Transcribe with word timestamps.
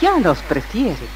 ya 0.00 0.18
los 0.18 0.38
prefiere. 0.42 1.06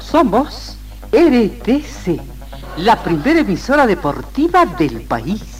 Somos 0.00 0.76
RTC, 1.12 2.20
la 2.78 2.96
primera 3.02 3.40
emisora 3.40 3.86
deportiva 3.86 4.64
del 4.66 5.02
país. 5.02 5.59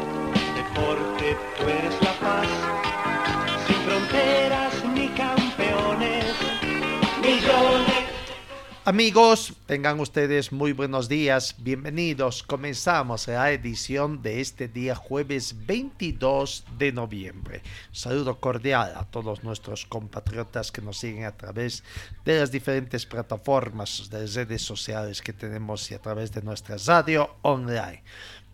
Amigos, 8.83 9.53
tengan 9.67 9.99
ustedes 9.99 10.51
muy 10.51 10.73
buenos 10.73 11.07
días, 11.07 11.53
bienvenidos. 11.59 12.41
Comenzamos 12.41 13.27
la 13.27 13.51
edición 13.51 14.23
de 14.23 14.41
este 14.41 14.67
día 14.67 14.95
jueves 14.95 15.67
22 15.67 16.65
de 16.79 16.91
noviembre. 16.91 17.61
Saludo 17.91 18.39
cordial 18.39 18.93
a 18.95 19.05
todos 19.05 19.43
nuestros 19.43 19.85
compatriotas 19.85 20.71
que 20.71 20.81
nos 20.81 20.97
siguen 20.97 21.25
a 21.25 21.37
través 21.37 21.83
de 22.25 22.39
las 22.39 22.51
diferentes 22.51 23.05
plataformas 23.05 24.09
de 24.09 24.25
redes 24.25 24.63
sociales 24.63 25.21
que 25.21 25.31
tenemos 25.31 25.91
y 25.91 25.93
a 25.93 26.01
través 26.01 26.31
de 26.31 26.41
nuestra 26.41 26.75
radio 26.83 27.35
online. 27.43 28.01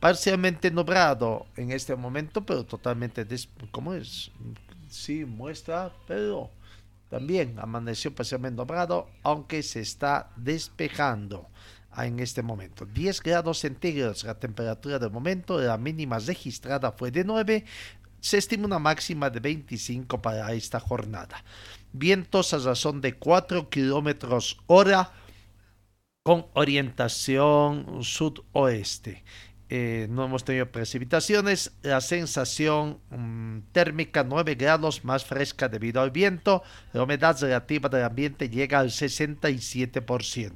Parcialmente 0.02 0.72
nublado 0.72 1.45
en 1.56 1.72
este 1.72 1.95
momento, 1.95 2.45
pero 2.45 2.66
totalmente... 2.66 3.23
Des 3.23 3.47
¿Cómo 3.72 3.94
es? 3.94 4.30
Sí, 4.89 5.23
muestra, 5.23 5.94
pero 6.06 6.52
también 7.09 7.58
amaneció 7.59 8.13
parcialmente 8.13 8.58
nublado, 8.58 9.09
aunque 9.23 9.63
se 9.63 9.80
está 9.80 10.31
despejando 10.36 11.50
en 11.97 12.19
este 12.19 12.44
momento. 12.44 12.86
10 12.86 13.22
grados 13.22 13.59
centígrados 13.59 14.23
la 14.23 14.39
temperatura 14.39 15.00
del 15.00 15.11
momento, 15.11 15.59
la 15.59 15.78
mínima 15.78 16.19
registrada 16.19 16.91
fue 16.91 17.11
de 17.11 17.23
9, 17.23 17.66
se 18.19 18.38
estima 18.38 18.66
una 18.66 18.80
máxima 18.80 19.30
de 19.30 19.39
25 19.39 20.22
para 20.22 20.52
esta 20.53 20.80
jornada. 20.80 21.44
Vientos 21.94 22.53
a 22.53 22.58
razón 22.58 23.02
de 23.02 23.13
4 23.13 23.69
kilómetros 23.69 24.58
hora 24.67 25.11
con 26.23 26.45
orientación 26.53 28.03
sudoeste. 28.03 29.23
Eh, 29.69 30.07
no 30.09 30.23
hemos 30.23 30.45
tenido 30.45 30.71
precipitaciones, 30.71 31.73
la 31.81 31.99
sensación 31.99 32.99
um, 33.11 33.61
térmica 33.73 34.23
9 34.23 34.55
grados 34.55 35.03
más 35.03 35.25
fresca 35.25 35.67
debido 35.67 36.01
al 36.01 36.11
viento, 36.11 36.63
la 36.93 37.03
humedad 37.03 37.37
relativa 37.41 37.89
del 37.89 38.03
ambiente 38.05 38.49
llega 38.49 38.79
al 38.79 38.91
67%. 38.91 40.53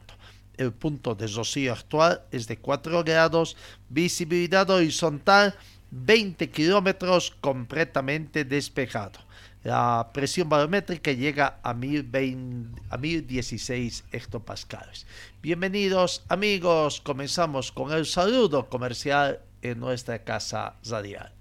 El 0.56 0.72
punto 0.72 1.16
de 1.16 1.28
rocío 1.28 1.74
actual 1.74 2.22
es 2.32 2.48
de 2.48 2.58
4 2.58 3.04
grados, 3.04 3.58
visibilidad 3.90 4.70
horizontal 4.70 5.56
20 5.92 6.50
kilómetros 6.50 7.32
completamente 7.42 8.46
despejado. 8.46 9.20
La 9.64 10.10
presión 10.12 10.50
barométrica 10.50 11.12
llega 11.12 11.60
a, 11.62 11.76
1020, 11.76 12.82
a 12.90 12.98
1016 12.98 14.06
hectopascales. 14.12 15.06
Bienvenidos 15.44 16.24
amigos, 16.30 17.00
comenzamos 17.02 17.72
con 17.72 17.92
el 17.92 18.08
saludo 18.08 18.70
comercial 18.70 19.40
en 19.62 19.80
nuestra 19.80 20.24
casa 20.24 20.78
radial. 20.90 21.32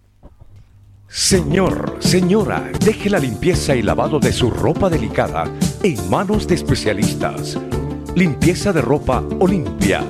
Señor, 1.08 1.96
señora, 2.00 2.70
deje 2.84 3.08
la 3.08 3.18
limpieza 3.18 3.74
y 3.74 3.82
lavado 3.82 4.20
de 4.20 4.32
su 4.32 4.50
ropa 4.50 4.90
delicada 4.90 5.44
en 5.82 6.10
manos 6.10 6.46
de 6.46 6.56
especialistas. 6.56 7.58
Limpieza 8.14 8.70
de 8.74 8.82
ropa 8.82 9.24
Olimpia. 9.40 10.04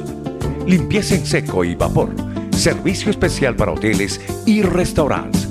Limpieza 0.66 1.14
en 1.14 1.24
seco 1.24 1.64
y 1.64 1.76
vapor. 1.76 2.12
Servicio 2.50 3.10
especial 3.10 3.54
para 3.54 3.72
hoteles 3.72 4.20
y 4.46 4.62
restaurantes. 4.62 5.48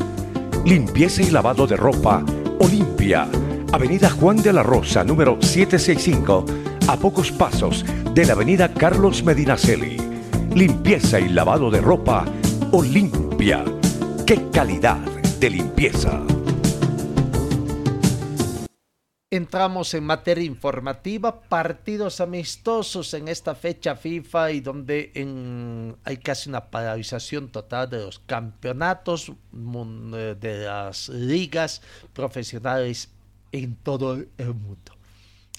Limpieza 0.65 1.21
y 1.21 1.31
lavado 1.31 1.65
de 1.65 1.77
ropa 1.77 2.23
Olimpia. 2.59 3.27
Avenida 3.71 4.09
Juan 4.09 4.37
de 4.37 4.51
la 4.51 4.63
Rosa, 4.63 5.03
número 5.03 5.37
765, 5.39 6.45
a 6.87 6.97
pocos 6.97 7.31
pasos 7.31 7.85
de 8.13 8.25
la 8.25 8.33
Avenida 8.33 8.73
Carlos 8.73 9.23
Medinaceli. 9.23 9.97
Limpieza 10.53 11.19
y 11.19 11.29
lavado 11.29 11.71
de 11.71 11.79
ropa 11.79 12.25
Olimpia. 12.71 13.63
¡Qué 14.25 14.49
calidad 14.51 14.97
de 15.39 15.49
limpieza! 15.49 16.38
Entramos 19.31 19.93
en 19.93 20.05
materia 20.05 20.43
informativa, 20.43 21.39
partidos 21.41 22.19
amistosos 22.19 23.13
en 23.13 23.27
esta 23.27 23.53
fecha 23.53 23.95
FIFA 23.95 24.51
y 24.53 24.59
donde 24.59 25.11
hay 26.03 26.17
casi 26.17 26.49
una 26.49 26.71
paralización 26.71 27.49
total 27.49 27.91
de 27.91 27.99
los 27.99 28.17
campeonatos 28.25 29.31
de 29.51 30.63
las 30.65 31.09
ligas 31.09 31.83
profesionales 32.11 33.11
en 33.51 33.75
todo 33.75 34.15
el 34.15 34.53
mundo. 34.55 34.93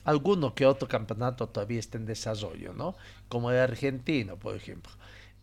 Alguno 0.03 0.53
que 0.53 0.67
otro 0.67 0.89
campeonato 0.89 1.49
todavía 1.49 1.79
está 1.79 1.97
en 1.97 2.07
desarrollo, 2.07 2.73
¿no? 2.73 2.97
Como 3.29 3.53
el 3.53 3.59
argentino, 3.59 4.37
por 4.37 4.57
ejemplo. 4.57 4.91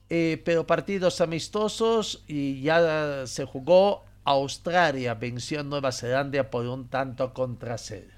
Eh, 0.10 0.42
pero 0.44 0.68
partidos 0.68 1.22
amistosos 1.22 2.26
y 2.28 2.60
ya 2.62 3.26
se 3.26 3.46
jugó. 3.46 4.04
Australia 4.26 5.14
venció 5.14 5.62
a 5.62 5.64
Nueva 5.64 5.94
Zelanda 5.94 6.50
por 6.50 6.66
un 6.66 6.90
tanto 6.90 7.34
contra 7.34 7.78
cero. 7.78 8.17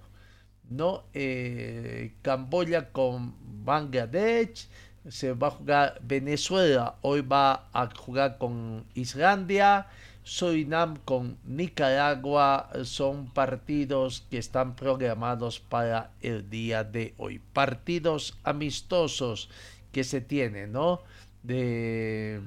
¿No? 0.70 1.04
Eh, 1.14 2.14
Camboya 2.22 2.92
con 2.92 3.36
Bangladesh, 3.66 4.68
se 5.08 5.34
va 5.34 5.48
a 5.48 5.52
jugar 5.52 6.00
Venezuela, 6.04 6.96
hoy 7.02 7.22
va 7.22 7.70
a 7.74 7.90
jugar 7.96 8.38
con 8.38 8.86
Islandia, 8.94 9.88
Surinam 10.24 10.98
con 11.06 11.38
Nicaragua, 11.46 12.70
son 12.84 13.28
partidos 13.34 14.26
que 14.30 14.38
están 14.38 14.76
programados 14.76 15.60
para 15.60 16.12
el 16.22 16.50
día 16.50 16.84
de 16.84 17.14
hoy. 17.18 17.40
Partidos 17.54 18.38
amistosos 18.44 19.50
que 19.92 20.04
se 20.04 20.22
tienen, 20.22 20.72
¿no? 20.72 21.02
De 21.42 22.42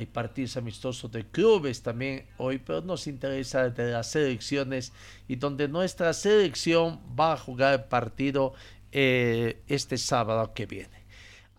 hay 0.00 0.06
partidos 0.06 0.56
amistosos 0.56 1.12
de 1.12 1.26
clubes 1.26 1.82
también 1.82 2.24
hoy, 2.38 2.56
pero 2.56 2.80
nos 2.80 3.06
interesa 3.06 3.68
de 3.68 3.92
las 3.92 4.10
selecciones 4.10 4.94
y 5.28 5.36
donde 5.36 5.68
nuestra 5.68 6.14
selección 6.14 6.98
va 7.18 7.34
a 7.34 7.36
jugar 7.36 7.74
el 7.74 7.84
partido 7.84 8.54
eh, 8.92 9.62
este 9.68 9.98
sábado 9.98 10.54
que 10.54 10.64
viene. 10.64 11.04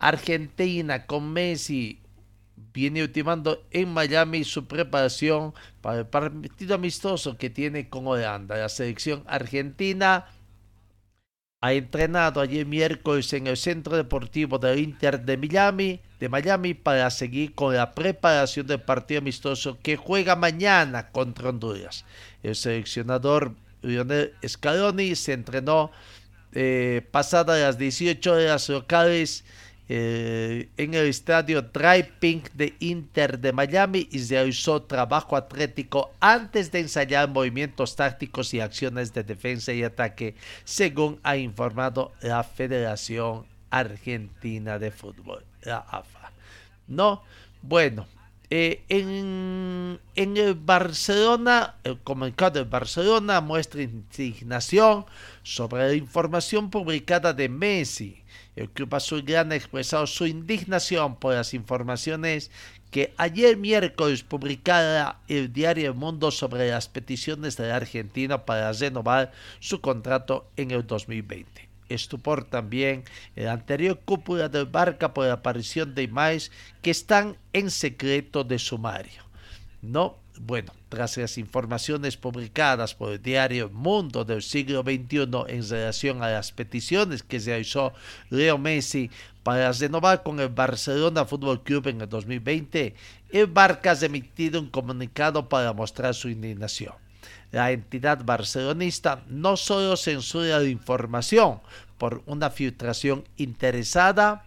Argentina 0.00 1.06
con 1.06 1.32
Messi 1.32 2.00
viene 2.72 3.02
ultimando 3.02 3.64
en 3.70 3.92
Miami 3.92 4.42
su 4.42 4.66
preparación 4.66 5.54
para 5.80 6.00
el 6.00 6.06
partido 6.06 6.74
amistoso 6.74 7.38
que 7.38 7.48
tiene 7.48 7.88
con 7.88 8.08
Holanda. 8.08 8.56
La 8.56 8.68
selección 8.68 9.22
argentina 9.28 10.26
ha 11.62 11.72
entrenado 11.74 12.40
ayer 12.40 12.66
miércoles 12.66 13.32
en 13.32 13.46
el 13.46 13.56
Centro 13.56 13.96
Deportivo 13.96 14.58
del 14.58 14.80
Inter 14.80 15.20
de 15.24 15.36
Miami, 15.36 16.00
de 16.18 16.28
Miami 16.28 16.74
para 16.74 17.08
seguir 17.08 17.54
con 17.54 17.76
la 17.76 17.94
preparación 17.94 18.66
del 18.66 18.80
partido 18.80 19.20
amistoso 19.20 19.78
que 19.80 19.96
juega 19.96 20.34
mañana 20.34 21.10
contra 21.12 21.50
Honduras. 21.50 22.04
El 22.42 22.56
seleccionador 22.56 23.54
Lionel 23.80 24.34
Scaloni 24.44 25.14
se 25.14 25.34
entrenó 25.34 25.92
eh, 26.52 27.06
pasadas 27.12 27.60
las 27.60 27.78
18 27.78 28.32
horas 28.32 28.68
locales 28.68 29.44
eh, 29.94 30.70
en 30.78 30.94
el 30.94 31.06
estadio 31.06 31.60
Dry 31.60 32.02
Pink 32.18 32.48
de 32.54 32.74
Inter 32.78 33.38
de 33.38 33.52
Miami 33.52 34.08
y 34.10 34.24
realizó 34.26 34.80
trabajo 34.80 35.36
atlético 35.36 36.12
antes 36.18 36.72
de 36.72 36.80
ensayar 36.80 37.28
movimientos 37.28 37.94
tácticos 37.94 38.54
y 38.54 38.60
acciones 38.60 39.12
de 39.12 39.22
defensa 39.22 39.70
y 39.74 39.82
ataque, 39.82 40.34
según 40.64 41.20
ha 41.22 41.36
informado 41.36 42.12
la 42.22 42.42
Federación 42.42 43.44
Argentina 43.68 44.78
de 44.78 44.92
Fútbol, 44.92 45.44
la 45.60 45.80
AFA. 45.80 46.32
No, 46.88 47.22
bueno, 47.60 48.06
eh, 48.48 48.84
en, 48.88 50.00
en, 50.14 50.36
el 50.38 50.54
Barcelona, 50.54 51.74
el 51.84 51.98
comunicado 51.98 52.64
de 52.64 52.70
Barcelona 52.70 53.42
muestra 53.42 53.82
indignación 53.82 55.04
sobre 55.42 55.88
la 55.88 55.94
información 55.94 56.70
publicada 56.70 57.34
de 57.34 57.50
Messi 57.50 58.21
El 58.54 58.68
Club 58.70 58.94
Azulgrana 58.94 59.54
ha 59.54 59.56
expresado 59.56 60.06
su 60.06 60.26
indignación 60.26 61.16
por 61.16 61.34
las 61.34 61.54
informaciones 61.54 62.50
que 62.90 63.14
ayer 63.16 63.56
miércoles 63.56 64.22
publicara 64.22 65.20
el 65.28 65.52
diario 65.52 65.88
El 65.88 65.94
Mundo 65.94 66.30
sobre 66.30 66.68
las 66.68 66.88
peticiones 66.88 67.56
de 67.56 67.68
la 67.68 67.76
Argentina 67.76 68.44
para 68.44 68.72
renovar 68.72 69.32
su 69.60 69.80
contrato 69.80 70.50
en 70.56 70.70
el 70.70 70.86
2020 70.86 71.72
estupor 71.94 72.44
también 72.44 73.04
el 73.36 73.48
anterior 73.48 74.00
cúpula 74.04 74.48
del 74.48 74.66
Barca 74.66 75.12
por 75.12 75.26
la 75.26 75.34
aparición 75.34 75.94
de 75.94 76.04
imágenes 76.04 76.50
que 76.80 76.90
están 76.90 77.36
en 77.52 77.70
secreto 77.70 78.44
de 78.44 78.58
sumario. 78.58 79.22
No, 79.82 80.16
bueno, 80.44 80.72
tras 80.88 81.16
las 81.18 81.38
informaciones 81.38 82.16
publicadas 82.16 82.94
por 82.94 83.12
el 83.12 83.22
diario 83.22 83.70
Mundo 83.70 84.24
del 84.24 84.42
siglo 84.42 84.82
XXI 84.82 85.28
en 85.48 85.68
relación 85.68 86.22
a 86.22 86.30
las 86.30 86.50
peticiones 86.50 87.22
que 87.22 87.38
realizó 87.38 87.92
Leo 88.28 88.58
Messi 88.58 89.10
para 89.44 89.70
renovar 89.72 90.22
con 90.22 90.40
el 90.40 90.48
Barcelona 90.48 91.24
Fútbol 91.24 91.62
Club 91.62 91.86
en 91.88 92.00
el 92.00 92.08
2020, 92.08 92.94
el 93.30 93.46
Barca 93.46 93.92
ha 93.92 94.04
emitido 94.04 94.60
un 94.60 94.68
comunicado 94.68 95.48
para 95.48 95.72
mostrar 95.72 96.14
su 96.14 96.28
indignación. 96.28 96.94
La 97.52 97.70
entidad 97.70 98.24
barcelonista 98.24 99.22
no 99.28 99.56
solo 99.56 99.96
censura 99.96 100.58
la 100.58 100.68
información 100.68 101.60
por 101.98 102.22
una 102.26 102.50
filtración 102.50 103.24
interesada 103.36 104.44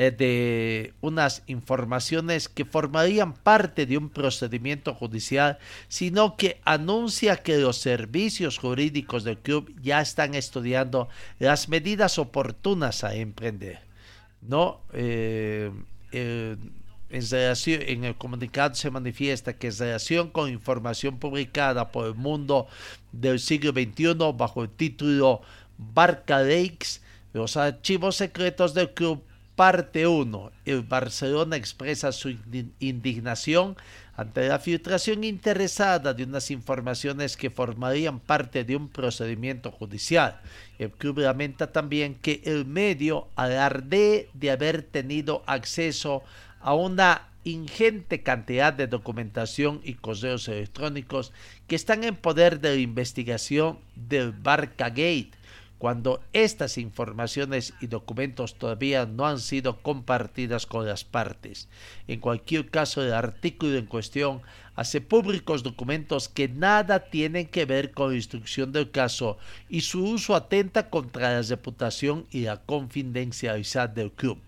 eh, 0.00 0.12
de 0.12 0.94
unas 1.00 1.42
informaciones 1.48 2.48
que 2.48 2.64
formarían 2.64 3.34
parte 3.34 3.84
de 3.84 3.98
un 3.98 4.10
procedimiento 4.10 4.94
judicial, 4.94 5.58
sino 5.88 6.36
que 6.36 6.60
anuncia 6.64 7.38
que 7.38 7.58
los 7.58 7.78
servicios 7.78 8.58
jurídicos 8.58 9.24
del 9.24 9.38
club 9.38 9.74
ya 9.82 10.00
están 10.00 10.36
estudiando 10.36 11.08
las 11.40 11.68
medidas 11.68 12.20
oportunas 12.20 13.02
a 13.02 13.16
emprender. 13.16 13.80
No, 14.40 14.82
eh, 14.92 15.72
en, 16.12 18.04
el 18.04 18.16
comunicado 18.16 18.76
se 18.76 18.90
manifiesta 18.92 19.58
que 19.58 19.66
en 19.66 19.78
relación 19.78 20.30
con 20.30 20.48
información 20.48 21.18
publicada 21.18 21.90
por 21.90 22.06
el 22.06 22.14
mundo 22.14 22.68
del 23.10 23.40
siglo 23.40 23.72
XXI 23.72 24.14
bajo 24.36 24.62
el 24.62 24.70
título 24.70 25.40
Barca 25.76 26.40
Lakes, 26.40 27.00
los 27.32 27.56
archivos 27.56 28.14
secretos 28.14 28.74
del 28.74 28.94
club, 28.94 29.24
parte 29.58 30.06
1. 30.06 30.52
El 30.66 30.82
Barcelona 30.82 31.56
expresa 31.56 32.12
su 32.12 32.32
indignación 32.78 33.76
ante 34.16 34.46
la 34.46 34.60
filtración 34.60 35.24
interesada 35.24 36.14
de 36.14 36.22
unas 36.22 36.52
informaciones 36.52 37.36
que 37.36 37.50
formarían 37.50 38.20
parte 38.20 38.62
de 38.62 38.76
un 38.76 38.88
procedimiento 38.88 39.72
judicial. 39.72 40.40
El 40.78 40.92
club 40.92 41.18
lamenta 41.18 41.72
también 41.72 42.14
que 42.14 42.40
el 42.44 42.66
medio 42.66 43.26
alarde 43.34 44.30
de 44.32 44.52
haber 44.52 44.84
tenido 44.84 45.42
acceso 45.44 46.22
a 46.60 46.74
una 46.74 47.26
ingente 47.42 48.22
cantidad 48.22 48.72
de 48.72 48.86
documentación 48.86 49.80
y 49.82 49.94
correos 49.94 50.46
electrónicos 50.46 51.32
que 51.66 51.74
están 51.74 52.04
en 52.04 52.14
poder 52.14 52.60
de 52.60 52.76
la 52.76 52.80
investigación 52.80 53.80
del 53.96 54.30
Barcagate, 54.30 55.32
cuando 55.78 56.20
estas 56.32 56.76
informaciones 56.76 57.72
y 57.80 57.86
documentos 57.86 58.56
todavía 58.56 59.06
no 59.06 59.26
han 59.26 59.38
sido 59.38 59.80
compartidas 59.80 60.66
con 60.66 60.86
las 60.86 61.04
partes. 61.04 61.68
En 62.08 62.20
cualquier 62.20 62.68
caso, 62.68 63.02
el 63.02 63.12
artículo 63.12 63.76
en 63.76 63.86
cuestión 63.86 64.42
hace 64.74 65.00
públicos 65.00 65.62
documentos 65.62 66.28
que 66.28 66.48
nada 66.48 67.10
tienen 67.10 67.46
que 67.46 67.64
ver 67.64 67.92
con 67.92 68.10
la 68.10 68.16
instrucción 68.16 68.72
del 68.72 68.90
caso 68.90 69.38
y 69.68 69.80
su 69.82 70.04
uso 70.04 70.34
atenta 70.34 70.90
contra 70.90 71.32
la 71.32 71.42
reputación 71.42 72.26
y 72.30 72.42
la 72.42 72.58
confidencialidad 72.58 73.88
del 73.88 74.12
club. 74.12 74.38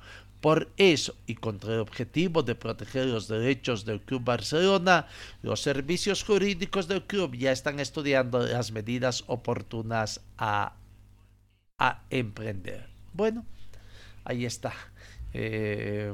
Por 0.40 0.70
eso, 0.78 1.14
y 1.26 1.34
contra 1.34 1.74
el 1.74 1.80
objetivo 1.80 2.42
de 2.42 2.54
proteger 2.54 3.06
los 3.06 3.28
derechos 3.28 3.84
del 3.84 4.00
Club 4.00 4.24
Barcelona, 4.24 5.06
los 5.42 5.60
servicios 5.60 6.24
jurídicos 6.24 6.88
del 6.88 7.02
club 7.02 7.36
ya 7.36 7.52
están 7.52 7.78
estudiando 7.78 8.38
las 8.38 8.72
medidas 8.72 9.24
oportunas 9.26 10.22
a, 10.38 10.72
a 11.80 12.02
emprender. 12.10 12.86
Bueno, 13.12 13.44
ahí 14.22 14.44
está. 14.44 14.72
Eh, 15.32 16.12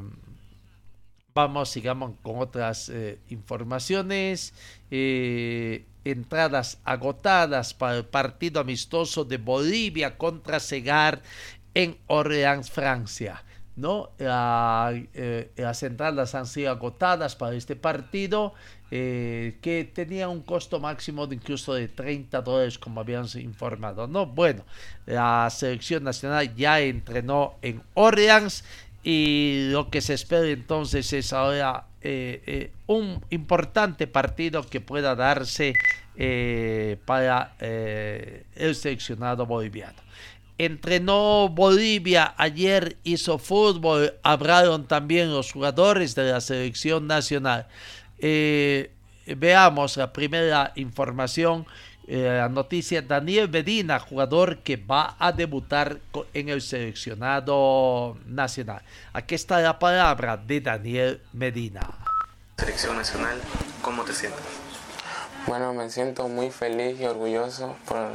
vamos, 1.34 1.68
sigamos 1.68 2.12
con 2.22 2.38
otras 2.38 2.88
eh, 2.88 3.18
informaciones. 3.28 4.54
Eh, 4.90 5.84
entradas 6.04 6.78
agotadas 6.84 7.74
para 7.74 7.96
el 7.96 8.06
partido 8.06 8.60
amistoso 8.60 9.24
de 9.24 9.38
Bolivia 9.38 10.16
contra 10.16 10.60
Segar 10.60 11.20
en 11.74 11.98
Orleans, 12.06 12.70
Francia. 12.70 13.42
¿no? 13.74 14.10
Las 14.18 15.82
entradas 15.82 16.34
han 16.34 16.46
sido 16.46 16.70
agotadas 16.70 17.34
para 17.34 17.56
este 17.56 17.74
partido 17.76 18.54
eh, 18.90 19.58
que 19.60 19.84
tenía 19.84 20.28
un 20.28 20.42
costo 20.42 20.78
máximo 20.80 21.26
de 21.26 21.34
incluso 21.36 21.74
de 21.74 21.88
30 21.88 22.40
dólares 22.42 22.78
como 22.78 23.00
habíamos 23.00 23.34
informado 23.34 24.06
no 24.06 24.26
bueno 24.26 24.64
la 25.06 25.48
selección 25.50 26.04
nacional 26.04 26.54
ya 26.54 26.80
entrenó 26.80 27.56
en 27.62 27.82
Orleans 27.94 28.64
y 29.02 29.68
lo 29.70 29.90
que 29.90 30.00
se 30.00 30.14
espera 30.14 30.46
entonces 30.48 31.12
es 31.12 31.32
ahora 31.32 31.86
eh, 32.00 32.72
un 32.86 33.24
importante 33.30 34.06
partido 34.06 34.62
que 34.64 34.80
pueda 34.80 35.14
darse 35.14 35.74
para 37.04 37.54
el 37.58 38.74
seleccionado 38.74 39.44
boliviano 39.44 40.06
entrenó 40.58 41.48
Bolivia, 41.48 42.34
ayer 42.36 42.96
hizo 43.04 43.38
fútbol, 43.38 44.14
hablaron 44.22 44.86
también 44.86 45.30
los 45.30 45.52
jugadores 45.52 46.14
de 46.14 46.30
la 46.30 46.40
selección 46.40 47.06
nacional. 47.06 47.66
Eh, 48.18 48.90
veamos 49.26 49.96
la 49.96 50.12
primera 50.12 50.72
información, 50.76 51.66
eh, 52.06 52.36
la 52.38 52.48
noticia, 52.48 53.02
Daniel 53.02 53.48
Medina, 53.48 53.98
jugador 53.98 54.58
que 54.58 54.76
va 54.76 55.16
a 55.18 55.32
debutar 55.32 55.98
en 56.32 56.48
el 56.48 56.62
seleccionado 56.62 58.16
nacional. 58.26 58.82
Aquí 59.12 59.34
está 59.34 59.60
la 59.60 59.78
palabra 59.78 60.36
de 60.36 60.60
Daniel 60.60 61.20
Medina. 61.32 61.80
Selección 62.58 62.96
nacional, 62.96 63.40
¿cómo 63.82 64.04
te 64.04 64.12
sientes? 64.12 64.40
Bueno, 65.46 65.74
me 65.74 65.90
siento 65.90 66.28
muy 66.28 66.50
feliz 66.50 67.00
y 67.00 67.04
orgulloso 67.04 67.76
por 67.86 68.12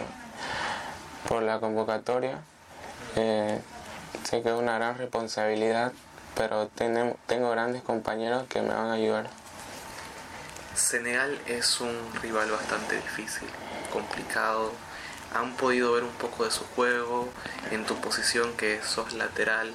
por 1.27 1.44
la 1.44 1.59
convocatoria. 1.59 2.39
Eh, 3.15 3.59
sé 4.24 4.42
que 4.42 4.50
es 4.50 4.56
una 4.56 4.75
gran 4.75 4.98
responsabilidad, 4.98 5.92
pero 6.36 6.68
tengo 6.68 7.51
grandes 7.51 7.81
compañeros 7.83 8.44
que 8.48 8.62
me 8.62 8.74
van 8.74 8.88
a 8.88 8.94
ayudar. 8.94 9.29
Senegal 10.75 11.40
es 11.48 11.82
un 11.82 11.96
rival 12.22 12.50
bastante 12.51 12.96
difícil, 12.96 13.48
complicado. 13.92 14.72
¿Han 15.34 15.54
podido 15.54 15.94
ver 15.94 16.04
un 16.04 16.12
poco 16.12 16.46
de 16.46 16.51
su 16.51 16.66
juego? 16.75 17.30
En 17.72 17.86
tu 17.86 17.96
posición 18.01 18.54
que 18.58 18.82
sos 18.84 19.13
lateral, 19.13 19.74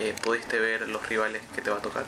eh, 0.00 0.14
¿pudiste 0.22 0.58
ver 0.58 0.88
los 0.88 1.08
rivales 1.08 1.42
que 1.54 1.62
te 1.62 1.70
va 1.70 1.76
a 1.76 1.82
tocar? 1.82 2.04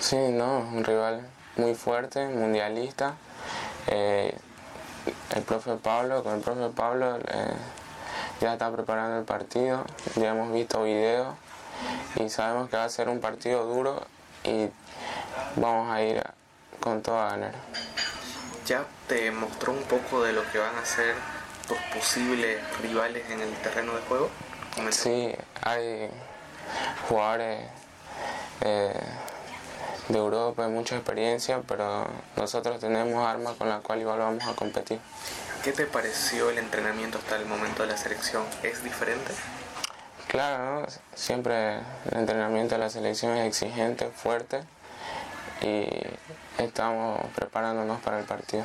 Sí, 0.00 0.16
no, 0.16 0.60
un 0.60 0.84
rival 0.84 1.26
muy 1.56 1.74
fuerte, 1.74 2.26
mundialista. 2.28 3.14
Eh, 3.86 4.36
el 5.34 5.42
profe 5.42 5.76
Pablo, 5.76 6.22
con 6.22 6.34
el 6.34 6.40
profe 6.40 6.68
Pablo 6.74 7.18
ya 8.40 8.52
está 8.52 8.70
preparando 8.70 9.18
el 9.18 9.24
partido, 9.24 9.84
ya 10.16 10.30
hemos 10.30 10.52
visto 10.52 10.82
videos 10.84 11.34
y 12.16 12.28
sabemos 12.28 12.68
que 12.70 12.76
va 12.76 12.84
a 12.84 12.88
ser 12.88 13.08
un 13.08 13.20
partido 13.20 13.64
duro 13.64 14.06
y 14.44 14.68
vamos 15.56 15.90
a 15.90 16.02
ir 16.02 16.22
con 16.80 17.02
todo 17.02 17.18
a 17.20 17.30
ganar. 17.30 17.52
¿Ya 18.66 18.84
te 19.06 19.30
mostró 19.30 19.72
un 19.72 19.82
poco 19.84 20.22
de 20.22 20.32
lo 20.32 20.42
que 20.50 20.58
van 20.58 20.76
a 20.76 20.84
ser 20.84 21.14
tus 21.66 21.78
posibles 21.94 22.58
rivales 22.80 23.28
en 23.30 23.40
el 23.40 23.52
terreno 23.62 23.94
de 23.94 24.02
juego? 24.02 24.30
Sí, 24.90 25.34
hay 25.62 26.10
jugadores 27.08 27.64
eh, 28.60 29.00
de 30.08 30.18
Europa 30.18 30.62
de 30.62 30.68
mucha 30.68 30.96
experiencia, 30.96 31.62
pero 31.66 32.06
nosotros 32.36 32.78
tenemos 32.78 33.26
armas 33.26 33.56
con 33.56 33.68
las 33.68 33.80
cuales 33.82 34.02
igual 34.02 34.18
vamos 34.18 34.44
a 34.46 34.54
competir. 34.54 35.00
¿Qué 35.64 35.72
te 35.72 35.86
pareció 35.86 36.50
el 36.50 36.58
entrenamiento 36.58 37.18
hasta 37.18 37.36
el 37.36 37.46
momento 37.46 37.82
de 37.82 37.88
la 37.88 37.96
selección? 37.96 38.44
¿Es 38.62 38.84
diferente? 38.84 39.32
Claro, 40.28 40.86
siempre 41.14 41.78
el 42.10 42.18
entrenamiento 42.18 42.74
de 42.74 42.80
la 42.80 42.90
selección 42.90 43.36
es 43.36 43.46
exigente, 43.46 44.10
fuerte 44.10 44.62
y 45.62 46.62
estamos 46.62 47.20
preparándonos 47.34 48.00
para 48.00 48.20
el 48.20 48.24
partido. 48.24 48.64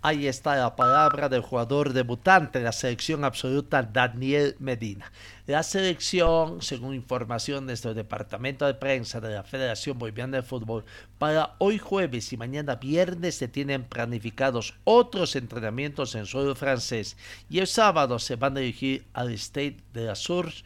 Ahí 0.00 0.28
está 0.28 0.54
la 0.54 0.76
palabra 0.76 1.28
del 1.28 1.40
jugador 1.40 1.92
debutante 1.92 2.60
de 2.60 2.64
la 2.64 2.70
selección 2.70 3.24
absoluta, 3.24 3.82
Daniel 3.82 4.54
Medina. 4.60 5.10
La 5.46 5.64
selección, 5.64 6.62
según 6.62 6.94
informaciones 6.94 7.82
del 7.82 7.96
Departamento 7.96 8.64
de 8.64 8.74
Prensa 8.74 9.20
de 9.20 9.34
la 9.34 9.42
Federación 9.42 9.98
Boliviana 9.98 10.36
de 10.36 10.44
Fútbol, 10.44 10.84
para 11.18 11.56
hoy 11.58 11.78
jueves 11.78 12.32
y 12.32 12.36
mañana 12.36 12.76
viernes 12.76 13.34
se 13.34 13.48
tienen 13.48 13.82
planificados 13.82 14.74
otros 14.84 15.34
entrenamientos 15.34 16.14
en 16.14 16.26
suelo 16.26 16.54
francés 16.54 17.16
y 17.50 17.58
el 17.58 17.66
sábado 17.66 18.20
se 18.20 18.36
van 18.36 18.56
a 18.56 18.60
dirigir 18.60 19.04
al 19.14 19.32
State 19.32 19.78
de 19.94 20.04
la 20.04 20.14
Source 20.14 20.62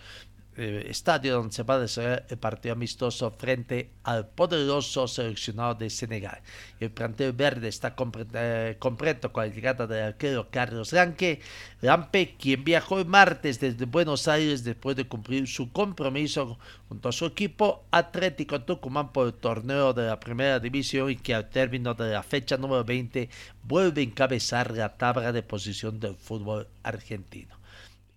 eh, 0.56 0.86
estadio 0.90 1.36
donde 1.36 1.54
se 1.54 1.62
va 1.62 1.74
a 1.74 1.78
desarrollar 1.78 2.26
el 2.28 2.36
partido 2.36 2.74
amistoso 2.74 3.30
frente 3.30 3.90
al 4.02 4.28
poderoso 4.28 5.08
seleccionado 5.08 5.74
de 5.76 5.88
Senegal. 5.88 6.42
El 6.78 6.90
plantel 6.90 7.32
verde 7.32 7.68
está 7.68 7.94
eh, 8.34 8.76
completo 8.78 9.32
con 9.32 9.46
la 9.46 9.54
llegada 9.54 9.86
del 9.86 10.04
arquero 10.04 10.48
Carlos 10.50 10.92
Lampe, 10.92 11.40
Lampe, 11.80 12.36
quien 12.38 12.64
viajó 12.64 12.98
el 12.98 13.06
martes 13.06 13.60
desde 13.60 13.86
Buenos 13.86 14.28
Aires 14.28 14.62
después 14.62 14.94
de 14.94 15.08
cumplir 15.08 15.48
su 15.48 15.72
compromiso 15.72 16.58
junto 16.88 17.08
a 17.08 17.12
su 17.12 17.24
equipo 17.24 17.86
Atlético 17.90 18.60
Tucumán 18.60 19.12
por 19.12 19.28
el 19.28 19.34
torneo 19.34 19.94
de 19.94 20.06
la 20.06 20.20
primera 20.20 20.60
división 20.60 21.10
y 21.10 21.16
que 21.16 21.34
al 21.34 21.48
término 21.48 21.94
de 21.94 22.12
la 22.12 22.22
fecha 22.22 22.58
número 22.58 22.84
20 22.84 23.30
vuelve 23.62 24.02
a 24.02 24.04
encabezar 24.04 24.70
la 24.72 24.98
tabla 24.98 25.32
de 25.32 25.42
posición 25.42 25.98
del 25.98 26.16
fútbol 26.16 26.68
argentino 26.82 27.61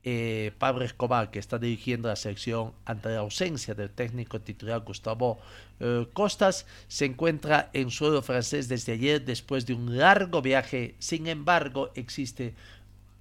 eh, 0.08 0.52
Pablo 0.60 0.86
Escobar, 0.86 1.32
que 1.32 1.40
está 1.40 1.58
dirigiendo 1.58 2.10
la 2.10 2.16
selección 2.16 2.74
ante 2.86 3.10
la 3.10 3.22
ausencia 3.22 3.74
del 3.74 3.90
técnico 3.90 4.40
titular 4.40 4.82
Gustavo 4.82 5.40
eh, 5.80 6.06
Costas, 6.14 6.68
se 6.88 7.06
encuentra 7.06 7.72
en 7.74 7.90
suelo 7.90 8.22
francés 8.22 8.70
desde 8.70 8.94
ayer 8.94 9.26
después 9.26 9.66
de 9.66 9.74
un 9.74 9.98
largo 9.98 10.44
viaje. 10.44 10.94
Sin 11.00 11.26
embargo, 11.26 11.90
existe 11.96 12.54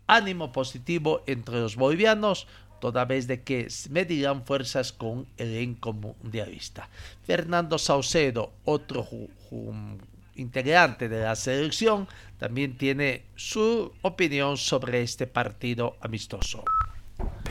ánimo 0.07 0.53
positivo 0.53 1.23
entre 1.27 1.59
los 1.59 1.77
bolivianos, 1.77 2.47
toda 2.81 3.07
vez 3.07 3.27
de 3.29 3.41
que 3.41 3.67
medirán 3.89 4.45
fuerzas 4.45 4.93
con 4.93 5.27
el 5.39 5.55
elenco 5.55 5.95
mundialista. 5.95 6.91
Fernando 7.23 7.79
Saucedo, 7.79 8.53
otro 8.67 9.09
integrante 10.37 11.09
de 11.09 11.23
la 11.23 11.35
selección, 11.35 12.09
también 12.45 12.77
tiene 12.77 13.25
su 13.37 13.91
opinión 14.03 14.59
sobre 14.59 15.01
este 15.01 15.27
partido 15.27 15.97
amistoso. 16.03 16.63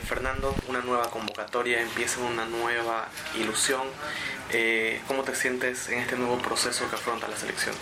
Fernando, 0.06 0.54
una 0.68 0.82
nueva 0.82 1.10
convocatoria, 1.10 1.82
empieza 1.82 2.20
una 2.20 2.46
nueva 2.46 3.08
ilusión. 3.36 3.88
Eh, 4.52 5.00
¿Cómo 5.08 5.24
te 5.24 5.34
sientes 5.34 5.88
en 5.88 5.98
este 5.98 6.14
nuevo 6.14 6.38
proceso 6.38 6.88
que 6.88 6.94
afronta 6.94 7.26
la 7.26 7.36
selección? 7.36 7.74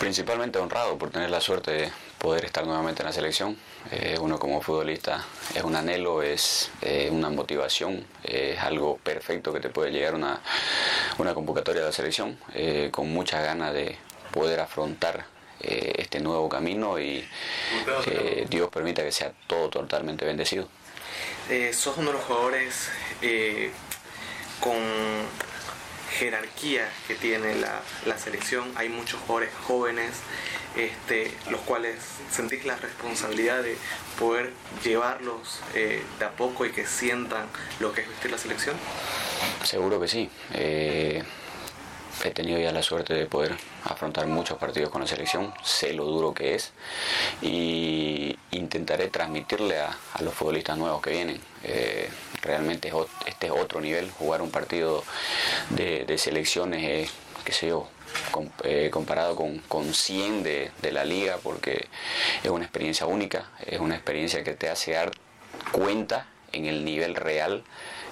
Principalmente 0.00 0.58
honrado 0.58 0.98
por 0.98 1.08
tener 1.08 1.30
la 1.30 1.40
suerte 1.40 1.70
de 1.70 1.92
poder 2.18 2.44
estar 2.44 2.66
nuevamente 2.66 3.00
en 3.00 3.06
la 3.06 3.14
selección. 3.14 3.56
Eh, 3.90 4.18
uno 4.20 4.38
como 4.38 4.60
futbolista 4.60 5.24
es 5.54 5.62
un 5.64 5.76
anhelo, 5.76 6.22
es 6.22 6.70
eh, 6.82 7.08
una 7.10 7.30
motivación, 7.30 8.04
es 8.22 8.58
algo 8.58 8.98
perfecto 8.98 9.50
que 9.50 9.60
te 9.60 9.70
puede 9.70 9.90
llegar 9.90 10.14
una, 10.14 10.42
una 11.16 11.32
convocatoria 11.32 11.80
de 11.80 11.86
la 11.86 11.92
selección, 11.92 12.36
con 12.90 13.10
muchas 13.10 13.42
ganas 13.42 13.72
de 13.72 13.96
poder 14.30 14.60
afrontar 14.60 15.31
este 15.62 16.20
nuevo 16.20 16.48
camino 16.48 16.98
y 16.98 17.26
que 18.04 18.46
Dios 18.48 18.68
permita 18.70 19.02
que 19.02 19.12
sea 19.12 19.32
todo 19.46 19.68
totalmente 19.68 20.24
bendecido. 20.24 20.68
Eh, 21.48 21.72
sos 21.72 21.96
uno 21.96 22.08
de 22.08 22.18
los 22.18 22.24
jugadores 22.24 22.90
con 24.60 24.76
jerarquía 26.18 26.88
que 27.08 27.14
tiene 27.14 27.56
la, 27.56 28.18
selección. 28.18 28.70
Hay 28.76 28.88
muchos 28.88 29.20
jugadores 29.20 29.50
jóvenes, 29.66 30.10
este, 30.76 31.32
los 31.50 31.60
cuales 31.62 31.96
sentís 32.30 32.64
la 32.64 32.76
responsabilidad 32.76 33.62
de 33.62 33.76
poder 34.18 34.52
llevarlos 34.84 35.60
eh, 35.74 36.02
de 36.18 36.24
a 36.24 36.30
poco 36.30 36.66
y 36.66 36.70
que 36.70 36.86
sientan 36.86 37.46
lo 37.80 37.92
que 37.92 38.02
es 38.02 38.08
vestir 38.08 38.30
la 38.30 38.38
selección. 38.38 38.76
Seguro 39.64 40.00
que 40.00 40.08
sí. 40.08 40.30
Eh, 40.54 41.22
he 42.28 42.30
tenido 42.32 42.58
ya 42.58 42.72
la 42.72 42.82
suerte 42.82 43.14
de 43.14 43.26
poder 43.26 43.56
afrontar 43.84 44.26
muchos 44.26 44.58
partidos 44.58 44.90
con 44.90 45.00
la 45.00 45.06
selección, 45.06 45.52
sé 45.62 45.92
lo 45.92 46.04
duro 46.04 46.34
que 46.34 46.54
es 46.54 46.72
y 47.40 48.36
intentaré 48.50 49.08
transmitirle 49.08 49.80
a, 49.80 49.96
los 50.20 50.34
futbolistas 50.34 50.78
nuevos 50.78 51.02
que 51.02 51.10
vienen. 51.10 51.40
Eh, 51.64 52.08
realmente 52.42 52.92
este 53.26 53.46
es 53.46 53.52
otro 53.52 53.80
nivel, 53.80 54.10
jugar 54.10 54.42
un 54.42 54.50
partido 54.50 55.02
de, 55.70 56.16
selecciones, 56.18 57.10
qué 57.44 57.52
sé 57.52 57.68
yo, 57.68 57.88
eh, 58.64 58.90
comparado 58.92 59.34
con, 59.34 59.58
con 59.60 59.92
100 59.92 60.42
de, 60.42 60.92
la 60.92 61.04
liga, 61.04 61.38
porque 61.42 61.88
es 62.42 62.50
una 62.50 62.64
experiencia 62.64 63.06
única, 63.06 63.50
es 63.66 63.80
una 63.80 63.94
experiencia 63.94 64.44
que 64.44 64.54
te 64.54 64.68
hace 64.68 64.92
dar 64.92 65.10
cuenta 65.72 66.26
en 66.52 66.66
el 66.66 66.84
nivel 66.84 67.14
real 67.14 67.64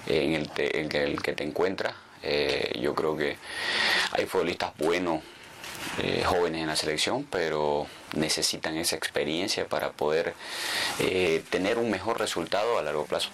el, 0.06 0.50
en 0.56 0.92
el 0.92 1.22
que 1.22 1.32
te 1.32 1.44
encuentras 1.44 1.94
eh, 2.22 2.78
yo 2.80 2.94
creo 2.94 3.16
que 3.16 3.36
hay 4.12 4.26
futbolistas 4.26 4.72
buenos, 4.76 5.22
eh, 6.02 6.22
jóvenes 6.24 6.62
en 6.62 6.66
la 6.66 6.76
selección, 6.76 7.24
pero 7.24 7.86
necesitan 8.14 8.76
esa 8.76 8.96
experiencia 8.96 9.66
para 9.66 9.92
poder 9.92 10.34
eh, 10.98 11.42
tener 11.50 11.78
un 11.78 11.90
mejor 11.90 12.18
resultado 12.18 12.78
a 12.78 12.82
largo 12.82 13.06
plazo. 13.06 13.30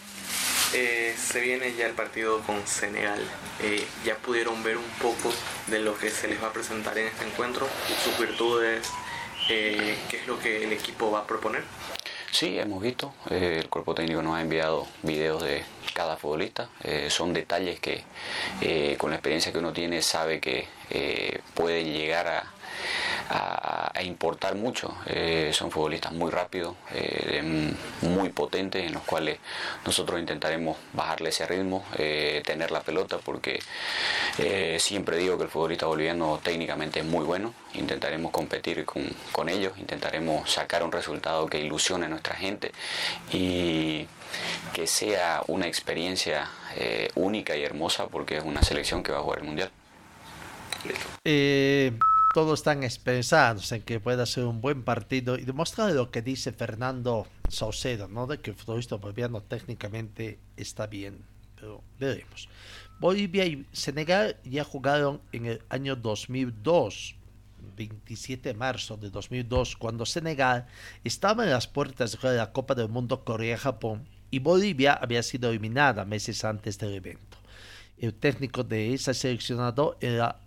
se 0.73 1.41
viene 1.41 1.75
ya 1.75 1.87
el 1.87 1.95
partido 1.95 2.41
con 2.43 2.67
Senegal. 2.67 3.21
ya 4.05 4.17
pudieron 4.17 4.63
ver 4.63 4.77
un 4.77 4.91
poco 5.01 5.33
de 5.67 5.81
lo 5.81 5.97
que 5.99 6.11
se 6.11 6.29
les 6.29 6.43
va 6.43 6.49
a 6.49 6.53
presentar 6.53 6.97
en 6.99 7.07
este 7.07 7.25
encuentro, 7.25 7.67
sus 8.05 8.19
virtudes, 8.19 8.87
qué 9.49 9.97
es 10.13 10.27
lo 10.27 10.39
que 10.39 10.65
el 10.65 10.73
equipo 10.73 11.11
va 11.11 11.21
a 11.21 11.27
proponer. 11.27 11.63
Sí, 12.31 12.59
hemos 12.59 12.83
visto. 12.83 13.15
el 13.31 13.69
cuerpo 13.69 13.95
técnico 13.95 14.23
nos 14.23 14.37
ha 14.37 14.43
enviado 14.43 14.87
videos 15.03 15.43
de 15.43 15.65
cada 15.95 16.17
futbolista. 16.17 16.69
Eh, 16.85 17.09
son 17.09 17.33
detalles 17.33 17.81
que 17.81 18.05
eh, 18.61 18.97
con 18.99 19.11
la 19.11 19.17
experiencia 19.17 19.53
que 19.53 19.59
uno 19.59 19.73
tiene 19.73 20.03
sabe 20.03 20.41
que 20.41 20.67
eh, 20.91 21.41
pueden 21.55 21.93
llegar 21.93 22.27
a, 22.29 22.53
a, 23.31 23.93
importar 24.03 24.55
mucho. 24.55 24.95
son 25.53 25.71
futbolistas 25.71 26.13
muy 26.13 26.31
rápidos, 26.31 26.77
muy 28.03 28.29
potentes, 28.29 28.87
en 28.87 28.93
los 28.93 29.03
cuales 29.03 29.39
nosotros 29.85 30.21
intentaremos 30.21 30.77
bajarle 30.93 31.31
ese 31.31 31.47
ritmo, 31.47 31.85
tener 32.45 32.71
la 32.71 32.81
pelota, 32.81 33.19
porque 33.19 33.61
siempre 34.79 35.17
digo 35.17 35.39
que 35.39 35.45
el 35.45 35.51
futbolista 35.51 35.87
boliviano 35.87 36.39
técnicamente 36.43 37.01
es 37.01 37.07
muy 37.07 37.25
bueno. 37.25 37.53
Intentaremos 37.75 38.31
competir 38.31 38.85
con, 38.85 39.05
con 39.33 39.49
ellos, 39.49 39.73
intentaremos 39.79 40.51
sacar 40.51 40.85
un 40.85 40.93
resultado 40.93 41.47
que 41.47 41.59
ilusione 41.59 42.07
a 42.07 42.09
nuestra 42.09 42.35
gente 42.37 42.73
y 43.33 44.07
que 44.73 44.87
sea 44.87 45.43
una 45.47 45.67
experiencia 45.67 46.49
eh, 46.77 47.11
única 47.15 47.57
y 47.57 47.63
hermosa 47.63 48.09
porque 48.09 48.37
es 48.37 48.45
una 48.45 48.63
selección 48.63 49.03
que 49.03 49.13
va 49.13 49.19
a 49.19 49.23
jugar 49.23 49.39
el 49.41 49.45
Mundial. 49.45 49.71
Eh, 51.25 51.93
todos 52.37 52.61
están 52.61 52.83
esperanzados 52.83 53.73
en 53.73 53.81
que 53.81 53.99
pueda 53.99 54.27
ser 54.27 54.45
un 54.45 54.61
buen 54.61 54.83
partido 54.83 55.39
y 55.39 55.47
demostrar 55.47 55.93
lo 55.93 56.11
que 56.11 56.21
dice 56.21 56.53
Fernando 56.53 57.27
Saucedo, 57.49 58.09
¿no? 58.09 58.27
de 58.27 58.41
que 58.41 58.51
el 58.51 58.57
futbolista 58.57 58.97
boliviano 58.97 59.41
técnicamente 59.41 60.39
está 60.55 60.87
bien, 60.87 61.25
pero 61.55 61.83
veremos. 61.99 62.51
Bolivia 63.01 63.47
y 63.47 63.65
Senegal 63.73 64.37
ya 64.45 64.65
jugaron 64.65 65.23
en 65.33 65.47
el 65.47 65.63
año 65.71 65.97
2002 65.97 67.17
27 67.75 68.51
de 68.51 68.55
marzo 68.55 68.99
de 68.99 69.09
2002, 69.09 69.75
cuando 69.79 70.05
Senegal 70.05 70.67
estaba 71.05 71.43
en 71.43 71.51
las 71.53 71.67
puertas 71.67 72.21
de 72.21 72.37
la 72.37 72.53
Copa 72.53 72.75
del 72.75 72.91
Mundo 72.91 73.25
Corea-Japón 73.25 74.07
y 74.31 74.41
Bolivia 74.41 74.93
había 74.93 75.23
sido 75.23 75.49
eliminada 75.49 76.05
meses 76.05 76.45
antes 76.45 76.79
del 76.79 76.93
evento. 76.93 77.39
El 77.97 78.13
técnico 78.13 78.63
de 78.63 78.93
ese 78.93 79.15
seleccionado 79.15 79.97
era 80.03 80.41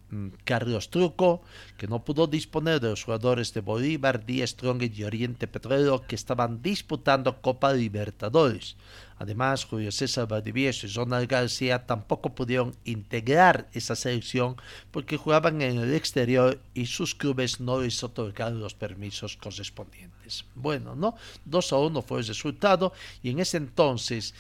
Carlos 0.44 0.90
Truco, 0.90 1.42
que 1.78 1.88
no 1.88 2.04
pudo 2.04 2.28
disponer 2.28 2.80
de 2.80 2.90
los 2.90 3.04
jugadores 3.04 3.54
de 3.54 3.62
Bolívar, 3.62 4.26
Díaz 4.26 4.52
Strong 4.52 4.84
y 4.84 5.04
Oriente 5.04 5.48
Petrolero 5.48 6.02
que 6.08 6.16
estaban 6.16 6.62
disputando 6.62 7.42
Copa 7.42 7.74
Libertadores. 7.74 8.76
Además, 9.20 9.66
Julio 9.66 9.92
César 9.92 10.28
Valdivieso 10.28 10.88
y 10.88 10.92
Ronald 10.92 11.28
García 11.28 11.86
tampoco 11.86 12.34
pudieron 12.34 12.74
integrar 12.86 13.68
esa 13.74 13.96
selección 13.96 14.56
porque 14.92 15.18
jugaban 15.18 15.62
en 15.62 15.78
el 15.78 15.94
exterior 15.94 16.60
y 16.74 16.86
sus 16.86 17.16
clubes 17.16 17.60
no 17.60 17.82
les 17.82 18.02
otorgaron 18.02 18.62
los 18.62 18.74
permisos 18.74 19.36
correspondientes. 19.36 20.46
Bueno, 20.56 20.96
¿no? 20.96 21.16
2 21.46 21.74
a 21.74 21.78
1 21.78 22.02
fue 22.02 22.20
el 22.20 22.28
resultado 22.28 22.94
y 23.22 23.32
en 23.32 23.40
ese 23.40 23.58
entonces 23.58 24.34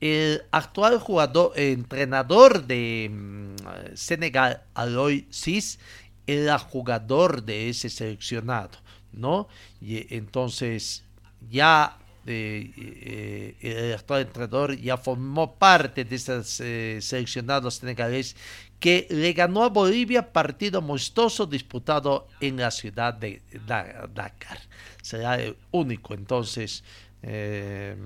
el 0.00 0.42
actual 0.50 0.98
jugador, 0.98 1.52
entrenador 1.56 2.66
de 2.66 3.10
mm, 3.10 3.56
Senegal, 3.94 4.62
Aloy 4.74 5.26
Cis, 5.32 5.78
era 6.26 6.58
jugador 6.58 7.42
de 7.42 7.70
ese 7.70 7.88
seleccionado, 7.88 8.78
¿no? 9.12 9.48
Y 9.80 10.14
entonces 10.14 11.04
ya 11.50 11.98
eh, 12.26 13.56
el 13.62 13.94
actual 13.94 14.22
entrenador 14.22 14.76
ya 14.76 14.98
formó 14.98 15.54
parte 15.54 16.04
de 16.04 16.16
esos 16.16 16.60
eh, 16.60 16.98
seleccionados 17.00 17.76
senegalés 17.76 18.36
que 18.78 19.06
le 19.10 19.32
ganó 19.32 19.64
a 19.64 19.70
Bolivia 19.70 20.30
partido 20.32 20.80
amistoso 20.80 21.46
disputado 21.46 22.28
en 22.40 22.58
la 22.58 22.70
ciudad 22.70 23.14
de 23.14 23.40
Dakar. 23.66 24.58
Será 25.02 25.40
el 25.40 25.56
único 25.70 26.12
entonces 26.12 26.84
eh, 27.22 27.96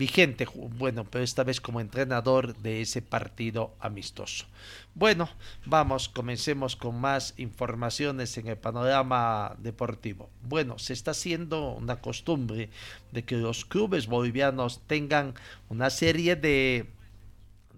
vigente, 0.00 0.46
bueno, 0.78 1.04
pero 1.04 1.22
esta 1.22 1.44
vez 1.44 1.60
como 1.60 1.78
entrenador 1.78 2.56
de 2.56 2.80
ese 2.80 3.02
partido 3.02 3.74
amistoso. 3.80 4.46
Bueno, 4.94 5.28
vamos, 5.66 6.08
comencemos 6.08 6.74
con 6.74 6.98
más 6.98 7.34
informaciones 7.36 8.38
en 8.38 8.48
el 8.48 8.56
panorama 8.56 9.54
deportivo. 9.58 10.30
Bueno, 10.42 10.78
se 10.78 10.94
está 10.94 11.10
haciendo 11.10 11.72
una 11.72 12.00
costumbre 12.00 12.70
de 13.12 13.24
que 13.24 13.36
los 13.36 13.66
clubes 13.66 14.06
bolivianos 14.06 14.80
tengan 14.86 15.34
una 15.68 15.90
serie 15.90 16.34
de, 16.34 16.86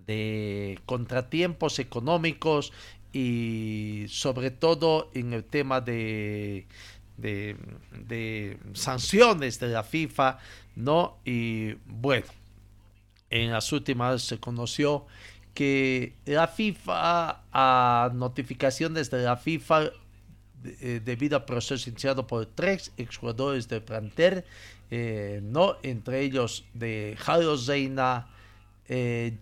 de 0.07 0.79
contratiempos 0.87 1.81
económicos 1.81 2.73
y 3.12 4.05
sobre 4.09 4.52
todo 4.52 5.11
en 5.14 5.33
el 5.33 5.43
tema 5.43 5.81
de, 5.81 6.67
de, 7.16 8.59
sanciones 8.73 9.61
de 9.61 9.69
la 9.69 9.83
FIFA 9.83 10.38
¿no? 10.75 11.19
Y 11.25 11.75
bueno, 11.87 12.26
en 13.31 13.50
las 13.52 13.73
últimas 13.73 14.23
se 14.23 14.38
conoció 14.38 15.07
que 15.54 16.14
la 16.25 16.49
FIFA, 16.49 17.42
a 17.52 18.11
notificaciones 18.14 19.11
de 19.11 19.23
la 19.23 19.37
FIFA, 19.37 19.90
eh, 20.64 21.00
debido 21.04 21.37
al 21.37 21.45
proceso 21.45 21.90
iniciado 21.90 22.26
por 22.26 22.47
tres 22.47 22.92
exjugadores 22.97 23.69
de 23.69 23.81
planter, 23.81 24.47
eh, 24.90 25.40
¿no? 25.42 25.76
Entre 25.83 26.21
ellos 26.21 26.64
de 26.73 27.16
Carlos 27.23 27.66
Zeina, 27.66 28.28
eh, 28.88 29.38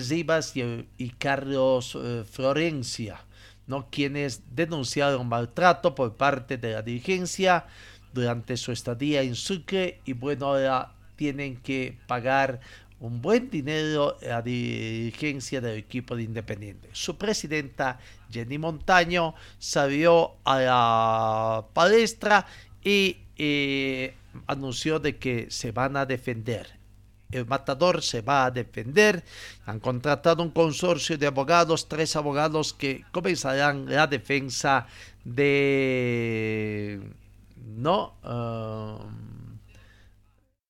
Zibas 0.00 0.54
y, 0.56 1.10
Carlos 1.18 1.98
eh, 2.00 2.24
Florencia, 2.30 3.24
¿no? 3.66 3.88
Quienes 3.90 4.42
denunciaron 4.54 5.28
maltrato 5.28 5.94
por 5.94 6.16
parte 6.16 6.56
de 6.58 6.72
la 6.72 6.82
dirigencia, 6.82 7.66
durante 8.14 8.56
su 8.56 8.72
estadía 8.72 9.22
en 9.22 9.34
Sucre 9.34 10.00
y 10.06 10.12
bueno, 10.12 10.46
ahora 10.46 10.92
tienen 11.16 11.56
que 11.56 11.98
pagar 12.06 12.60
un 13.00 13.20
buen 13.20 13.50
dinero 13.50 14.16
a 14.32 14.40
dirigencia 14.40 15.60
del 15.60 15.76
equipo 15.76 16.16
de 16.16 16.22
Independiente. 16.22 16.88
Su 16.92 17.18
presidenta 17.18 17.98
Jenny 18.30 18.56
Montaño 18.56 19.34
salió 19.58 20.36
a 20.44 20.60
la 20.60 21.66
palestra 21.74 22.46
y 22.82 23.18
eh, 23.36 24.14
anunció 24.46 25.00
de 25.00 25.18
que 25.18 25.50
se 25.50 25.72
van 25.72 25.96
a 25.96 26.06
defender. 26.06 26.83
El 27.30 27.46
matador 27.46 28.02
se 28.02 28.20
va 28.20 28.46
a 28.46 28.50
defender. 28.50 29.24
Han 29.66 29.80
contratado 29.80 30.42
un 30.42 30.50
consorcio 30.50 31.18
de 31.18 31.26
abogados, 31.26 31.88
tres 31.88 32.16
abogados 32.16 32.72
que 32.72 33.04
comenzarán 33.12 33.86
la 33.86 34.06
defensa 34.06 34.86
de 35.24 37.00
¿no? 37.64 38.14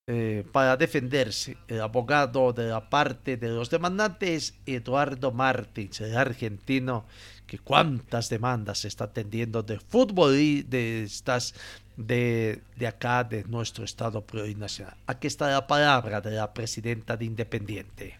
Eh, 0.06 0.44
para 0.52 0.76
defenderse, 0.76 1.56
el 1.66 1.80
abogado 1.80 2.52
de 2.52 2.68
la 2.68 2.90
parte 2.90 3.38
de 3.38 3.48
los 3.48 3.70
demandantes, 3.70 4.52
Eduardo 4.66 5.32
Martins, 5.32 5.98
el 6.02 6.14
argentino, 6.14 7.06
que 7.46 7.58
cuántas 7.58 8.28
demandas 8.28 8.84
está 8.84 9.04
atendiendo 9.04 9.62
de 9.62 9.78
fútbol 9.80 10.36
y 10.36 10.62
de 10.62 11.04
estas 11.04 11.54
de, 11.96 12.62
de 12.76 12.86
acá, 12.86 13.24
de 13.24 13.44
nuestro 13.44 13.84
estado 13.84 14.22
plurinacional. 14.22 14.96
Aquí 15.06 15.26
está 15.26 15.48
la 15.48 15.66
palabra 15.66 16.20
de 16.20 16.32
la 16.32 16.52
presidenta 16.52 17.16
de 17.16 17.24
Independiente. 17.24 18.18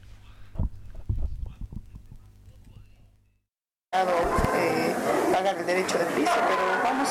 Eh, 3.92 4.94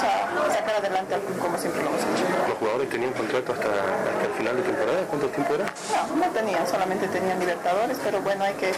vamos 0.02 0.50
a 0.50 0.54
sacar 0.54 0.76
adelante 0.76 1.14
al 1.14 1.22
club 1.22 1.38
como 1.40 1.58
siempre 1.58 1.84
lo 1.84 1.90
hemos 1.90 2.02
hecho. 2.02 2.26
¿Los 2.48 2.58
jugadores 2.58 2.90
tenían 2.90 3.14
contrato 3.14 3.54
hasta, 3.54 3.70
hasta 3.70 4.26
el 4.26 4.34
final 4.34 4.56
de 4.58 4.64
temporada? 4.64 5.00
¿Cuánto 5.08 5.28
tiempo 5.28 5.54
era? 5.54 5.66
No, 5.66 6.16
no 6.16 6.32
tenían, 6.32 6.68
solamente 6.68 7.08
tenían 7.08 7.40
libertadores, 7.40 7.98
pero 8.04 8.22
bueno, 8.22 8.44
hay 8.44 8.54
que 8.56 8.72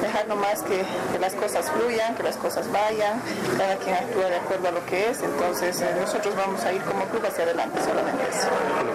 dejar 0.00 0.26
nomás 0.28 0.62
que, 0.62 0.84
que 1.12 1.18
las 1.18 1.34
cosas 1.34 1.70
fluyan, 1.70 2.14
que 2.14 2.22
las 2.22 2.36
cosas 2.36 2.70
vayan, 2.72 3.20
cada 3.58 3.76
quien 3.76 3.94
actúa 3.96 4.26
de 4.26 4.36
acuerdo 4.36 4.68
a 4.68 4.72
lo 4.72 4.84
que 4.86 5.10
es, 5.10 5.22
entonces 5.22 5.80
eh, 5.80 5.94
nosotros 6.00 6.34
vamos 6.36 6.64
a 6.64 6.72
ir 6.72 6.82
como 6.82 7.04
club 7.06 7.24
hacia 7.26 7.44
adelante, 7.44 7.80
solamente 7.84 8.22
eso. 8.30 8.48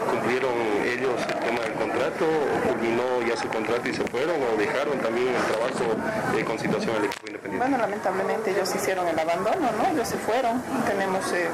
¿Cumplieron 0.09 0.53
ellos 0.83 1.15
el 1.27 1.39
tema 1.39 1.56
contrato 1.77 2.25
o 2.25 2.67
culminó 2.67 3.21
ya 3.27 3.37
su 3.37 3.47
contrato 3.47 3.87
y 3.87 3.93
se 3.93 4.03
fueron 4.05 4.35
o 4.41 4.57
dejaron 4.57 4.97
también 4.99 5.29
el 5.29 5.43
trabajo 5.43 5.95
eh, 6.37 6.43
con 6.43 6.59
situación 6.59 6.95
al 6.95 7.05
equipo 7.05 7.27
independiente? 7.27 7.57
Bueno, 7.57 7.77
lamentablemente 7.77 8.51
ellos 8.51 8.73
hicieron 8.75 9.07
el 9.07 9.17
abandono, 9.17 9.69
¿no? 9.77 9.87
Ellos 9.93 10.07
se 10.07 10.17
fueron, 10.17 10.61
tenemos 10.87 11.31
eh, 11.33 11.47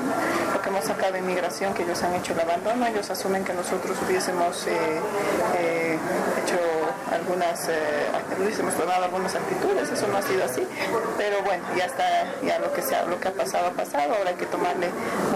lo 0.53 0.61
que 0.61 0.69
hemos 0.69 0.85
sacado 0.85 1.13
de 1.13 1.19
inmigración, 1.19 1.73
que 1.73 1.83
ellos 1.83 2.01
han 2.03 2.13
hecho 2.15 2.33
el 2.33 2.39
abandono, 2.39 2.85
ellos 2.87 3.09
asumen 3.09 3.43
que 3.43 3.53
nosotros 3.53 3.97
hubiésemos 4.05 4.67
eh, 4.67 4.99
eh, 5.57 5.97
hecho 6.43 6.57
algunas, 7.11 7.67
eh, 7.69 8.07
hubiésemos 8.39 8.73
tomado 8.75 9.03
algunas 9.03 9.35
actitudes, 9.35 9.89
eso 9.89 10.07
no 10.07 10.17
ha 10.17 10.21
sido 10.21 10.43
así, 10.45 10.67
pero 11.17 11.41
bueno, 11.43 11.63
ya 11.77 11.85
está, 11.85 12.05
ya 12.43 12.59
lo 12.59 12.71
que, 12.73 12.81
sea, 12.81 13.05
lo 13.05 13.19
que 13.19 13.27
ha 13.27 13.33
pasado 13.33 13.67
ha 13.67 13.71
pasado, 13.71 14.13
ahora 14.15 14.29
hay 14.29 14.35
que 14.35 14.45
tomarle 14.45 14.89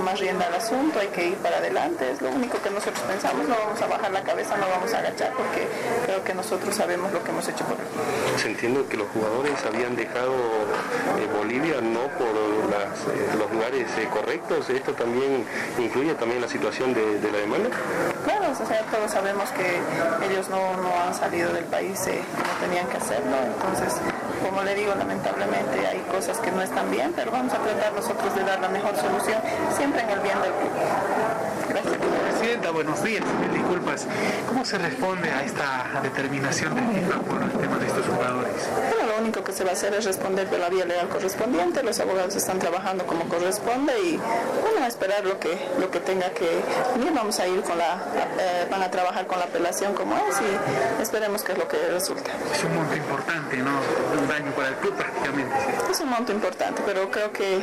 más 0.03 0.19
rienda 0.19 0.47
al 0.47 0.56
asunto, 0.56 0.99
hay 0.99 1.08
que 1.08 1.27
ir 1.27 1.38
para 1.38 1.58
adelante, 1.58 2.12
es 2.12 2.21
lo 2.21 2.30
único 2.30 2.62
que 2.62 2.69
nosotros 2.69 2.99
pensamos, 3.01 3.47
no 3.47 3.56
vamos 3.56 3.82
a 3.82 3.88
bajar 3.88 4.12
la 4.12 4.21
cabeza, 4.21 4.58
no 4.58 4.67
vamos 4.69 4.93
a 4.93 4.99
agachar, 4.99 5.32
porque 5.34 5.67
creo 6.06 6.23
que 6.23 6.34
nosotros 6.34 6.75
sabemos 6.75 7.12
lo 7.12 7.23
que 7.23 7.32
hemos 7.32 7.47
hecho 7.47 7.63
por 7.65 7.75
aquí. 7.75 8.41
Se 8.41 8.47
entiende 8.47 8.86
que 8.89 8.97
los 8.97 9.08
jugadores 9.10 9.53
habían 9.65 9.95
dejado 9.95 10.34
Bolivia 11.38 11.82
no 11.82 12.01
por 12.17 12.27
los 13.38 13.51
lugares 13.51 13.88
correctos, 14.12 14.69
esto 14.69 14.93
también 14.93 15.45
incluye 15.77 16.13
también 16.15 16.41
la 16.41 16.47
situación 16.47 16.93
de, 16.93 17.19
de 17.19 17.32
la 17.32 17.38
demanda. 17.39 17.69
Claro, 18.23 18.51
o 18.51 18.67
sea, 18.67 18.82
todos 18.91 19.12
sabemos 19.12 19.49
que 19.51 19.80
ellos 20.30 20.49
no, 20.49 20.77
no 20.77 20.89
han 20.99 21.13
salido 21.13 21.51
del 21.57 21.65
país 21.65 21.99
eh, 22.07 22.21
como 22.35 22.59
tenían 22.59 22.87
que 22.87 22.97
hacerlo, 22.97 23.35
entonces, 23.43 23.99
como 24.43 24.63
le 24.63 24.75
digo, 24.75 24.93
lamentablemente 24.95 25.87
hay 25.87 25.99
cosas 26.11 26.37
que 26.37 26.51
no 26.51 26.61
están 26.61 26.89
bien, 26.91 27.13
pero 27.15 27.31
vamos 27.31 27.53
a 27.53 27.57
tratar 27.57 27.93
nosotros 27.93 28.33
de 28.35 28.43
dar 28.43 28.59
la 28.59 28.69
mejor 28.69 28.95
solución, 28.95 29.41
siempre 29.75 30.01
en 30.01 30.09
el 30.09 30.19
bien 30.19 30.39
del 30.41 30.51
club. 30.51 30.71
Gracias. 31.69 32.06
Presidenta, 32.38 32.69
buenos 32.69 33.04
días, 33.04 33.23
mil 33.39 33.52
disculpas. 33.52 34.06
¿Cómo 34.47 34.63
se 34.63 34.78
responde 34.78 35.28
a 35.32 35.43
esta 35.43 36.00
determinación 36.04 36.76
de 36.76 36.82
FIFA 37.00 37.19
por 37.21 37.41
el 37.41 37.52
tema 37.52 37.78
de 37.80 37.88
estos 37.88 38.06
jugadores? 38.06 38.54
Bueno, 38.91 39.12
lo 39.12 39.17
único 39.23 39.43
que 39.43 39.54
se 39.54 39.63
va 39.63 39.71
a 39.71 39.73
hacer 39.73 39.95
es 39.95 40.06
responder 40.06 40.47
de 40.47 40.60
la 40.60 40.69
vía 40.69 40.86
legal 40.86 41.10
correspondiente, 41.10 41.82
los 41.82 42.00
abogados 42.00 42.36
están 42.36 42.60
trabajando 42.60 43.08
como 43.08 43.28
corresponde 43.28 43.93
y 44.02 44.17
bueno, 44.17 44.84
a 44.84 44.88
esperar 44.88 45.26
lo 45.26 45.39
que, 45.39 45.58
lo 45.80 45.89
que 45.89 46.00
tenga 46.00 46.30
que 46.30 46.47
venir, 46.95 47.12
vamos 47.12 47.39
a 47.39 47.47
ir 47.47 47.62
con 47.62 47.76
la, 47.76 47.95
eh, 48.39 48.67
van 48.69 48.84
a 48.84 48.91
trabajar 48.91 49.26
con 49.26 49.39
la 49.39 49.45
apelación 49.45 49.95
como 49.95 50.15
es 50.15 50.39
y 50.39 51.02
esperemos 51.02 51.43
que 51.43 51.54
es 51.54 51.58
lo 51.58 51.67
que 51.67 51.78
resulte. 51.89 52.30
Es 52.54 52.63
un 52.63 52.76
monto 52.76 52.95
importante, 52.95 53.58
¿no? 53.58 53.71
Un 54.21 54.28
daño 54.28 54.52
para 54.52 54.69
el 54.69 54.76
club 54.76 54.93
prácticamente. 54.95 55.56
Es 55.89 56.00
un 56.02 56.10
monto 56.10 56.32
importante, 56.32 56.84
pero 56.86 57.10
creo 57.10 57.32
que 57.32 57.62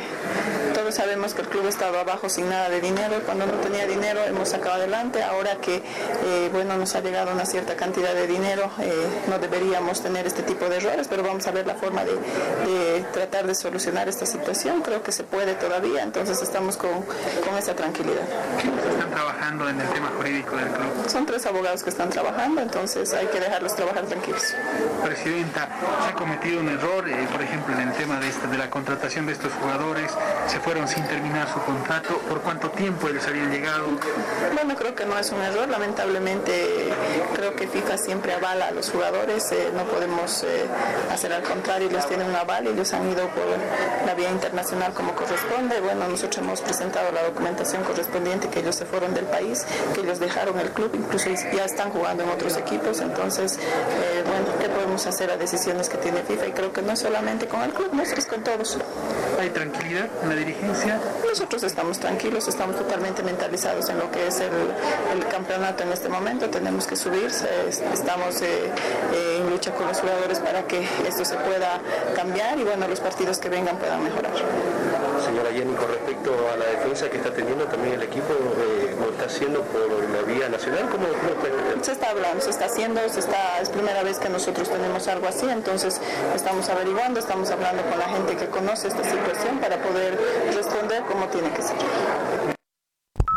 todos 0.73 0.93
sabemos 0.93 1.33
que 1.33 1.43
el 1.43 1.47
club 1.47 1.65
estaba 1.67 2.01
abajo 2.01 2.27
sin 2.27 2.49
nada 2.49 2.67
de 2.69 2.81
dinero, 2.81 3.21
cuando 3.25 3.45
no 3.45 3.53
tenía 3.53 3.87
dinero 3.87 4.19
hemos 4.25 4.49
sacado 4.49 4.64
adelante, 4.71 5.23
ahora 5.23 5.55
que 5.57 5.77
eh, 5.77 6.49
bueno 6.51 6.77
nos 6.77 6.95
ha 6.95 7.01
llegado 7.01 7.31
una 7.31 7.45
cierta 7.45 7.75
cantidad 7.75 8.13
de 8.13 8.27
dinero, 8.27 8.69
eh, 8.79 9.07
no 9.27 9.39
deberíamos 9.39 10.01
tener 10.01 10.25
este 10.27 10.43
tipo 10.43 10.67
de 10.69 10.77
errores, 10.77 11.07
pero 11.07 11.23
vamos 11.23 11.45
a 11.47 11.51
ver 11.51 11.65
la 11.67 11.75
forma 11.75 12.03
de, 12.03 12.13
de, 12.13 13.05
tratar 13.13 13.47
de 13.47 13.55
solucionar 13.55 14.07
esta 14.09 14.25
situación, 14.25 14.81
creo 14.81 15.01
que 15.03 15.11
se 15.11 15.23
puede 15.23 15.55
todavía, 15.55 16.03
entonces 16.03 16.41
estamos 16.41 16.77
con, 16.77 16.91
con 17.45 17.57
esa 17.57 17.75
tranquilidad. 17.75 18.23
¿Quiénes 18.61 18.85
están 18.85 19.11
trabajando 19.11 19.69
en 19.69 19.79
el 19.79 19.87
tema 19.89 20.11
jurídico 20.17 20.55
del 20.55 20.67
club? 20.69 21.09
Son 21.09 21.25
tres 21.25 21.45
abogados 21.45 21.83
que 21.83 21.89
están 21.89 22.09
trabajando, 22.09 22.61
entonces 22.61 23.13
hay 23.13 23.27
que 23.27 23.39
dejarlos 23.39 23.75
trabajar 23.75 24.05
tranquilos. 24.05 24.43
Presidenta, 25.03 25.69
se 26.03 26.09
ha 26.09 26.13
cometido 26.13 26.59
un 26.59 26.69
error, 26.69 27.07
eh, 27.07 27.27
por 27.31 27.41
ejemplo, 27.41 27.73
en 27.75 27.89
el 27.89 27.93
tema 27.93 28.19
de, 28.19 28.29
esta, 28.29 28.47
de 28.47 28.57
la 28.57 28.69
contratación 28.69 29.25
de 29.25 29.33
estos 29.33 29.53
jugadores, 29.53 30.11
se 30.47 30.59
fueron 30.59 30.87
sin 30.87 31.03
terminar 31.07 31.47
su 31.51 31.59
contrato, 31.61 32.17
¿por 32.29 32.41
cuánto 32.41 32.69
tiempo 32.71 33.07
les 33.09 33.25
habían 33.27 33.51
llegado? 33.51 33.87
Bueno, 34.55 34.73
creo 34.77 34.95
que 34.95 35.05
no 35.05 35.19
es 35.19 35.31
un 35.33 35.41
error, 35.41 35.67
lamentablemente 35.67 36.89
creo 37.35 37.53
que 37.57 37.67
FIFA 37.67 37.97
siempre 37.97 38.31
avala 38.33 38.67
a 38.67 38.71
los 38.71 38.89
jugadores, 38.89 39.51
eh, 39.51 39.69
no 39.75 39.83
podemos 39.83 40.43
eh, 40.43 40.65
hacer 41.11 41.33
al 41.33 41.43
contrario, 41.43 41.89
ellos 41.89 42.07
tienen 42.07 42.29
un 42.29 42.35
aval, 42.35 42.65
ellos 42.65 42.93
han 42.93 43.11
ido 43.11 43.27
por 43.31 43.43
la 44.05 44.13
vía 44.13 44.31
internacional 44.31 44.93
como 44.93 45.13
corresponde, 45.13 45.81
bueno, 45.81 46.07
nosotros 46.07 46.37
hemos 46.37 46.61
presentado 46.61 47.11
la 47.11 47.23
documentación 47.23 47.83
correspondiente 47.83 48.47
que 48.47 48.61
ellos 48.61 48.77
se 48.77 48.85
fueron 48.85 49.13
del 49.13 49.25
país, 49.25 49.65
que 49.93 49.99
ellos 49.99 50.21
dejaron 50.21 50.57
el 50.57 50.71
club, 50.71 50.89
incluso 50.93 51.29
ya 51.53 51.65
están 51.65 51.91
jugando 51.91 52.23
en 52.23 52.29
otros 52.29 52.55
equipos, 52.55 53.01
entonces, 53.01 53.57
eh, 53.57 54.23
bueno, 54.25 54.57
¿qué 54.61 54.69
podemos 54.69 55.05
hacer 55.05 55.31
a 55.31 55.37
decisiones 55.37 55.89
que 55.89 55.97
tiene 55.97 56.23
FIFA? 56.23 56.47
Y 56.47 56.51
creo 56.53 56.71
que 56.71 56.81
no 56.81 56.93
es 56.93 56.99
solamente 56.99 57.47
con 57.47 57.61
el 57.61 57.73
club, 57.73 57.91
es 58.01 58.25
con 58.25 58.41
todos. 58.41 58.77
¿Hay 59.45 59.51
tranquilidad 59.51 60.09
en 60.23 60.29
la 60.29 60.35
dirigencia? 60.37 60.99
Nosotros 61.23 61.61
estamos 61.61 61.99
tranquilos, 61.99 62.47
estamos 62.47 62.77
totalmente 62.77 63.21
mentalizados 63.21 63.87
en 63.89 63.99
lo 63.99 64.09
que 64.09 64.25
es 64.25 64.39
el, 64.39 64.49
campeonato 65.29 65.83
en 65.83 65.91
este 65.91 66.09
momento. 66.09 66.49
Tenemos 66.49 66.87
que 66.87 66.95
subir, 66.95 67.29
estamos 67.93 68.41
eh, 68.41 68.71
eh, 69.13 69.37
en 69.39 69.49
lucha 69.51 69.71
con 69.75 69.87
los 69.87 69.99
jugadores 69.99 70.39
para 70.39 70.65
que 70.65 70.87
esto 71.07 71.23
se 71.23 71.35
pueda 71.35 71.79
cambiar 72.15 72.57
y 72.57 72.63
bueno, 72.63 72.87
los 72.87 72.99
partidos 72.99 73.37
que 73.37 73.49
vengan 73.49 73.77
puedan 73.77 74.03
mejorar. 74.03 74.31
Señora 75.35 75.51
Jenny, 75.51 75.73
con 75.73 75.89
respecto 75.89 76.31
a 76.49 76.55
la 76.55 76.65
defensa 76.65 77.09
que 77.09 77.17
está 77.17 77.33
teniendo 77.33 77.65
también 77.65 77.95
el 77.95 78.03
equipo, 78.03 78.31
eh, 78.31 78.95
¿lo 78.97 79.11
está 79.11 79.25
haciendo 79.25 79.63
por 79.63 80.09
la 80.09 80.21
vía 80.21 80.47
nacional? 80.47 80.89
¿Cómo, 80.89 81.07
Se 81.81 81.91
está 81.91 82.11
hablando, 82.11 82.41
se 82.41 82.51
está 82.51 82.67
haciendo, 82.67 83.01
se 83.09 83.19
está, 83.19 83.59
es 83.59 83.67
primera 83.67 84.01
vez 84.01 84.17
que 84.17 84.29
nosotros 84.29 84.69
tenemos 84.69 85.09
algo 85.09 85.27
así, 85.27 85.45
entonces 85.49 85.99
estamos 86.33 86.69
averiguando, 86.69 87.19
estamos 87.19 87.51
hablando 87.51 87.83
con 87.83 87.99
la 87.99 88.07
gente 88.07 88.37
que 88.37 88.45
conoce 88.45 88.87
esta 88.87 89.03
situación 89.03 89.59
para 89.59 89.83
poder 89.83 90.17
responder 90.55 91.03
como 91.03 91.27
tiene 91.27 91.49
que 91.49 91.61
ser. 91.63 91.75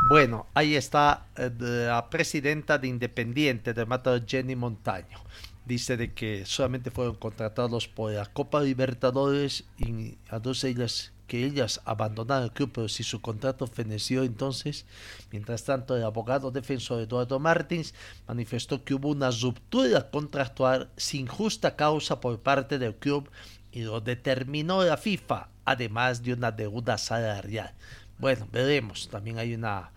Bueno, 0.09 0.47
ahí 0.55 0.77
está 0.77 1.27
eh, 1.37 1.51
la 1.59 2.09
presidenta 2.11 2.79
de 2.79 2.87
Independiente 2.87 3.75
de 3.75 3.85
Mata, 3.85 4.23
Jenny 4.25 4.55
Montaño. 4.55 5.19
Dice 5.67 5.97
de 5.97 6.15
que 6.15 6.47
solamente 6.47 6.93
fueron 6.93 7.17
contratados 7.17 7.89
por 7.89 8.13
la 8.13 8.27
Copa 8.27 8.61
Libertadores 8.61 9.65
y 9.79 10.17
a 10.31 10.39
dos 10.39 10.63
ellas 10.63 11.13
que 11.29 11.45
ellas 11.45 11.81
abandonaron 11.85 12.45
el 12.45 12.53
club, 12.53 12.73
pero 12.75 12.89
si 12.89 13.05
su 13.05 13.21
contrato 13.21 13.69
feneció 13.69 14.25
entonces, 14.25 14.87
mientras 15.31 15.63
tanto 15.63 15.97
el 15.97 16.03
abogado 16.03 16.51
defensor 16.51 17.01
Eduardo 17.01 17.39
Martins 17.39 17.95
manifestó 18.27 18.83
que 18.83 18.95
hubo 18.95 19.11
una 19.11 19.31
ruptura 19.31 20.11
contractual 20.11 20.91
sin 20.97 21.29
justa 21.29 21.77
causa 21.77 22.21
por 22.21 22.41
parte 22.41 22.79
del 22.79 22.97
club 22.97 23.31
y 23.71 23.83
lo 23.83 24.01
determinó 24.01 24.83
la 24.83 24.97
FIFA, 24.97 25.51
además 25.65 26.23
de 26.23 26.33
una 26.33 26.51
deuda 26.51 26.99
salarial. 26.99 27.75
Bueno, 28.19 28.49
veremos, 28.51 29.09
también 29.09 29.39
hay 29.39 29.55
una, 29.55 29.93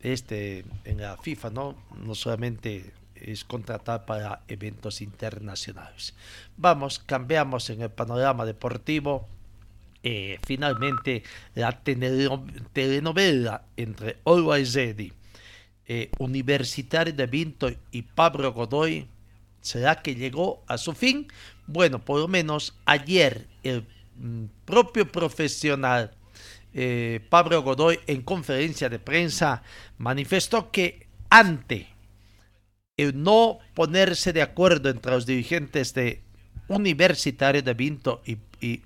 este, 0.00 0.64
en 0.84 1.02
la 1.02 1.16
FIFA, 1.18 1.50
¿no? 1.50 1.76
No 2.02 2.14
solamente 2.14 2.94
es 3.14 3.44
contratar 3.44 4.06
para 4.06 4.42
eventos 4.46 5.00
internacionales. 5.00 6.14
Vamos, 6.56 6.98
cambiamos 6.98 7.68
en 7.70 7.82
el 7.82 7.90
panorama 7.90 8.44
deportivo 8.44 9.28
eh, 10.08 10.38
finalmente 10.46 11.24
la 11.56 11.80
telenovela 11.82 13.64
entre 13.76 14.18
Always 14.24 14.72
Ready, 14.72 15.12
eh, 15.84 16.12
Universitario 16.20 17.12
de 17.12 17.26
Vinto 17.26 17.68
y 17.90 18.02
Pablo 18.02 18.52
Godoy, 18.52 19.08
¿será 19.60 20.00
que 20.02 20.14
llegó 20.14 20.62
a 20.68 20.78
su 20.78 20.92
fin? 20.92 21.26
Bueno, 21.66 22.04
por 22.04 22.20
lo 22.20 22.28
menos 22.28 22.78
ayer 22.84 23.48
el 23.64 23.84
mm, 24.14 24.44
propio 24.64 25.10
profesional 25.10 26.14
eh, 26.72 27.18
Pablo 27.28 27.64
Godoy 27.64 27.98
en 28.06 28.22
conferencia 28.22 28.88
de 28.88 29.00
prensa 29.00 29.64
manifestó 29.98 30.70
que 30.70 31.08
ante 31.30 31.88
el 32.96 33.20
no 33.20 33.58
ponerse 33.74 34.32
de 34.32 34.42
acuerdo 34.42 34.88
entre 34.88 35.10
los 35.10 35.26
dirigentes 35.26 35.94
de 35.94 36.22
Universitario 36.68 37.62
de 37.62 37.74
Vinto 37.74 38.22
y 38.24 38.36
y 38.60 38.80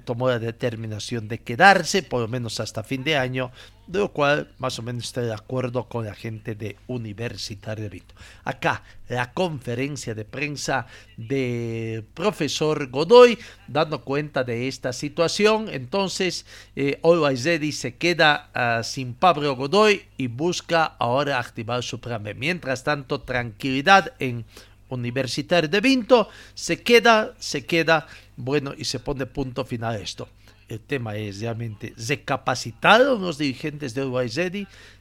tomó 0.00 0.28
la 0.28 0.38
determinación 0.38 1.28
de 1.28 1.38
quedarse 1.38 2.02
por 2.02 2.20
lo 2.20 2.28
menos 2.28 2.60
hasta 2.60 2.82
fin 2.82 3.04
de 3.04 3.16
año, 3.16 3.50
de 3.86 4.00
lo 4.00 4.12
cual 4.12 4.52
más 4.58 4.78
o 4.78 4.82
menos 4.82 5.04
estoy 5.04 5.26
de 5.26 5.34
acuerdo 5.34 5.88
con 5.88 6.04
la 6.04 6.14
gente 6.14 6.54
de 6.54 6.76
Universitario 6.88 7.84
de 7.84 7.90
Vinto. 7.90 8.14
Acá 8.44 8.82
la 9.08 9.32
conferencia 9.32 10.14
de 10.14 10.24
prensa 10.24 10.86
del 11.16 12.02
profesor 12.02 12.88
Godoy 12.90 13.38
dando 13.68 14.02
cuenta 14.02 14.42
de 14.42 14.66
esta 14.66 14.92
situación. 14.92 15.68
Entonces, 15.70 16.46
eh, 16.74 17.00
Ready 17.02 17.70
se 17.70 17.96
queda 17.96 18.50
ah, 18.54 18.82
sin 18.82 19.14
Pablo 19.14 19.54
Godoy 19.54 20.02
y 20.16 20.26
busca 20.26 20.84
ahora 20.84 21.38
activar 21.38 21.82
su 21.84 22.00
plan 22.00 22.24
Mientras 22.36 22.82
tanto, 22.82 23.20
tranquilidad 23.20 24.14
en 24.18 24.44
Universitario 24.88 25.68
de 25.68 25.80
Vinto, 25.80 26.28
se 26.54 26.82
queda, 26.82 27.34
se 27.38 27.64
queda, 27.64 28.06
bueno, 28.36 28.72
y 28.76 28.84
se 28.84 29.00
pone 29.00 29.26
punto 29.26 29.64
final 29.64 29.94
a 29.94 29.98
esto. 29.98 30.28
El 30.68 30.80
tema 30.80 31.16
es 31.16 31.40
realmente, 31.40 31.94
recapacitaron 31.96 33.20
los 33.20 33.38
dirigentes 33.38 33.94
de 33.94 34.02
Uruguay 34.02 34.28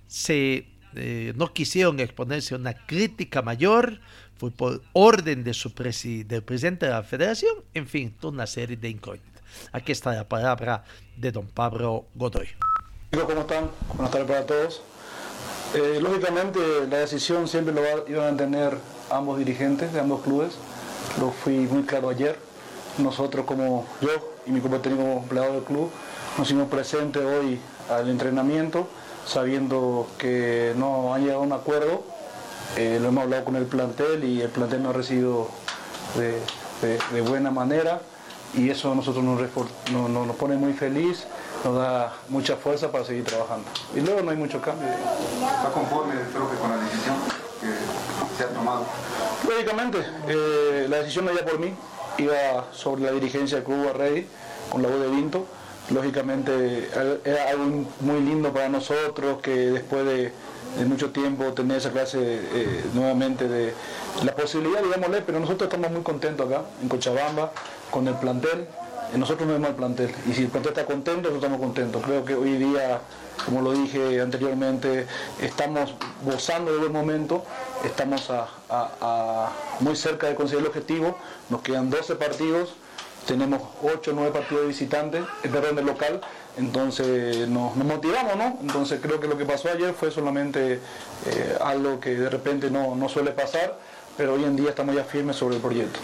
se, 0.07 0.67
eh, 0.95 1.33
no 1.35 1.53
quisieron 1.53 1.99
exponerse 1.99 2.53
a 2.53 2.57
una 2.57 2.73
crítica 2.85 3.41
mayor, 3.41 3.99
fue 4.37 4.51
por 4.51 4.81
orden 4.93 5.43
de 5.43 5.53
su 5.53 5.69
del 5.69 6.43
presidente 6.43 6.85
de 6.85 6.91
la 6.91 7.03
federación, 7.03 7.55
en 7.73 7.87
fin, 7.87 8.13
toda 8.19 8.33
una 8.33 8.47
serie 8.47 8.77
de 8.77 8.89
incógnitas. 8.89 9.41
Aquí 9.71 9.91
está 9.91 10.13
la 10.13 10.27
palabra 10.27 10.83
de 11.15 11.31
don 11.31 11.47
Pablo 11.47 12.05
Godoy. 12.15 12.47
¿Cómo 13.11 13.41
están? 13.41 13.71
Buenas 13.93 14.11
tardes 14.11 14.27
para 14.27 14.45
todos. 14.45 14.81
Eh, 15.73 15.99
lógicamente 16.01 16.59
la 16.89 16.99
decisión 16.99 17.47
siempre 17.47 17.73
lo 17.73 17.81
iban 18.07 18.33
a 18.33 18.37
tener 18.37 18.77
ambos 19.09 19.37
dirigentes 19.37 19.93
de 19.93 19.99
ambos 19.99 20.21
clubes. 20.21 20.53
Lo 21.19 21.31
fui 21.31 21.57
muy 21.57 21.83
claro 21.83 22.09
ayer. 22.09 22.37
Nosotros 22.97 23.45
como 23.45 23.85
yo 24.01 24.09
y 24.45 24.51
mi 24.51 24.61
compañero 24.61 24.95
como 24.97 25.17
empleado 25.17 25.53
del 25.53 25.63
club 25.63 25.89
nos 26.37 26.47
hicimos 26.47 26.69
presentes 26.69 27.23
hoy 27.23 27.59
al 27.89 28.09
entrenamiento 28.09 28.87
sabiendo 29.25 30.07
que 30.17 30.73
no 30.77 31.13
han 31.13 31.21
llegado 31.21 31.41
a 31.41 31.43
un 31.43 31.53
acuerdo. 31.53 32.03
Eh, 32.77 32.99
lo 33.01 33.09
hemos 33.09 33.23
hablado 33.23 33.45
con 33.45 33.55
el 33.55 33.65
plantel 33.65 34.23
y 34.23 34.41
el 34.41 34.49
plantel 34.49 34.83
no 34.83 34.89
ha 34.89 34.93
recibido 34.93 35.47
de, 36.15 37.21
buena 37.21 37.51
manera 37.51 38.01
y 38.53 38.69
eso 38.69 38.91
a 38.91 38.95
nosotros 38.95 39.23
nos, 39.23 39.39
nos 39.91 40.35
pone 40.35 40.55
muy 40.55 40.73
feliz 40.73 41.25
nos 41.65 41.75
da 41.75 42.13
mucha 42.29 42.55
fuerza 42.55 42.91
para 42.91 43.03
seguir 43.03 43.25
trabajando. 43.25 43.67
Y 43.95 44.01
luego 44.01 44.21
no 44.21 44.31
hay 44.31 44.37
mucho 44.37 44.61
cambio. 44.61 44.87
¿Está 44.87 45.71
conforme 45.73 46.13
el 46.13 46.27
profe 46.27 46.55
con 46.57 46.69
la 46.69 46.77
decisión 46.77 47.15
que 47.59 47.67
se 48.37 48.43
tomado? 48.45 48.85
Lógicamente, 49.47 49.99
eh, 50.27 50.87
la 50.89 50.97
decisión 50.97 51.25
no 51.25 51.31
iba 51.31 51.41
por 51.41 51.59
mí, 51.59 51.73
iba 52.17 52.65
sobre 52.71 53.03
la 53.03 53.11
dirigencia 53.11 53.57
del 53.57 53.65
Club 53.65 53.93
Rey 53.93 54.27
con 54.69 54.81
la 54.81 54.89
voz 54.89 54.99
de 54.99 55.07
Vinto. 55.07 55.45
Lógicamente 55.91 56.89
era 57.23 57.49
algo 57.49 57.85
muy 57.99 58.19
lindo 58.21 58.51
para 58.51 58.69
nosotros 58.69 59.39
que 59.41 59.51
después 59.51 60.05
de, 60.05 60.31
mucho 60.85 61.11
tiempo 61.11 61.53
tener 61.53 61.77
esa 61.77 61.91
clase 61.91 62.19
eh, 62.21 62.83
nuevamente 62.93 63.47
de 63.47 63.73
la 64.23 64.35
posibilidad, 64.35 64.81
digámosle, 64.81 65.21
pero 65.21 65.39
nosotros 65.39 65.67
estamos 65.71 65.91
muy 65.91 66.01
contentos 66.01 66.47
acá 66.47 66.63
en 66.81 66.89
Cochabamba 66.89 67.51
con 67.91 68.07
el 68.07 68.15
plantel, 68.15 68.67
nosotros 69.17 69.47
no 69.47 69.53
vemos 69.53 69.69
el 69.69 69.75
plantel 69.75 70.11
y 70.29 70.33
si 70.33 70.43
el 70.43 70.49
plantel 70.49 70.71
está 70.73 70.85
contento, 70.85 71.29
nosotros 71.29 71.43
estamos 71.43 71.59
contentos. 71.59 72.03
Creo 72.03 72.25
que 72.25 72.35
hoy 72.35 72.57
día, 72.57 72.99
como 73.45 73.61
lo 73.61 73.71
dije 73.71 74.19
anteriormente, 74.19 75.07
estamos 75.41 75.93
gozando 76.23 76.73
de 76.73 76.79
buen 76.79 76.91
momento, 76.91 77.43
estamos 77.83 78.31
muy 79.79 79.95
cerca 79.95 80.27
de 80.27 80.35
conseguir 80.35 80.61
el 80.61 80.67
objetivo, 80.67 81.17
nos 81.49 81.61
quedan 81.61 81.89
12 81.89 82.15
partidos, 82.15 82.75
tenemos 83.27 83.61
8 83.83 84.11
o 84.11 84.13
9 84.13 84.31
partidos 84.31 84.63
de 84.63 84.67
visitantes, 84.67 85.23
es 85.43 85.51
perdón, 85.51 85.75
del 85.75 85.85
local, 85.85 86.21
entonces 86.57 87.47
nos, 87.47 87.75
motivamos, 87.75 88.35
¿no? 88.37 88.57
Entonces 88.61 88.99
creo 89.01 89.19
que 89.19 89.27
lo 89.27 89.37
que 89.37 89.45
pasó 89.45 89.69
ayer 89.69 89.93
fue 89.93 90.11
solamente 90.11 90.79
eh, 91.25 91.57
algo 91.59 91.99
que 91.99 92.15
de 92.15 92.29
repente 92.29 92.69
no, 92.69 92.95
no 92.95 93.09
suele 93.09 93.31
pasar, 93.31 93.77
pero 94.15 94.35
hoy 94.35 94.43
en 94.43 94.55
día 94.55 94.69
estamos 94.69 94.95
ya 94.95 95.03
firmes 95.03 95.35
sobre 95.35 95.55
el 95.55 95.61
proyecto. 95.61 95.99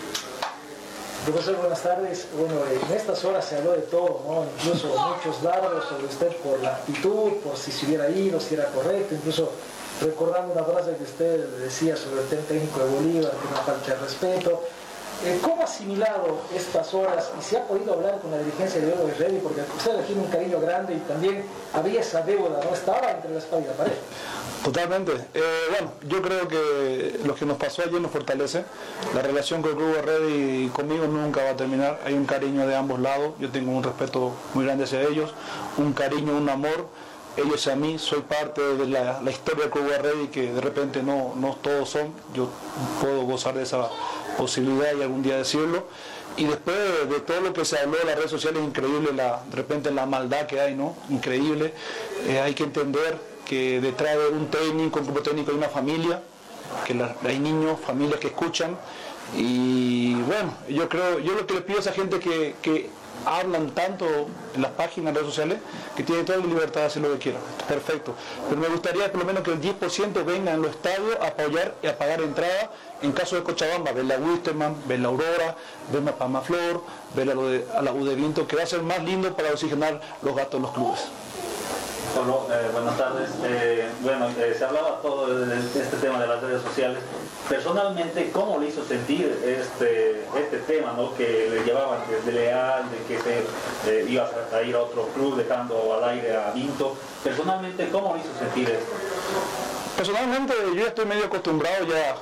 Profesor, 1.25 1.55
buenas 1.57 1.84
tardes. 1.84 2.27
Bueno, 2.36 2.55
en 2.65 2.97
estas 2.97 3.23
horas 3.23 3.45
se 3.45 3.57
habló 3.57 3.73
de 3.73 3.84
todo, 3.84 4.23
¿no? 4.27 4.45
incluso 4.57 4.88
muchos 4.88 5.43
dardos 5.43 5.86
sobre 5.88 6.05
usted 6.05 6.36
por 6.38 6.60
la 6.62 6.69
actitud, 6.77 7.34
por 7.43 7.55
si 7.55 7.71
se 7.71 7.86
hubiera 7.86 8.10
ido, 8.10 8.39
si 8.39 8.55
era 8.55 8.65
correcto, 8.65 9.13
incluso 9.13 9.51
recordando 10.01 10.53
una 10.53 10.63
frase 10.63 10.95
que 10.97 11.03
usted 11.03 11.47
decía 11.59 11.95
sobre 11.95 12.21
el 12.21 12.45
técnico 12.45 12.79
de 12.79 12.89
Bolívar, 12.89 13.31
que 13.31 13.49
no 13.49 13.61
falta 13.63 13.93
de 13.93 13.99
respeto. 13.99 14.63
Eh, 15.23 15.39
¿Cómo 15.43 15.61
ha 15.61 15.65
asimilado 15.65 16.41
estas 16.55 16.93
horas 16.95 17.29
y 17.39 17.43
se 17.43 17.57
ha 17.57 17.67
podido 17.67 17.93
hablar 17.93 18.19
con 18.21 18.31
la 18.31 18.39
dirigencia 18.39 18.81
de 18.81 18.87
Hugo 18.87 19.11
Ready? 19.19 19.37
Porque 19.37 19.61
usted 19.77 19.97
le 19.97 20.03
tiene 20.03 20.21
un 20.21 20.29
cariño 20.29 20.59
grande 20.59 20.95
y 20.95 20.97
también 21.01 21.43
había 21.73 22.01
esa 22.01 22.23
deuda, 22.23 22.59
¿no? 22.63 22.73
Estaba 22.73 23.11
entre 23.11 23.31
la 23.31 23.37
espalda 23.37 23.65
y 23.65 23.69
la 23.69 23.73
pared. 23.77 23.93
Totalmente. 24.63 25.11
Eh, 25.33 25.41
bueno, 25.69 25.91
yo 26.07 26.21
creo 26.21 26.47
que 26.47 27.19
lo 27.23 27.35
que 27.35 27.45
nos 27.45 27.57
pasó 27.57 27.83
ayer 27.83 28.01
nos 28.01 28.11
fortalece. 28.11 28.63
La 29.13 29.21
relación 29.21 29.61
con 29.61 29.71
el 29.71 29.77
Club 29.77 29.95
y 30.29 30.67
conmigo 30.69 31.05
nunca 31.05 31.43
va 31.43 31.51
a 31.51 31.55
terminar. 31.55 31.99
Hay 32.03 32.13
un 32.13 32.25
cariño 32.25 32.65
de 32.65 32.75
ambos 32.75 32.99
lados. 32.99 33.33
Yo 33.39 33.49
tengo 33.51 33.71
un 33.71 33.83
respeto 33.83 34.31
muy 34.55 34.65
grande 34.65 34.85
hacia 34.85 35.01
ellos, 35.01 35.33
un 35.77 35.93
cariño, 35.93 36.35
un 36.35 36.49
amor. 36.49 36.87
Ellos 37.37 37.65
a 37.67 37.75
mí, 37.75 37.97
soy 37.97 38.21
parte 38.21 38.61
de 38.61 38.87
la, 38.87 39.21
historia 39.31 39.63
del 39.63 39.71
Club 39.71 39.87
Red 40.01 40.23
y 40.23 40.27
que 40.27 40.51
de 40.51 40.59
repente 40.59 41.01
no, 41.01 41.33
no 41.35 41.55
todos 41.61 41.89
son. 41.89 42.13
Yo 42.33 42.49
puedo 42.99 43.23
gozar 43.23 43.53
de 43.53 43.63
esa 43.63 43.89
posibilidad 44.37 44.93
y 44.97 45.01
algún 45.01 45.23
día 45.23 45.37
decirlo. 45.37 45.85
Y 46.37 46.45
después 46.45 46.75
de, 47.09 47.19
todo 47.21 47.41
lo 47.41 47.53
que 47.53 47.63
se 47.65 47.77
habló 47.77 47.99
en 48.01 48.07
las 48.07 48.15
redes 48.15 48.31
sociales, 48.31 48.61
increíble 48.63 49.13
la, 49.13 49.43
de 49.49 49.55
repente 49.55 49.91
la 49.91 50.05
maldad 50.05 50.45
que 50.45 50.59
hay, 50.59 50.75
¿no? 50.75 50.95
Increíble. 51.09 51.73
Eh, 52.27 52.39
hay 52.39 52.53
que 52.53 52.63
entender 52.63 53.17
que 53.45 53.81
detrás 53.81 54.17
de 54.17 54.29
un 54.29 54.47
técnico, 54.47 54.99
un 54.99 55.05
grupo 55.05 55.21
técnico 55.21 55.51
hay 55.51 55.57
una 55.57 55.69
familia, 55.69 56.21
que 56.85 56.95
hay 57.27 57.39
niños, 57.39 57.79
familias 57.85 58.17
que 58.19 58.27
escuchan 58.27 58.77
Y 59.35 60.13
bueno, 60.21 60.53
yo 60.69 60.87
creo, 60.87 61.19
yo 61.19 61.33
lo 61.33 61.45
que 61.45 61.55
le 61.55 61.61
pido 61.61 61.79
a 61.79 61.81
esa 61.81 61.91
gente 61.91 62.19
que, 62.19 62.55
que 62.61 62.89
hablan 63.25 63.71
tanto 63.71 64.05
en 64.55 64.62
las 64.62 64.71
páginas, 64.71 65.13
redes 65.13 65.27
sociales, 65.27 65.60
que 65.95 66.03
tienen 66.03 66.25
toda 66.25 66.39
la 66.39 66.45
libertad 66.45 66.81
de 66.81 66.88
hacer 66.88 67.01
lo 67.01 67.12
que 67.13 67.19
quieran. 67.19 67.41
Perfecto. 67.67 68.15
Pero 68.49 68.62
me 68.62 68.67
gustaría 68.67 69.12
por 69.12 69.21
lo 69.21 69.25
menos 69.25 69.43
que 69.43 69.51
el 69.51 69.62
10% 69.62 70.25
venga 70.25 70.53
en 70.53 70.62
los 70.62 70.71
estadios 70.71 71.17
a 71.21 71.27
apoyar 71.27 71.75
y 71.81 71.88
a 71.88 71.97
pagar 71.97 72.21
entrada. 72.21 72.71
En 73.01 73.12
caso 73.13 73.36
de 73.36 73.43
Cochabamba, 73.43 73.91
ver 73.93 74.05
la 74.05 74.17
Wisterman, 74.17 74.75
ver 74.88 74.99
la 74.99 75.07
Aurora, 75.07 75.55
ver 75.91 76.03
la 76.03 76.12
Pamaflor, 76.15 76.84
ver 77.15 77.31
a, 77.31 77.34
lo 77.34 77.47
de, 77.47 77.65
la 77.81 77.93
U 77.93 78.05
de 78.05 78.15
Viento, 78.15 78.47
que 78.47 78.55
va 78.55 78.63
a 78.63 78.67
ser 78.67 78.84
más 78.84 79.03
lindo 79.03 79.36
para 79.36 79.49
oxigenar 79.49 79.99
los 80.21 80.36
gastos 80.36 80.60
de 80.60 80.67
los 80.67 80.75
clubes. 80.75 80.99
Pablo, 82.15 82.47
eh, 82.52 82.69
buenas 82.74 82.97
tardes. 82.97 83.30
Eh, 83.43 83.88
bueno, 84.02 84.28
eh, 84.38 84.56
se 84.58 84.65
hablaba 84.65 85.02
todo 85.02 85.45
de 85.45 85.58
este 85.58 85.97
tema 85.97 86.19
de 86.19 86.28
las 86.28 86.41
redes 86.41 86.62
sociales. 86.62 87.00
Personalmente, 87.47 88.32
¿cómo 88.32 88.60
le 88.60 88.67
hizo 88.67 88.84
sentir 88.86 89.39
este, 89.45 90.21
este 90.38 90.58
tema, 90.67 90.93
¿no? 90.95 91.15
que 91.15 91.50
le 91.50 91.63
llevaban 91.63 92.00
desde 92.10 92.32
Leal, 92.32 92.84
de 92.91 92.97
que 93.08 93.21
se 93.84 94.12
iba 94.12 94.30
a 94.54 94.62
ir 94.62 94.76
a 94.76 94.80
otro 94.82 95.08
club 95.13 95.38
dejando 95.38 95.93
al 95.93 96.10
aire 96.10 96.36
a 96.36 96.52
Vinto? 96.52 96.95
Personalmente, 97.24 97.89
¿cómo 97.89 98.15
le 98.15 98.21
hizo 98.21 98.38
sentir 98.38 98.69
esto? 98.69 98.91
Personalmente, 99.95 100.54
yo 100.76 100.88
estoy 100.88 101.06
medio 101.06 101.26
acostumbrado 101.26 101.86
ya 101.86 102.15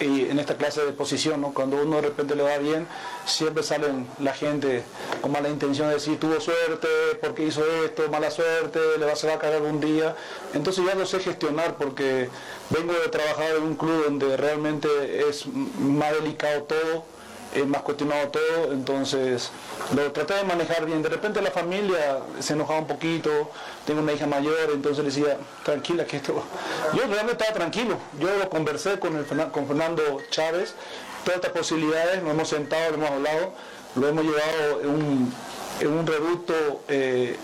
y 0.00 0.30
en 0.30 0.38
esta 0.38 0.56
clase 0.56 0.84
de 0.84 0.92
posición, 0.92 1.40
¿no? 1.40 1.52
cuando 1.52 1.76
uno 1.82 1.96
de 1.96 2.02
repente 2.02 2.34
le 2.34 2.42
va 2.42 2.58
bien, 2.58 2.86
siempre 3.26 3.62
salen 3.62 4.06
la 4.20 4.32
gente 4.32 4.84
con 5.20 5.32
mala 5.32 5.48
intención 5.48 5.88
de 5.88 5.94
decir 5.94 6.18
tuvo 6.18 6.40
suerte, 6.40 6.88
porque 7.20 7.44
hizo 7.44 7.64
esto, 7.84 8.08
mala 8.10 8.30
suerte, 8.30 8.78
le 8.98 9.06
va, 9.06 9.16
se 9.16 9.26
va 9.26 9.34
a 9.34 9.38
caer 9.38 9.54
algún 9.54 9.80
día. 9.80 10.14
Entonces 10.54 10.84
ya 10.84 10.94
lo 10.94 11.06
sé 11.06 11.20
gestionar 11.20 11.76
porque 11.76 12.28
vengo 12.70 12.92
de 12.92 13.08
trabajar 13.08 13.56
en 13.56 13.62
un 13.62 13.76
club 13.76 14.04
donde 14.04 14.36
realmente 14.36 14.88
es 15.28 15.46
más 15.46 16.12
delicado 16.12 16.62
todo 16.62 17.17
más 17.66 17.82
cuestionado 17.82 18.28
todo, 18.28 18.72
entonces 18.72 19.50
lo 19.94 20.12
traté 20.12 20.34
de 20.34 20.44
manejar 20.44 20.84
bien. 20.84 21.02
De 21.02 21.08
repente 21.08 21.40
la 21.40 21.50
familia 21.50 22.20
se 22.40 22.52
enojaba 22.52 22.80
un 22.80 22.86
poquito, 22.86 23.50
tengo 23.86 24.00
una 24.00 24.12
hija 24.12 24.26
mayor, 24.26 24.70
entonces 24.72 25.04
le 25.04 25.10
decía, 25.10 25.38
tranquila, 25.64 26.04
que 26.04 26.18
esto... 26.18 26.42
Yo 26.94 27.02
realmente 27.06 27.32
estaba 27.32 27.52
tranquilo, 27.52 27.98
yo 28.18 28.28
lo 28.36 28.48
conversé 28.50 28.98
con, 28.98 29.16
el, 29.16 29.24
con 29.50 29.66
Fernando 29.66 30.02
Chávez, 30.30 30.74
todas 31.24 31.36
estas 31.36 31.52
posibilidades, 31.52 32.22
nos 32.22 32.32
hemos 32.32 32.48
sentado, 32.48 32.90
lo 32.90 32.96
hemos 32.96 33.10
hablado, 33.10 33.52
lo 33.96 34.08
hemos 34.08 34.24
llevado 34.24 34.80
en 34.82 34.88
un, 34.88 35.34
en 35.80 35.88
un 35.88 36.06
reducto 36.06 36.54
eh, 36.88 37.36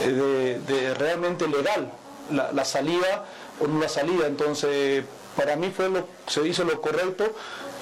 de, 0.00 0.94
realmente 0.94 1.48
legal, 1.48 1.90
la, 2.30 2.52
la 2.52 2.64
salida 2.64 3.24
o 3.60 3.66
no 3.66 3.80
la 3.80 3.88
salida, 3.88 4.26
entonces 4.26 5.04
para 5.36 5.56
mí 5.56 5.72
fue 5.74 5.88
lo, 5.88 6.06
se 6.26 6.46
hizo 6.46 6.64
lo 6.64 6.80
correcto 6.80 7.34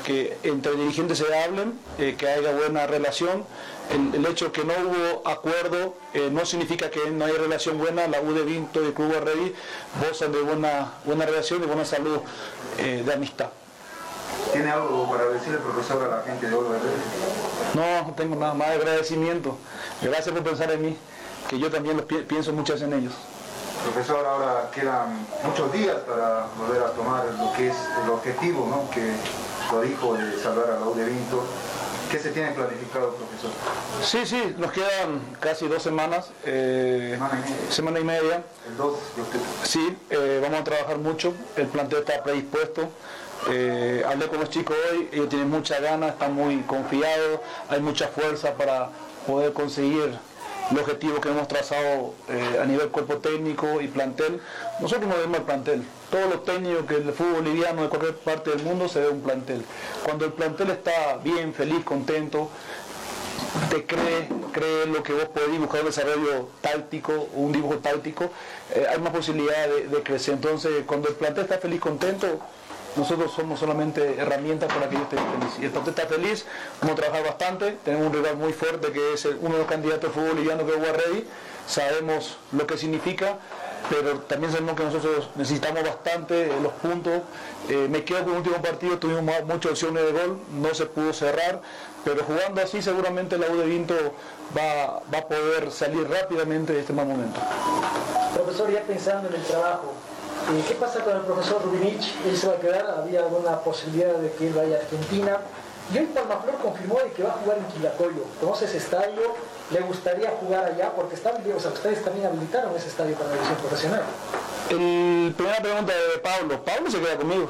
que 0.02 0.36
entre 0.42 0.72
dirigentes 0.72 1.18
se 1.18 1.34
hablen, 1.34 1.78
eh, 1.98 2.14
que 2.18 2.28
haya 2.28 2.52
buena 2.52 2.86
relación. 2.86 3.44
El, 3.90 4.24
hecho 4.26 4.46
de 4.46 4.52
que 4.52 4.64
no 4.64 4.72
hubo 4.72 5.28
acuerdo 5.28 5.94
eh, 6.14 6.30
no 6.32 6.46
significa 6.46 6.90
que 6.90 7.10
no 7.10 7.24
hay 7.24 7.32
relación 7.32 7.78
buena. 7.78 8.06
La 8.06 8.20
U 8.20 8.32
de 8.32 8.44
Vinto 8.44 8.82
y 8.82 8.86
el 8.86 8.94
Club 8.94 9.12
Rey 9.22 9.54
gozan 10.00 10.32
de 10.32 10.40
buena, 10.40 10.92
buena 11.04 11.26
relación 11.26 11.62
y 11.62 11.66
buena 11.66 11.84
salud 11.84 12.20
eh, 12.78 13.02
de 13.04 13.12
amistad. 13.12 13.48
¿Tiene 14.52 14.70
algo 14.70 15.10
para 15.10 15.26
decirle, 15.26 15.58
profesor, 15.58 16.02
a 16.04 16.16
la 16.16 16.22
gente 16.22 16.48
de 16.48 16.54
Oro 16.54 16.70
No, 17.74 18.02
no 18.02 18.14
tengo 18.14 18.36
nada 18.36 18.54
más 18.54 18.68
de 18.68 18.74
agradecimiento. 18.76 19.58
Gracias 20.00 20.34
por 20.34 20.42
pensar 20.42 20.70
en 20.70 20.82
mí, 20.82 20.96
que 21.48 21.58
yo 21.58 21.70
también 21.70 22.00
pienso 22.28 22.52
muchas 22.52 22.80
en 22.82 22.92
ellos. 22.94 23.12
Profesor, 23.84 24.24
ahora 24.24 24.70
quedan 24.72 25.26
muchos 25.44 25.72
días 25.72 25.96
para 26.06 26.46
volver 26.56 26.82
a 26.82 26.90
tomar 26.92 27.24
lo 27.24 27.52
que 27.52 27.68
es 27.68 27.76
el 28.04 28.10
objetivo, 28.10 28.66
¿no? 28.70 28.88
que 28.90 29.12
de 29.80 30.38
salvar 30.38 30.70
a 30.70 30.86
U 30.86 30.94
de 30.94 31.06
Vinto. 31.06 31.42
¿Qué 32.10 32.18
se 32.18 32.30
tiene 32.30 32.52
planificado, 32.52 33.14
profesor? 33.14 33.50
Sí, 34.02 34.26
sí, 34.26 34.54
nos 34.58 34.70
quedan 34.70 35.18
casi 35.40 35.66
dos 35.66 35.82
semanas, 35.82 36.28
eh, 36.44 37.18
semana, 37.70 37.98
y 37.98 38.04
media. 38.04 38.44
El 38.68 38.76
2 38.76 38.94
Sí, 39.62 39.96
eh, 40.10 40.40
vamos 40.42 40.60
a 40.60 40.64
trabajar 40.64 40.98
mucho, 40.98 41.32
el 41.56 41.68
plantel 41.68 42.00
está 42.00 42.22
predispuesto. 42.22 42.90
Eh, 43.48 44.04
hablé 44.06 44.28
con 44.28 44.40
los 44.40 44.50
chicos 44.50 44.76
hoy, 44.90 45.08
ellos 45.10 45.30
tienen 45.30 45.48
mucha 45.48 45.80
ganas, 45.80 46.12
están 46.12 46.34
muy 46.34 46.60
confiados, 46.62 47.40
hay 47.70 47.80
mucha 47.80 48.08
fuerza 48.08 48.52
para 48.54 48.90
poder 49.26 49.54
conseguir 49.54 50.18
el 50.70 50.78
objetivo 50.78 51.18
que 51.18 51.30
hemos 51.30 51.48
trazado 51.48 52.12
a 52.60 52.64
nivel 52.66 52.88
cuerpo 52.88 53.16
técnico 53.16 53.80
y 53.80 53.88
plantel. 53.88 54.38
Nosotros 54.80 55.08
no 55.08 55.16
vemos 55.16 55.38
el 55.38 55.44
plantel. 55.44 55.84
Todos 56.12 56.28
los 56.28 56.44
técnicos 56.44 56.84
que 56.84 56.96
el 56.96 57.10
fútbol 57.14 57.36
boliviano 57.36 57.84
de 57.84 57.88
cualquier 57.88 58.14
parte 58.16 58.50
del 58.50 58.62
mundo 58.62 58.86
se 58.86 59.00
ve 59.00 59.08
un 59.08 59.22
plantel. 59.22 59.64
Cuando 60.04 60.26
el 60.26 60.32
plantel 60.34 60.68
está 60.68 61.16
bien, 61.24 61.54
feliz, 61.54 61.82
contento, 61.86 62.50
te 63.70 63.86
cree, 63.86 64.28
cree 64.52 64.84
lo 64.84 65.02
que 65.02 65.14
vos 65.14 65.24
podés 65.24 65.58
buscar 65.58 65.80
un 65.80 65.86
desarrollo 65.86 66.50
táctico, 66.60 67.28
un 67.32 67.52
dibujo 67.52 67.78
táctico, 67.78 68.30
eh, 68.74 68.84
hay 68.90 68.98
más 68.98 69.10
posibilidad 69.14 69.66
de, 69.68 70.02
crecer. 70.02 70.34
Entonces, 70.34 70.84
cuando 70.86 71.08
el 71.08 71.14
plantel 71.14 71.44
está 71.44 71.56
feliz, 71.56 71.80
contento, 71.80 72.26
nosotros 72.94 73.32
somos 73.32 73.58
solamente 73.58 74.16
herramientas 74.18 74.70
para 74.70 74.90
que 74.90 74.96
ellos 74.96 75.08
estén 75.10 75.40
felices. 75.40 75.62
Y 75.62 75.64
el 75.64 75.70
plantel 75.70 75.94
está 75.94 76.06
feliz, 76.08 76.44
vamos 76.82 76.98
a 76.98 77.00
trabajar 77.00 77.24
bastante, 77.24 77.78
tenemos 77.86 78.08
un 78.08 78.12
rival 78.12 78.36
muy 78.36 78.52
fuerte 78.52 78.92
que 78.92 79.14
es 79.14 79.24
uno 79.24 79.54
de 79.54 79.60
los 79.60 79.66
candidatos 79.66 80.10
de 80.10 80.10
fútbol 80.10 80.32
boliviano 80.32 80.66
que 80.66 80.72
es 80.72 80.78
Guarrey, 80.78 81.26
sabemos 81.66 82.36
lo 82.52 82.66
que 82.66 82.76
significa, 82.76 83.38
pero 83.90 84.18
también 84.20 84.52
sabemos 84.52 84.76
que 84.76 84.84
nosotros 84.84 85.28
necesitamos 85.34 85.82
bastante 85.82 86.48
los 86.62 86.72
puntos. 86.74 87.22
Eh, 87.68 87.88
me 87.90 88.04
quedo 88.04 88.24
con 88.24 88.32
el 88.32 88.38
último 88.38 88.56
partido, 88.56 88.98
tuvimos 88.98 89.24
muchas 89.44 89.72
opciones 89.72 90.04
de 90.04 90.12
gol, 90.12 90.38
no 90.60 90.74
se 90.74 90.86
pudo 90.86 91.12
cerrar, 91.12 91.60
pero 92.04 92.24
jugando 92.24 92.60
así 92.62 92.82
seguramente 92.82 93.38
la 93.38 93.48
U 93.48 93.56
de 93.56 93.66
Vinto 93.66 93.94
va, 94.56 95.00
va 95.12 95.18
a 95.18 95.28
poder 95.28 95.70
salir 95.70 96.08
rápidamente 96.08 96.72
de 96.72 96.80
este 96.80 96.92
mal 96.92 97.06
momento. 97.06 97.40
Profesor, 98.34 98.70
ya 98.70 98.82
pensando 98.82 99.28
en 99.28 99.34
el 99.34 99.42
trabajo, 99.42 99.92
¿Qué 100.68 100.74
pasa 100.74 101.04
con 101.04 101.16
el 101.16 101.22
profesor 101.22 101.62
Rubinich? 101.62 102.14
¿Él 102.26 102.36
se 102.36 102.48
va 102.48 102.54
a 102.54 102.56
quedar? 102.56 102.90
¿Había 102.98 103.20
alguna 103.20 103.60
posibilidad 103.60 104.14
de 104.14 104.32
que 104.32 104.48
él 104.48 104.52
vaya 104.52 104.76
a 104.76 104.80
Argentina? 104.80 105.38
Y 105.94 105.98
hoy 105.98 106.06
Palmaflor 106.06 106.56
confirmó 106.56 106.98
de 106.98 107.12
que 107.12 107.22
va 107.22 107.30
a 107.30 107.32
jugar 107.34 107.58
en 107.58 107.64
Quilacoyo. 107.66 108.24
¿Conoce 108.40 108.64
ese 108.64 108.78
estadio? 108.78 109.22
¿Le 109.72 109.80
gustaría 109.80 110.30
jugar 110.30 110.64
allá? 110.64 110.92
Porque 110.94 111.14
están, 111.14 111.34
o 111.34 111.60
sea, 111.60 111.70
ustedes 111.70 112.04
también 112.04 112.26
habilitaron 112.26 112.76
ese 112.76 112.88
estadio 112.88 113.14
para 113.16 113.30
la 113.30 113.34
división 113.36 113.58
profesional. 113.58 114.02
El, 114.68 115.34
primera 115.36 115.62
pregunta 115.62 115.92
de 115.92 116.18
Pablo. 116.18 116.62
Pablo 116.62 116.90
se 116.90 117.00
queda 117.00 117.16
conmigo. 117.16 117.48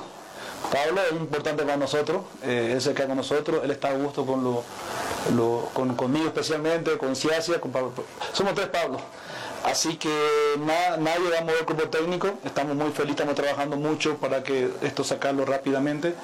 Pablo 0.71 1.01
es 1.03 1.13
importante 1.13 1.65
para 1.65 1.77
nosotros, 1.77 2.23
eh, 2.45 2.71
él 2.75 2.81
se 2.81 2.95
queda 2.95 3.09
con 3.09 3.17
nosotros, 3.17 3.61
él 3.65 3.71
está 3.73 3.89
a 3.89 3.95
gusto 3.95 4.25
con 4.25 4.45
lo, 4.45 4.63
con, 5.75 5.95
conmigo 5.97 6.27
especialmente, 6.27 6.97
con 6.97 7.17
Ciacia, 7.17 7.61
con 7.61 7.73
Pablo. 7.73 7.93
Somos 8.33 8.55
tres 8.55 8.69
Pablos. 8.69 9.03
Así 9.65 9.97
que 9.97 10.09
nadie 10.59 11.31
va 11.31 11.39
a 11.39 11.41
mover 11.43 11.61
el 11.61 11.65
cuerpo 11.65 11.89
técnico, 11.89 12.31
estamos 12.45 12.75
muy 12.75 12.91
felices, 12.91 13.21
estamos 13.21 13.37
trabajando 13.37 13.77
mucho 13.77 14.17
para 14.17 14.43
que 14.43 14.71
esto 14.83 15.05
sacarlo 15.05 15.45
rápidamente. 15.45 16.15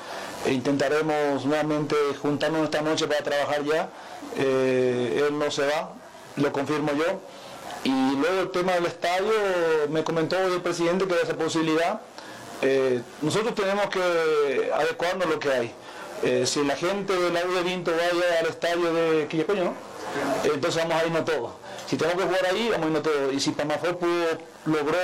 E 0.44 0.52
intentaremos 0.52 1.44
nuevamente 1.44 1.94
juntarnos 2.20 2.64
esta 2.64 2.82
noche 2.82 3.06
para 3.06 3.22
trabajar 3.22 3.64
ya. 3.64 3.90
Eh, 4.36 5.24
él 5.28 5.38
no 5.38 5.50
se 5.52 5.66
va, 5.66 5.92
lo 6.36 6.52
confirmo 6.52 6.90
yo. 6.92 7.20
Y 7.84 8.16
luego 8.16 8.42
el 8.42 8.50
tema 8.50 8.72
del 8.72 8.86
estadio, 8.86 9.32
me 9.88 10.02
comentó 10.02 10.36
el 10.36 10.60
presidente 10.60 11.06
que 11.06 11.14
hay 11.14 11.20
esa 11.22 11.36
posibilidad. 11.36 12.00
Eh, 12.60 13.00
nosotros 13.22 13.54
tenemos 13.54 13.86
que 13.86 14.70
adecuarnos 14.74 15.26
a 15.26 15.30
lo 15.30 15.38
que 15.38 15.50
hay. 15.52 15.72
Eh, 16.24 16.44
si 16.44 16.64
la 16.64 16.74
gente 16.74 17.12
del 17.12 17.32
la 17.32 17.44
de 17.44 17.62
Vinto 17.62 17.92
vaya 17.92 18.40
al 18.40 18.46
estadio 18.46 18.92
de 18.92 19.28
Quillacoño, 19.28 19.72
entonces 20.42 20.82
vamos 20.82 21.00
a 21.00 21.06
irnos 21.06 21.24
todos. 21.24 21.52
Si 21.88 21.96
tenemos 21.96 22.22
que 22.22 22.28
jugar 22.28 22.44
ahí, 22.44 22.68
vamos 22.70 23.00
a 23.00 23.02
todos. 23.02 23.32
Y 23.32 23.40
si 23.40 23.52
Pamafor 23.52 23.96
pudo, 23.96 24.26
logró 24.66 24.98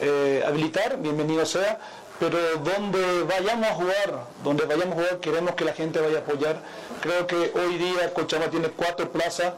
eh, 0.00 0.44
habilitar, 0.46 0.98
bienvenido 0.98 1.44
sea. 1.44 1.80
Pero 2.20 2.38
donde 2.58 3.24
vayamos 3.24 3.66
a 3.68 3.74
jugar, 3.74 4.26
donde 4.44 4.64
vayamos 4.66 4.92
a 4.92 4.94
jugar, 4.94 5.18
queremos 5.18 5.56
que 5.56 5.64
la 5.64 5.72
gente 5.72 6.00
vaya 6.00 6.18
a 6.18 6.20
apoyar. 6.20 6.62
Creo 7.00 7.26
que 7.26 7.52
hoy 7.58 7.76
día 7.76 8.14
Cochabamba 8.14 8.52
tiene 8.52 8.68
cuatro 8.68 9.10
plazas 9.10 9.54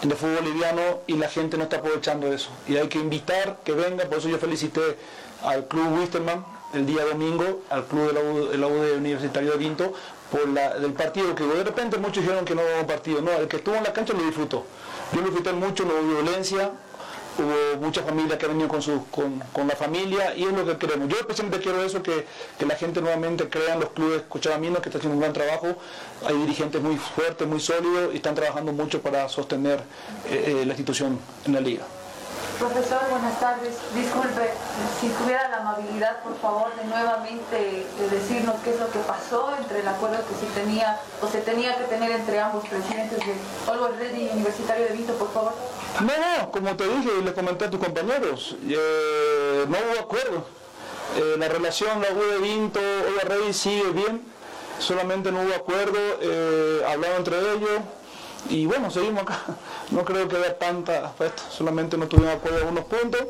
de 0.00 0.14
fútbol 0.14 0.36
boliviano 0.36 1.00
y 1.08 1.14
la 1.14 1.28
gente 1.28 1.58
no 1.58 1.64
está 1.64 1.78
aprovechando 1.78 2.32
eso. 2.32 2.50
Y 2.68 2.76
hay 2.76 2.86
que 2.86 2.98
invitar 2.98 3.58
que 3.64 3.72
venga, 3.72 4.04
por 4.04 4.18
eso 4.18 4.28
yo 4.28 4.38
felicité 4.38 4.96
al 5.42 5.66
Club 5.66 5.98
Wisterman 5.98 6.44
el 6.72 6.86
día 6.86 7.04
domingo, 7.04 7.62
al 7.68 7.84
Club 7.86 8.12
de 8.12 8.58
la 8.58 8.68
U 8.68 8.80
de 8.80 8.92
Universitario 8.92 9.50
de 9.50 9.58
Vinto, 9.58 9.92
por 10.30 10.48
la, 10.48 10.78
del 10.78 10.92
partido, 10.92 11.34
que 11.34 11.44
de 11.44 11.64
repente 11.64 11.98
muchos 11.98 12.22
dijeron 12.22 12.44
que 12.44 12.54
no 12.54 12.62
hubo 12.62 12.86
partido. 12.86 13.20
No, 13.20 13.32
el 13.32 13.48
que 13.48 13.56
estuvo 13.56 13.74
en 13.74 13.82
la 13.82 13.92
cancha 13.92 14.12
lo 14.12 14.22
disfrutó. 14.22 14.64
Yo 15.12 15.20
lo 15.20 15.26
disfruté 15.26 15.52
mucho, 15.52 15.84
no 15.84 15.94
hubo 15.94 16.22
violencia, 16.22 16.70
hubo 17.38 17.80
muchas 17.80 18.04
familias 18.04 18.38
que 18.38 18.46
han 18.46 18.52
venido 18.52 18.68
con, 18.68 18.82
su, 18.82 19.06
con, 19.10 19.66
la 19.66 19.76
familia 19.76 20.34
y 20.36 20.44
es 20.44 20.52
lo 20.52 20.64
que 20.64 20.76
queremos. 20.76 21.08
Yo 21.08 21.16
especialmente 21.18 21.62
quiero 21.62 21.82
eso, 21.82 22.02
que, 22.02 22.26
la 22.64 22.76
gente 22.76 23.00
nuevamente 23.00 23.48
crea 23.48 23.74
en 23.74 23.80
los 23.80 23.90
clubes 23.90 24.22
cochabaminos 24.28 24.80
que 24.80 24.88
están 24.88 25.00
haciendo 25.00 25.16
un 25.16 25.20
gran 25.20 25.32
trabajo. 25.32 25.76
Hay 26.26 26.36
dirigentes 26.36 26.80
muy 26.80 26.96
fuertes, 26.96 27.46
muy 27.48 27.60
sólidos 27.60 28.12
y 28.12 28.16
están 28.16 28.34
trabajando 28.34 28.72
mucho 28.72 29.00
para 29.00 29.28
sostener 29.28 29.80
eh, 30.28 30.60
eh, 30.62 30.66
la 30.66 30.72
institución 30.72 31.18
en 31.46 31.52
la 31.52 31.60
liga. 31.60 31.84
Profesor, 32.60 33.00
buenas 33.10 33.40
tardes. 33.40 33.74
Disculpe, 33.94 34.50
si 35.00 35.08
tuviera 35.08 35.48
la 35.48 35.56
amabilidad, 35.60 36.22
por 36.22 36.38
favor, 36.40 36.68
de 36.76 36.84
nuevamente 36.84 37.86
de 37.98 38.08
decirnos 38.10 38.56
qué 38.62 38.74
es 38.74 38.78
lo 38.78 38.90
que 38.90 38.98
pasó 38.98 39.50
entre 39.58 39.80
el 39.80 39.88
acuerdo 39.88 40.18
que 40.28 40.34
se 40.34 40.52
tenía 40.52 41.00
o 41.22 41.26
se 41.26 41.40
tenía 41.40 41.78
que 41.78 41.84
tener 41.84 42.10
entre 42.10 42.38
ambos 42.38 42.68
presidentes 42.68 43.18
de 43.18 43.34
Always 43.66 43.96
Ready 43.96 44.26
y 44.26 44.28
Universitario 44.34 44.88
de 44.88 44.92
Vinto, 44.92 45.14
por 45.14 45.32
favor. 45.32 45.54
No, 46.00 46.12
no, 46.12 46.50
como 46.50 46.76
te 46.76 46.86
dije 46.86 47.08
y 47.18 47.24
le 47.24 47.32
comenté 47.32 47.64
a 47.64 47.70
tus 47.70 47.80
compañeros, 47.80 48.54
eh, 48.68 49.64
no 49.66 49.78
hubo 49.78 50.00
acuerdo. 50.00 50.44
Eh, 51.16 51.36
la 51.38 51.48
relación, 51.48 52.02
la 52.02 52.12
U 52.12 52.20
de 52.30 52.38
Vinto, 52.40 52.78
Always 52.78 53.24
Ready 53.24 53.52
sigue 53.54 53.90
bien, 53.92 54.22
solamente 54.78 55.32
no 55.32 55.40
hubo 55.40 55.54
acuerdo, 55.54 55.98
eh, 56.20 56.84
hablaron 56.86 57.16
entre 57.16 57.38
ellos, 57.38 57.80
y 58.48 58.66
bueno, 58.66 58.90
seguimos 58.90 59.22
acá. 59.22 59.38
No 59.90 60.04
creo 60.04 60.28
que 60.28 60.36
haya 60.36 60.56
tanta 60.56 61.04
afecto, 61.04 61.42
solamente 61.50 61.98
no 61.98 62.06
tuvimos 62.06 62.34
acuerdo 62.34 62.60
en 62.60 62.68
unos 62.68 62.84
puntos. 62.84 63.26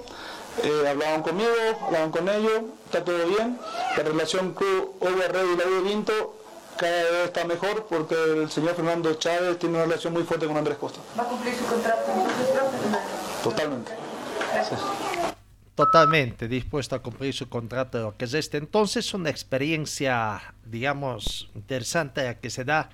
Eh, 0.63 0.89
hablaban 0.89 1.23
conmigo, 1.23 1.51
hablaban 1.87 2.11
con 2.11 2.29
ellos, 2.29 2.65
está 2.85 3.03
todo 3.03 3.27
bien. 3.27 3.59
La 3.97 4.03
relación 4.03 4.53
Club 4.53 4.97
OVR 5.01 5.39
y 5.55 5.57
la 5.57 5.65
U 5.65 5.71
de 5.71 5.81
Vinto 5.89 6.37
cada 6.77 7.03
vez 7.03 7.27
está 7.27 7.45
mejor 7.45 7.87
porque 7.89 8.15
el 8.15 8.51
señor 8.51 8.75
Fernando 8.75 9.15
Chávez 9.15 9.59
tiene 9.59 9.77
una 9.77 9.85
relación 9.85 10.13
muy 10.13 10.25
fuerte 10.25 10.47
con 10.47 10.57
Andrés 10.57 10.77
Costa. 10.79 11.01
¿Va 11.19 11.23
a 11.23 11.27
cumplir 11.27 11.55
su 11.55 11.65
contrato 11.65 12.03
Totalmente. 13.43 13.93
Totalmente 15.75 16.49
dispuesto 16.49 16.97
a 16.97 16.99
cumplir 16.99 17.33
su 17.33 17.49
contrato 17.49 18.01
lo 18.01 18.17
que 18.17 18.27
es 18.27 18.35
este. 18.35 18.59
Entonces, 18.59 19.15
una 19.15 19.31
experiencia, 19.31 20.55
digamos, 20.65 21.51
interesante 21.55 22.29
a 22.29 22.39
que 22.39 22.51
se 22.51 22.65
da 22.65 22.91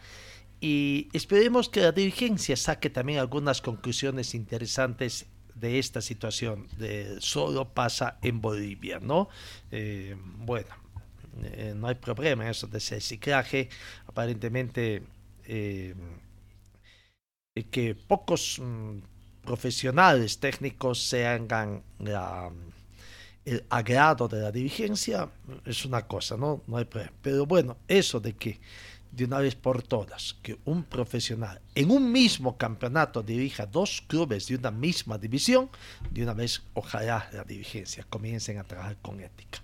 y 0.61 1.09
esperemos 1.13 1.69
que 1.69 1.81
la 1.81 1.93
dirigencia 1.93 2.57
saque 2.57 2.91
también 2.91 3.19
algunas 3.19 3.61
conclusiones 3.61 4.35
interesantes 4.35 5.27
de 5.55 5.79
esta 5.79 6.01
situación 6.01 6.69
de 6.79 7.17
solo 7.21 7.73
pasa 7.73 8.19
en 8.23 8.41
Bolivia, 8.41 9.01
¿no? 9.01 9.29
Eh, 9.71 10.17
bueno, 10.39 10.69
eh, 11.43 11.75
no 11.75 11.89
hay 11.89 11.95
problema 11.95 12.49
eso 12.49 12.67
de 12.67 12.79
ese 12.79 12.97
reciclaje, 12.97 13.69
aparentemente 14.07 15.03
eh, 15.47 15.95
que 17.71 17.95
pocos 17.95 18.59
mm, 18.59 18.99
profesionales 19.45 20.39
técnicos 20.39 21.03
se 21.03 21.27
hagan 21.27 21.83
el 23.47 23.65
agrado 23.71 24.29
de 24.29 24.41
la 24.41 24.51
dirigencia 24.51 25.31
es 25.65 25.85
una 25.85 26.07
cosa, 26.07 26.37
¿no? 26.37 26.63
No 26.67 26.77
hay 26.77 26.85
problema. 26.85 27.13
Pero 27.23 27.47
bueno, 27.47 27.77
eso 27.87 28.21
de 28.21 28.35
que 28.35 28.59
de 29.17 29.25
una 29.25 29.39
vez 29.39 29.55
por 29.55 29.83
todas 29.83 30.37
que 30.43 30.59
un 30.67 30.85
profesional 30.85 31.61
en 31.75 31.91
un 31.91 32.13
mismo 32.13 32.57
campeonato 32.57 33.23
dirija 33.23 33.65
dos 33.65 34.03
clubes 34.07 34.47
de 34.49 34.57
una 34.57 34.71
misma 34.71 35.17
división, 35.17 35.71
de 36.11 36.23
una 36.23 36.35
vez 36.35 36.63
ojalá 36.75 37.29
la 37.33 37.45
dirigencia 37.45 38.07
comiencen 38.09 38.59
a 38.59 38.65
trabajar 38.65 38.99
con 39.01 39.21
ética. 39.21 39.61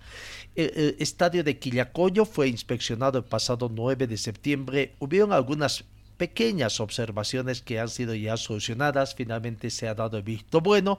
El, 0.54 0.96
estadio 0.98 1.44
de 1.44 1.58
Quillacoyo 1.58 2.24
fue 2.24 2.48
inspeccionado 2.48 3.18
el 3.18 3.24
pasado 3.24 3.70
9 3.72 4.06
de 4.06 4.16
septiembre. 4.16 4.94
Hubieron 4.98 5.32
algunas 5.32 5.84
pequeñas 6.16 6.80
observaciones 6.80 7.62
que 7.62 7.78
han 7.78 7.88
sido 7.88 8.14
ya 8.14 8.36
solucionadas. 8.36 9.14
Finalmente 9.14 9.70
se 9.70 9.88
ha 9.88 9.94
dado 9.94 10.16
el 10.16 10.22
visto 10.22 10.60
bueno 10.60 10.98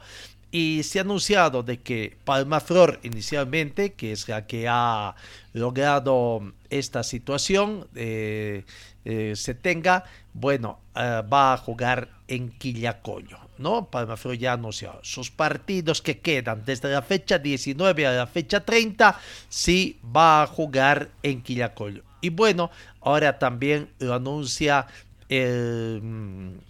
y 0.53 0.83
se 0.83 0.99
ha 0.99 1.01
anunciado 1.01 1.63
de 1.63 1.79
que 1.79 2.15
Palma 2.23 2.59
Flor 2.59 2.99
inicialmente, 3.01 3.93
que 3.93 4.11
es 4.11 4.29
la 4.29 4.45
que 4.45 4.67
ha 4.69 5.15
logrado 5.51 6.53
esta 6.69 7.01
situación, 7.01 7.87
eh, 7.95 8.63
eh, 9.03 9.33
se 9.35 9.55
tenga, 9.55 10.03
bueno, 10.31 10.79
eh, 10.95 11.23
va 11.23 11.53
a 11.53 11.57
jugar 11.57 12.09
en 12.27 12.51
Quillacoño, 12.51 13.39
¿no? 13.57 13.89
Palma 13.89 14.15
Flor 14.15 14.37
ya 14.37 14.51
ha 14.51 14.53
anunciado 14.53 14.99
sus 15.01 15.31
partidos 15.31 16.03
que 16.03 16.19
quedan 16.19 16.63
desde 16.63 16.91
la 16.91 17.01
fecha 17.01 17.39
19 17.39 18.05
a 18.05 18.11
la 18.11 18.27
fecha 18.27 18.63
30, 18.63 19.19
sí 19.49 19.99
va 20.15 20.43
a 20.43 20.47
jugar 20.47 21.09
en 21.23 21.41
Quillacoño. 21.41 22.03
Y 22.21 22.29
bueno, 22.29 22.69
ahora 23.01 23.39
también 23.39 23.89
lo 23.97 24.13
anuncia 24.13 24.85
el 25.29 26.61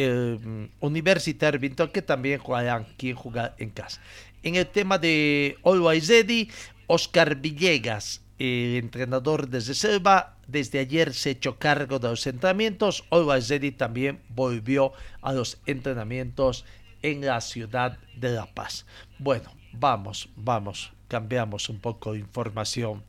eh, 0.00 0.68
Universitario 0.80 1.60
Vinto, 1.60 1.90
que 1.92 2.02
también 2.02 2.38
jugarán 2.38 2.86
quien 2.96 3.16
juega 3.16 3.54
en 3.58 3.70
casa. 3.70 4.00
En 4.42 4.54
el 4.54 4.66
tema 4.66 4.98
de 4.98 5.56
Always 5.64 6.08
Ready, 6.08 6.50
Oscar 6.86 7.36
Villegas, 7.36 8.22
el 8.38 8.76
entrenador 8.76 9.48
desde 9.48 9.74
Selva, 9.74 10.36
desde 10.46 10.78
ayer 10.78 11.12
se 11.12 11.30
echó 11.30 11.58
cargo 11.58 11.98
de 11.98 12.08
los 12.08 12.26
entrenamientos. 12.26 13.04
Always 13.10 13.52
también 13.76 14.20
volvió 14.30 14.92
a 15.20 15.32
los 15.32 15.60
entrenamientos 15.66 16.64
en 17.02 17.24
la 17.24 17.40
ciudad 17.40 17.98
de 18.16 18.30
La 18.30 18.46
Paz. 18.46 18.86
Bueno, 19.18 19.52
vamos, 19.72 20.30
vamos, 20.36 20.92
cambiamos 21.08 21.68
un 21.68 21.80
poco 21.80 22.14
de 22.14 22.20
información 22.20 23.04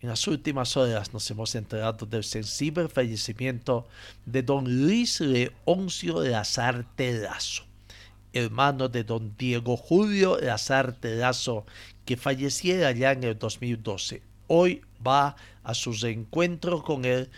en 0.00 0.08
las 0.08 0.26
últimas 0.26 0.76
horas 0.76 1.12
nos 1.12 1.30
hemos 1.30 1.54
enterado 1.54 2.06
del 2.06 2.24
sensible 2.24 2.88
fallecimiento 2.88 3.86
de 4.26 4.42
don 4.42 4.64
Luis 4.64 5.20
Leoncio 5.20 6.22
Lazar 6.22 6.84
Terazo, 6.96 7.64
hermano 8.32 8.88
de 8.88 9.04
don 9.04 9.34
Diego 9.38 9.76
Julio 9.76 10.38
Lazar 10.38 10.92
Terazo, 10.92 11.64
que 12.04 12.16
falleciera 12.16 12.92
ya 12.92 13.12
en 13.12 13.24
el 13.24 13.38
2012. 13.38 14.22
Hoy 14.48 14.82
va 15.04 15.34
a 15.64 15.74
su 15.74 15.92
reencuentro 15.92 16.82
con 16.82 17.04
él, 17.04 17.30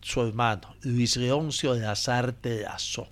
su 0.00 0.22
hermano, 0.22 0.74
Luis 0.82 1.16
Leoncio 1.16 1.74
Lazar 1.74 2.32
Terazo 2.32 3.08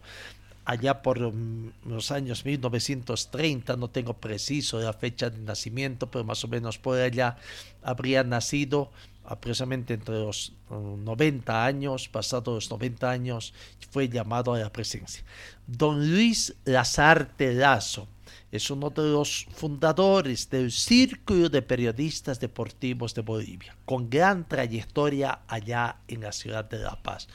allá 0.64 1.02
por 1.02 1.18
los 1.18 2.10
años 2.10 2.44
1930, 2.44 3.76
no 3.76 3.88
tengo 3.88 4.14
preciso 4.14 4.80
la 4.80 4.92
fecha 4.92 5.30
de 5.30 5.38
nacimiento, 5.38 6.10
pero 6.10 6.24
más 6.24 6.42
o 6.44 6.48
menos 6.48 6.78
por 6.78 6.98
allá 6.98 7.36
habría 7.82 8.24
nacido 8.24 8.90
aproximadamente 9.24 9.94
entre 9.94 10.16
los 10.16 10.52
90 10.70 11.64
años, 11.64 12.08
pasados 12.08 12.54
los 12.54 12.70
90 12.70 13.10
años, 13.10 13.54
fue 13.90 14.08
llamado 14.08 14.54
a 14.54 14.58
la 14.58 14.72
presencia. 14.72 15.22
Don 15.66 16.10
Luis 16.10 16.54
Lazar 16.64 17.30
Terazo 17.36 18.08
es 18.50 18.70
uno 18.70 18.90
de 18.90 19.02
los 19.02 19.46
fundadores 19.54 20.48
del 20.50 20.70
Círculo 20.70 21.48
de 21.48 21.62
Periodistas 21.62 22.38
Deportivos 22.38 23.14
de 23.14 23.22
Bolivia, 23.22 23.76
con 23.84 24.08
gran 24.08 24.46
trayectoria 24.46 25.40
allá 25.48 25.96
en 26.06 26.20
la 26.20 26.32
ciudad 26.32 26.64
de 26.64 26.78
La 26.78 27.02
Paz. 27.02 27.28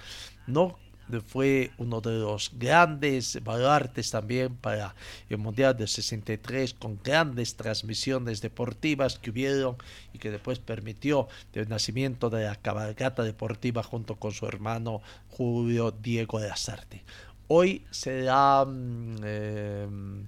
No 0.47 0.77
fue 1.25 1.71
uno 1.77 2.01
de 2.01 2.19
los 2.19 2.51
grandes 2.55 3.43
baluartes 3.43 4.11
también 4.11 4.55
para 4.55 4.95
el 5.29 5.37
Mundial 5.37 5.75
del 5.75 5.87
63 5.87 6.75
con 6.75 6.99
grandes 7.03 7.55
transmisiones 7.55 8.41
deportivas 8.41 9.17
que 9.17 9.31
hubieron 9.31 9.77
y 10.13 10.19
que 10.19 10.31
después 10.31 10.59
permitió 10.59 11.27
el 11.53 11.67
nacimiento 11.67 12.29
de 12.29 12.43
la 12.43 12.55
cabalgata 12.55 13.23
deportiva 13.23 13.81
junto 13.81 14.15
con 14.15 14.31
su 14.31 14.45
hermano 14.45 15.01
Julio 15.29 15.91
Diego 15.91 16.39
de 16.39 16.51
Azarte. 16.51 17.03
Hoy 17.47 17.83
se 17.89 18.29
han 18.29 19.15
mm, 19.15 19.23
em, 19.23 20.27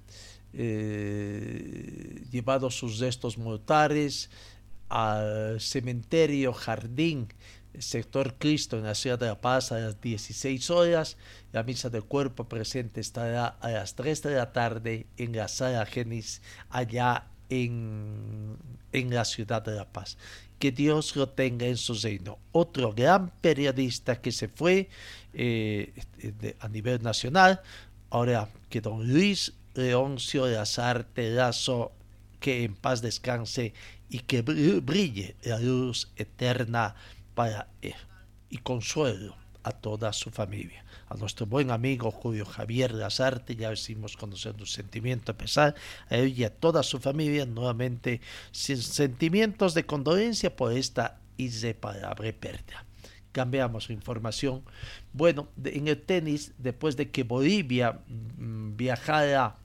eh, 0.53 2.23
llevado 2.31 2.71
sus 2.71 2.99
restos 2.99 3.37
mortales 3.37 4.29
al 4.89 5.61
cementerio 5.61 6.51
Jardín 6.51 7.27
sector 7.79 8.35
Cristo 8.37 8.77
en 8.77 8.83
la 8.83 8.95
ciudad 8.95 9.19
de 9.19 9.27
La 9.27 9.39
Paz 9.39 9.71
a 9.71 9.79
las 9.79 10.01
16 10.01 10.69
horas. 10.69 11.17
La 11.51 11.63
misa 11.63 11.89
del 11.89 12.03
cuerpo 12.03 12.47
presente 12.47 13.01
estará 13.01 13.47
a 13.47 13.71
las 13.71 13.95
3 13.95 14.21
de 14.23 14.35
la 14.35 14.51
tarde 14.51 15.07
en 15.17 15.35
la 15.35 15.47
sala 15.47 15.85
Genis 15.85 16.41
allá 16.69 17.27
en, 17.49 18.57
en 18.91 19.13
la 19.13 19.25
ciudad 19.25 19.61
de 19.61 19.75
La 19.75 19.91
Paz. 19.91 20.17
Que 20.59 20.71
Dios 20.71 21.15
lo 21.15 21.29
tenga 21.29 21.65
en 21.65 21.77
su 21.77 21.93
reino. 21.95 22.37
Otro 22.51 22.93
gran 22.93 23.31
periodista 23.41 24.21
que 24.21 24.31
se 24.31 24.47
fue 24.47 24.89
eh, 25.33 25.93
a 26.59 26.67
nivel 26.67 27.01
nacional, 27.01 27.61
ahora 28.09 28.47
que 28.69 28.81
don 28.81 29.11
Luis 29.11 29.53
Leoncio 29.73 30.47
Lazar 30.47 31.03
Terazo, 31.03 31.91
que 32.39 32.63
en 32.63 32.75
paz 32.75 33.01
descanse 33.01 33.73
y 34.09 34.19
que 34.19 34.41
brille 34.41 35.35
la 35.43 35.59
luz 35.59 36.11
eterna 36.17 36.95
para 37.41 37.67
él 37.81 37.95
y 38.51 38.57
consuelo 38.57 39.35
a 39.63 39.71
toda 39.71 40.13
su 40.13 40.29
familia. 40.29 40.85
A 41.09 41.15
nuestro 41.15 41.47
buen 41.47 41.71
amigo 41.71 42.11
Julio 42.11 42.45
Javier 42.45 42.91
Lazarte, 42.93 43.55
ya 43.55 43.71
decimos 43.71 44.15
conocer 44.15 44.53
su 44.59 44.67
sentimiento 44.67 45.31
a 45.31 45.37
pesar, 45.37 45.73
a 46.09 46.17
él 46.17 46.37
y 46.37 46.43
a 46.43 46.53
toda 46.53 46.83
su 46.83 46.99
familia, 46.99 47.47
nuevamente 47.47 48.21
sin 48.51 48.77
sentimientos 48.77 49.73
de 49.73 49.87
condolencia 49.87 50.55
por 50.55 50.71
esta 50.71 51.19
irreparable 51.37 52.31
pérdida. 52.31 52.85
Cambiamos 53.31 53.89
información. 53.89 54.63
Bueno, 55.11 55.47
en 55.63 55.87
el 55.87 55.99
tenis, 55.99 56.53
después 56.59 56.95
de 56.95 57.09
que 57.09 57.23
Bolivia 57.23 58.01
mm, 58.05 58.75
viajara 58.77 59.55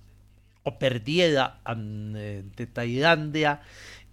o 0.63 0.79
perdiera 0.79 1.61
ante 1.65 2.67
Tailandia, 2.73 3.61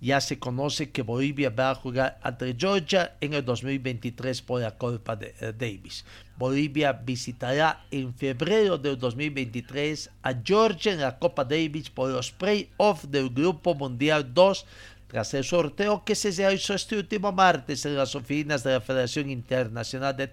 ya 0.04 0.20
se 0.20 0.38
conoce 0.38 0.92
que 0.92 1.02
Bolivia 1.02 1.50
va 1.50 1.72
a 1.72 1.76
jugar 1.76 2.20
ante 2.22 2.54
Georgia 2.60 3.16
en 3.22 3.34
el 3.34 3.46
2023 3.46 4.42
por 4.42 4.60
la 4.60 4.78
Copa 4.78 5.16
de, 5.16 5.34
eh, 5.40 5.54
Davis. 5.58 6.04
Bolivia 6.38 6.92
visitará 6.92 7.86
en 7.90 8.14
febrero 8.14 8.78
del 8.78 8.98
2023 8.98 10.10
a 10.24 10.34
Georgia 10.44 10.92
en 10.92 11.00
la 11.00 11.18
Copa 11.18 11.46
Davis 11.46 11.90
por 11.90 12.10
los 12.10 12.32
playoffs 12.32 13.10
del 13.10 13.30
Grupo 13.30 13.76
Mundial 13.76 14.34
2 14.34 14.66
tras 15.08 15.34
el 15.36 15.46
sorteo 15.46 16.04
que 16.04 16.16
se 16.16 16.32
realizó 16.32 16.74
este 16.74 16.98
último 16.98 17.32
martes 17.32 17.86
en 17.86 17.96
las 17.96 18.14
oficinas 18.14 18.64
de 18.64 18.74
la 18.74 18.82
Federación 18.82 19.30
Internacional 19.30 20.18
de, 20.18 20.28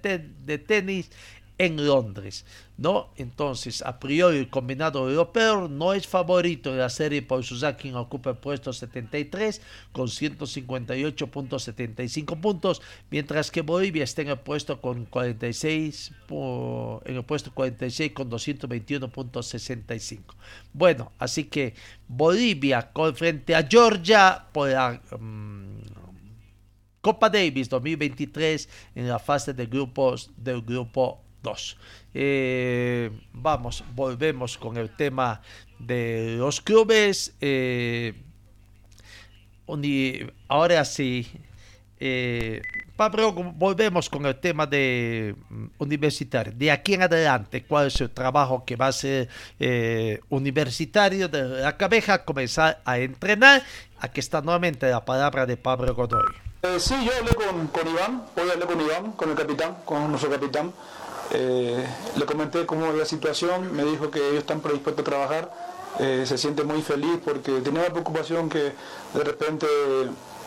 de 0.45 0.59
Tenis 0.59 1.11
en 1.61 1.87
Londres, 1.87 2.45
¿no? 2.79 3.11
Entonces, 3.17 3.83
a 3.83 4.01
priori, 4.01 4.39
el 4.39 4.49
combinado 4.49 5.11
europeo 5.11 5.69
no 5.69 5.93
es 5.93 6.09
favorito 6.09 6.73
de 6.73 6.79
la 6.79 6.89
serie 6.89 7.21
por 7.21 7.45
su 7.45 7.61
ranking, 7.61 7.93
ocupa 7.93 8.31
el 8.31 8.39
puesto 8.39 8.73
73 8.73 9.61
con 9.93 10.07
158.75 10.07 12.41
puntos, 12.41 12.81
mientras 13.11 13.51
que 13.51 13.61
Bolivia 13.61 14.05
está 14.05 14.23
en 14.23 14.29
el 14.29 14.39
puesto 14.39 14.81
con 14.81 15.05
46, 15.05 16.13
en 16.31 17.17
el 17.17 17.25
puesto 17.25 17.53
46 17.53 18.13
con 18.13 18.31
221.65. 18.31 20.21
Bueno, 20.73 21.13
así 21.19 21.45
que 21.45 21.75
Bolivia 22.09 22.91
con 22.91 23.15
frente 23.15 23.55
a 23.55 23.69
Georgia 23.69 24.47
por 24.51 24.71
la 24.71 24.99
mm, 25.21 25.81
Copa 27.03 27.29
Davis 27.29 27.69
2023 27.69 28.67
en 28.95 29.09
la 29.09 29.19
fase 29.19 29.53
de 29.53 29.67
grupos 29.67 30.31
del 30.39 30.63
grupo 30.63 31.21
2. 31.43 31.77
Eh, 32.15 33.11
vamos, 33.33 33.85
volvemos 33.95 34.59
con 34.59 34.77
el 34.77 34.95
tema 34.97 35.41
de 35.79 36.37
los 36.39 36.61
clubes. 36.61 37.35
Eh, 37.41 38.15
ahora 40.49 40.85
sí, 40.85 41.31
eh, 42.01 42.61
Pablo, 42.97 43.33
volvemos 43.33 44.11
con 44.11 44.27
el 44.27 44.41
tema 44.41 44.67
de 44.67 45.37
mm, 45.49 45.67
universitario. 45.79 46.53
De 46.55 46.71
aquí 46.71 46.95
en 46.95 47.03
adelante, 47.03 47.65
¿cuál 47.65 47.87
es 47.87 48.01
el 48.01 48.11
trabajo 48.11 48.65
que 48.65 48.77
va 48.77 48.89
a 48.89 48.93
ser 48.93 49.29
universitario 50.29 51.29
de 51.29 51.63
la 51.63 51.77
cabeza? 51.77 52.25
Comenzar 52.25 52.81
a 52.85 52.99
entrenar. 52.99 53.63
Aquí 54.01 54.19
está 54.19 54.41
nuevamente 54.41 54.91
la 54.91 55.05
palabra 55.05 55.47
de 55.47 55.57
Pablo 55.57 55.95
Godoy. 55.95 56.25
sí, 56.79 56.95
yo 57.05 57.13
hablé 57.17 57.35
con, 57.35 57.69
con 57.69 57.87
Iván, 57.87 58.25
hoy 58.37 58.51
hablé 58.51 58.67
con 58.67 58.81
Iván, 58.81 59.13
con 59.13 59.31
el 59.31 59.37
capitán, 59.37 59.77
con 59.85 60.11
nuestro 60.11 60.31
capitán. 60.31 60.73
Eh, 61.33 61.87
le 62.17 62.27
comenté 62.27 62.67
cómo 62.67 62.93
la 62.93 63.05
situación, 63.05 63.75
me 63.75 63.85
dijo 63.85 64.11
que 64.11 64.19
ellos 64.19 64.41
están 64.41 64.61
predispuestos 64.61 65.05
a 65.07 65.09
trabajar, 65.09 65.53
eh, 65.99 66.25
se 66.27 66.37
siente 66.39 66.65
muy 66.65 66.83
feliz 66.83 67.19
porque 67.25 67.61
tenía 67.61 67.83
la 67.83 67.91
preocupación 67.91 68.49
que 68.49 68.73
de 69.15 69.25
repente 69.25 69.67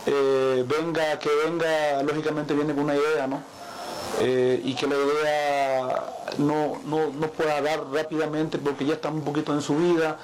eh, 0.05 0.65
venga, 0.67 1.19
que 1.19 1.29
venga, 1.45 2.03
lógicamente 2.03 2.53
viene 2.53 2.73
con 2.73 2.83
una 2.83 2.95
idea, 2.95 3.27
¿no? 3.27 3.41
y 4.21 4.75
que 4.75 4.87
la 4.87 4.95
idea 4.95 6.05
no, 6.37 6.79
no, 6.85 7.27
pueda 7.31 7.61
dar 7.61 7.83
rápidamente 7.91 8.57
porque 8.57 8.85
ya 8.85 8.93
está 8.93 9.09
un 9.09 9.21
poquito 9.21 9.53
en 9.53 9.61
su 9.61 9.75
vida, 9.75 10.17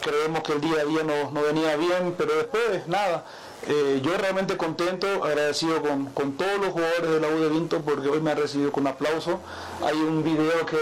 creemos 0.00 0.42
que 0.42 0.52
el 0.52 0.60
día 0.60 0.82
a 0.82 0.84
día 0.84 1.02
no, 1.02 1.30
no 1.32 1.42
venía 1.42 1.74
bien, 1.76 2.14
pero 2.16 2.36
después 2.36 2.86
nada, 2.86 3.24
eh, 3.66 4.00
yo 4.02 4.16
realmente 4.16 4.56
contento, 4.56 5.24
agradecido 5.24 5.82
con, 5.82 6.32
todos 6.32 6.58
los 6.60 6.70
jugadores 6.70 7.10
de 7.10 7.20
la 7.20 7.28
U 7.28 7.40
de 7.40 7.48
Vinto 7.48 7.80
porque 7.82 8.08
hoy 8.08 8.20
me 8.20 8.30
ha 8.30 8.34
recibido 8.34 8.72
con 8.72 8.86
aplauso. 8.86 9.40
Hay 9.84 9.96
un 9.96 10.22
video 10.22 10.64
que 10.66 10.78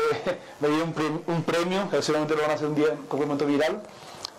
me 0.61 0.69
dio 0.69 0.85
un, 0.85 1.43
premio, 1.43 1.91
que 1.91 2.03
seguramente 2.03 2.35
lo 2.35 2.43
van 2.43 2.53
a 2.53 2.55
hacer 2.55 2.69
un 2.69 2.75
día 2.75 2.97
complemento 3.09 3.47
viral. 3.47 3.83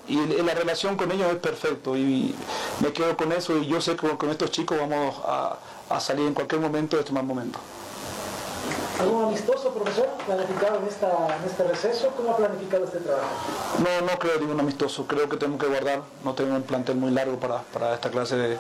Y 0.08 0.18
la 0.42 0.56
relación 0.56 0.96
con 0.96 1.12
ellos 1.12 1.32
es 1.32 1.38
perfecto 1.38 1.96
y 1.96 2.34
me 2.80 2.92
quedo 2.92 3.16
con 3.16 3.32
eso 3.32 3.56
y 3.58 3.68
yo 3.68 3.80
sé 3.80 3.96
que 3.96 4.08
con 4.18 4.32
estos 4.32 4.50
chicos 4.50 4.80
vamos 4.80 5.16
a, 5.24 5.60
a 5.88 6.00
salir 6.00 6.26
en 6.26 6.34
cualquier 6.34 6.62
momento 6.62 6.96
de 6.96 7.02
este 7.04 7.14
mal 7.14 7.26
momento. 7.26 7.60
¿Algún 9.00 9.24
amistoso, 9.24 9.74
profesor, 9.74 10.10
planificado 10.26 10.80
en, 10.80 10.88
esta, 10.88 11.38
en 11.38 11.44
este 11.46 11.64
receso? 11.64 12.10
¿Cómo 12.18 12.32
ha 12.32 12.38
planificado 12.38 12.84
este 12.84 13.00
trabajo? 13.00 13.28
No, 13.80 14.06
no 14.06 14.20
creo 14.20 14.40
ningún 14.42 14.60
amistoso. 14.60 15.08
Creo 15.08 15.30
que 15.30 15.38
tenemos 15.38 15.62
que 15.62 15.68
guardar. 15.68 16.02
No 16.26 16.34
tenemos 16.34 16.58
un 16.58 16.64
plantel 16.64 16.98
muy 16.98 17.12
largo 17.12 17.40
para, 17.40 17.62
para 17.62 17.94
esta 17.94 18.12
clase 18.12 18.36
de 18.36 18.58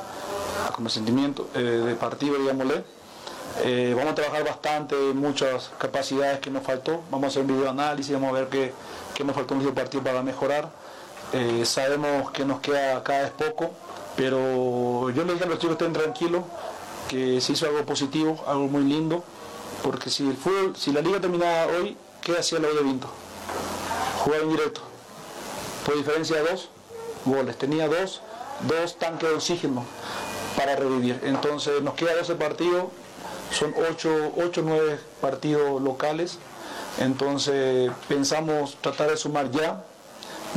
consentimiento, 0.73 1.49
eh, 1.55 1.59
de 1.59 1.95
partido, 1.95 2.37
digámosle. 2.37 2.85
Eh, 3.65 3.93
vamos 3.97 4.13
a 4.13 4.15
trabajar 4.15 4.45
bastante, 4.45 4.95
muchas 5.13 5.71
capacidades 5.77 6.39
que 6.39 6.49
nos 6.49 6.63
faltó. 6.63 7.01
Vamos 7.11 7.25
a 7.25 7.27
hacer 7.27 7.41
un 7.41 7.47
video 7.49 7.69
análisis, 7.69 8.13
vamos 8.13 8.29
a 8.29 8.33
ver 8.33 8.47
qué, 8.47 8.71
qué 9.13 9.25
nos 9.25 9.35
faltó 9.35 9.55
en 9.55 9.61
el 9.61 9.73
partido 9.73 10.03
para 10.03 10.23
mejorar. 10.23 10.69
Eh, 11.33 11.65
sabemos 11.65 12.31
que 12.31 12.45
nos 12.45 12.61
queda 12.61 13.03
cada 13.03 13.23
vez 13.23 13.31
poco, 13.31 13.71
pero 14.15 15.09
yo 15.09 15.25
les 15.25 15.33
digo 15.33 15.45
a 15.45 15.49
los 15.49 15.59
chicos 15.59 15.73
estén 15.73 15.91
tranquilos, 15.91 16.43
que 17.09 17.41
se 17.41 17.51
hizo 17.51 17.65
algo 17.65 17.83
positivo, 17.85 18.41
algo 18.47 18.69
muy 18.69 18.83
lindo 18.83 19.21
porque 19.83 20.09
si 20.09 20.27
el 20.27 20.37
fútbol, 20.37 20.75
si 20.75 20.91
la 20.91 21.01
liga 21.01 21.19
terminaba 21.19 21.67
hoy, 21.67 21.97
¿qué 22.21 22.37
hacía 22.37 22.59
la 22.59 22.67
U 22.69 22.73
de 22.73 22.83
Vinto? 22.83 23.07
Jugaba 24.23 24.43
en 24.43 24.49
directo. 24.49 24.81
Por 25.85 25.95
diferencia 25.95 26.37
de 26.37 26.49
dos 26.49 26.69
goles. 27.25 27.57
Tenía 27.57 27.87
dos, 27.87 28.21
dos 28.67 28.97
tanques 28.97 29.29
de 29.29 29.35
oxígeno 29.35 29.85
para 30.55 30.75
revivir. 30.75 31.19
Entonces 31.23 31.81
nos 31.81 31.93
queda 31.93 32.15
12 32.15 32.35
partidos, 32.35 32.85
son 33.51 33.73
8 33.89 34.33
o 34.35 34.61
9 34.61 34.99
partidos 35.21 35.81
locales. 35.81 36.37
Entonces 36.99 37.91
pensamos 38.07 38.77
tratar 38.81 39.09
de 39.09 39.17
sumar 39.17 39.51
ya, 39.51 39.83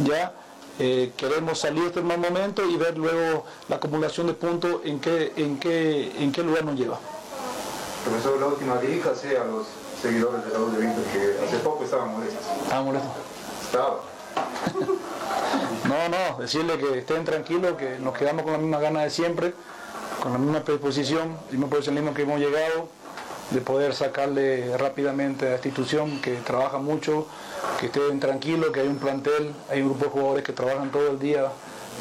ya. 0.04 0.34
Eh, 0.78 1.12
queremos 1.16 1.58
salir 1.58 1.84
este 1.84 2.00
mal 2.00 2.18
momento 2.18 2.64
y 2.68 2.76
ver 2.76 2.96
luego 2.96 3.44
la 3.68 3.76
acumulación 3.76 4.26
de 4.26 4.32
puntos 4.32 4.80
en 4.84 5.00
qué, 5.00 5.32
en 5.36 5.60
qué, 5.60 6.10
en 6.18 6.32
qué 6.32 6.42
lugar 6.42 6.64
nos 6.64 6.76
lleva. 6.76 6.98
Profesor, 8.04 8.40
la 8.40 8.46
última 8.46 8.80
sea 9.14 9.42
a 9.42 9.44
los 9.44 9.66
seguidores 10.00 10.44
de 10.44 10.52
la 10.52 10.58
U 10.58 10.70
de 10.72 10.80
Vinto 10.80 11.00
que 11.12 11.44
hace 11.44 11.58
poco 11.58 11.84
estaban 11.84 12.12
molestos. 12.12 12.44
Estaban 12.62 12.84
molestos. 12.86 13.12
Estaba. 13.62 14.00
no, 15.88 16.08
no, 16.08 16.38
decirle 16.40 16.78
que 16.78 16.98
estén 16.98 17.24
tranquilos, 17.24 17.76
que 17.76 17.98
nos 18.00 18.16
quedamos 18.16 18.42
con 18.42 18.52
la 18.52 18.58
misma 18.58 18.80
gana 18.80 19.02
de 19.02 19.10
siempre, 19.10 19.54
con 20.20 20.32
la 20.32 20.38
misma 20.38 20.60
predisposición, 20.60 21.36
el 21.46 21.52
mismo 21.52 21.68
profesionalismo 21.68 22.14
que 22.14 22.22
hemos 22.22 22.40
llegado, 22.40 22.88
de 23.50 23.60
poder 23.60 23.94
sacarle 23.94 24.76
rápidamente 24.76 25.46
a 25.46 25.50
la 25.50 25.54
institución 25.56 26.20
que 26.20 26.36
trabaja 26.36 26.78
mucho, 26.78 27.26
que 27.78 27.86
estén 27.86 28.18
tranquilos, 28.18 28.72
que 28.72 28.80
hay 28.80 28.88
un 28.88 28.98
plantel, 28.98 29.54
hay 29.70 29.80
un 29.80 29.90
grupo 29.90 30.06
de 30.06 30.10
jugadores 30.10 30.44
que 30.44 30.52
trabajan 30.52 30.90
todo 30.90 31.08
el 31.08 31.20
día 31.20 31.52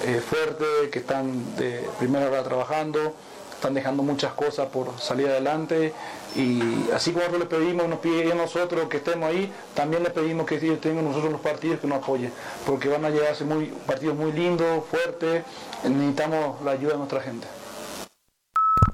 eh, 0.06 0.20
fuerte, 0.20 0.66
que 0.92 1.00
están 1.00 1.56
de 1.58 1.88
primera 2.00 2.28
hora 2.28 2.44
trabajando 2.44 3.14
están 3.62 3.76
dejando 3.76 4.02
muchas 4.02 4.34
cosas 4.34 4.70
por 4.70 5.00
salir 5.00 5.28
adelante 5.28 5.94
y 6.36 6.90
así 6.96 7.12
como 7.12 7.26
nosotros 7.26 7.48
le 7.52 7.58
pedimos, 7.58 7.88
nos 7.88 8.00
pide 8.00 8.32
a 8.32 8.36
nosotros 8.36 8.90
que 8.90 8.98
estemos 8.98 9.30
ahí, 9.30 9.52
también 9.76 10.02
le 10.02 10.10
pedimos 10.10 10.48
que 10.48 10.56
ellos 10.56 10.82
tengan 10.82 11.06
nosotros 11.06 11.32
los 11.32 11.42
partidos 11.42 11.80
que 11.80 11.86
nos 11.86 12.00
apoyen, 12.00 12.34
porque 12.66 12.90
van 12.90 13.06
a 13.06 13.12
llegarse 13.12 13.46
muy, 13.46 13.68
partidos 13.86 14.18
muy 14.18 14.32
lindos, 14.32 14.84
fuertes, 14.90 15.44
necesitamos 15.84 16.60
la 16.64 16.72
ayuda 16.72 16.94
de 16.94 16.98
nuestra 16.98 17.22
gente. 17.22 17.46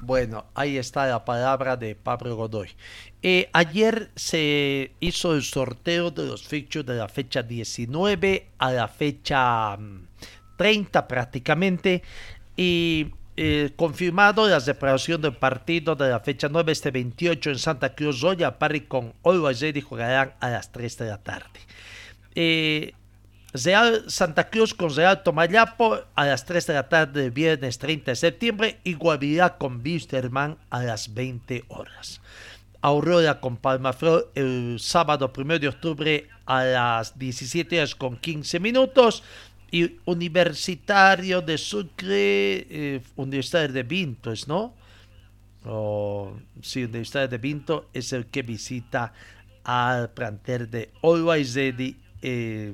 Bueno, 0.02 0.46
ahí 0.54 0.78
está 0.78 1.06
la 1.06 1.24
palabra 1.24 1.78
de 1.78 1.96
Pablo 1.96 2.36
Godoy. 2.36 2.70
Eh, 3.22 3.50
ayer 3.54 4.12
se 4.16 4.92
hizo 5.00 5.34
el 5.34 5.44
sorteo 5.44 6.12
de 6.12 6.26
los 6.26 6.46
fixtures 6.46 6.86
de 6.86 6.96
la 6.96 7.08
fecha 7.08 7.42
19 7.42 8.50
a 8.58 8.72
la 8.72 8.88
fecha 8.90 9.78
30 10.58 11.02
mm, 11.02 11.08
prácticamente. 11.08 12.04
Y 12.56 13.12
eh, 13.38 13.72
confirmado 13.76 14.48
la 14.48 14.60
separación 14.60 15.22
del 15.22 15.36
partido 15.36 15.96
de 15.96 16.10
la 16.10 16.20
fecha 16.20 16.50
9 16.50 16.72
este 16.72 16.90
28 16.90 17.52
en 17.52 17.60
Santa 17.60 17.94
Cruz. 17.94 18.20
Royal 18.22 18.58
Party 18.58 18.82
con 18.82 19.14
Always 19.24 19.62
Ready 19.62 19.82
jugarán 19.82 20.34
a 20.40 20.50
las 20.50 20.72
3 20.72 20.98
de 20.98 21.06
la 21.06 21.18
tarde. 21.20 21.60
Eh, 22.34 22.94
Real 23.54 24.04
Santa 24.08 24.50
Cruz 24.50 24.74
con 24.74 24.94
Real 24.96 25.24
Tomayapo 25.24 26.00
a 26.16 26.26
las 26.26 26.46
3 26.46 26.68
de 26.68 26.74
la 26.74 26.90
tarde 26.90 27.22
del 27.22 27.32
viernes 27.32 27.78
30 27.78 28.12
de 28.12 28.16
septiembre 28.16 28.80
y 28.84 28.94
Guavirá 28.94 29.58
con 29.58 29.82
Wisterman 29.84 30.58
a 30.70 30.84
las 30.84 31.14
20 31.14 31.64
horas. 31.70 32.22
Aurora 32.82 33.40
con 33.40 33.58
Palmaflor 33.58 34.32
el 34.36 34.78
sábado 34.80 35.32
1 35.36 35.60
de 35.60 35.68
octubre 35.68 36.28
a 36.46 36.64
las 36.64 37.18
17 37.18 37.78
horas 37.78 37.96
con 37.96 38.18
15 38.18 38.60
minutos 38.60 39.24
y 39.24 39.47
Universitario 40.06 41.42
de 41.42 41.58
Sucre, 41.58 42.68
eh, 42.70 43.02
Universitario 43.16 43.74
de 43.74 43.84
Vinto, 43.84 44.34
¿no? 44.48 44.74
O, 45.66 46.38
sí, 46.62 46.84
Universitario 46.86 47.28
de 47.28 47.38
Vinto 47.38 47.90
es 47.94 48.14
el 48.14 48.28
que 48.28 48.42
visita 48.42 49.14
al 49.64 50.12
plantel 50.12 50.72
de 50.72 50.92
Always 51.04 51.54
Ready. 51.56 51.98
Eh, 52.22 52.74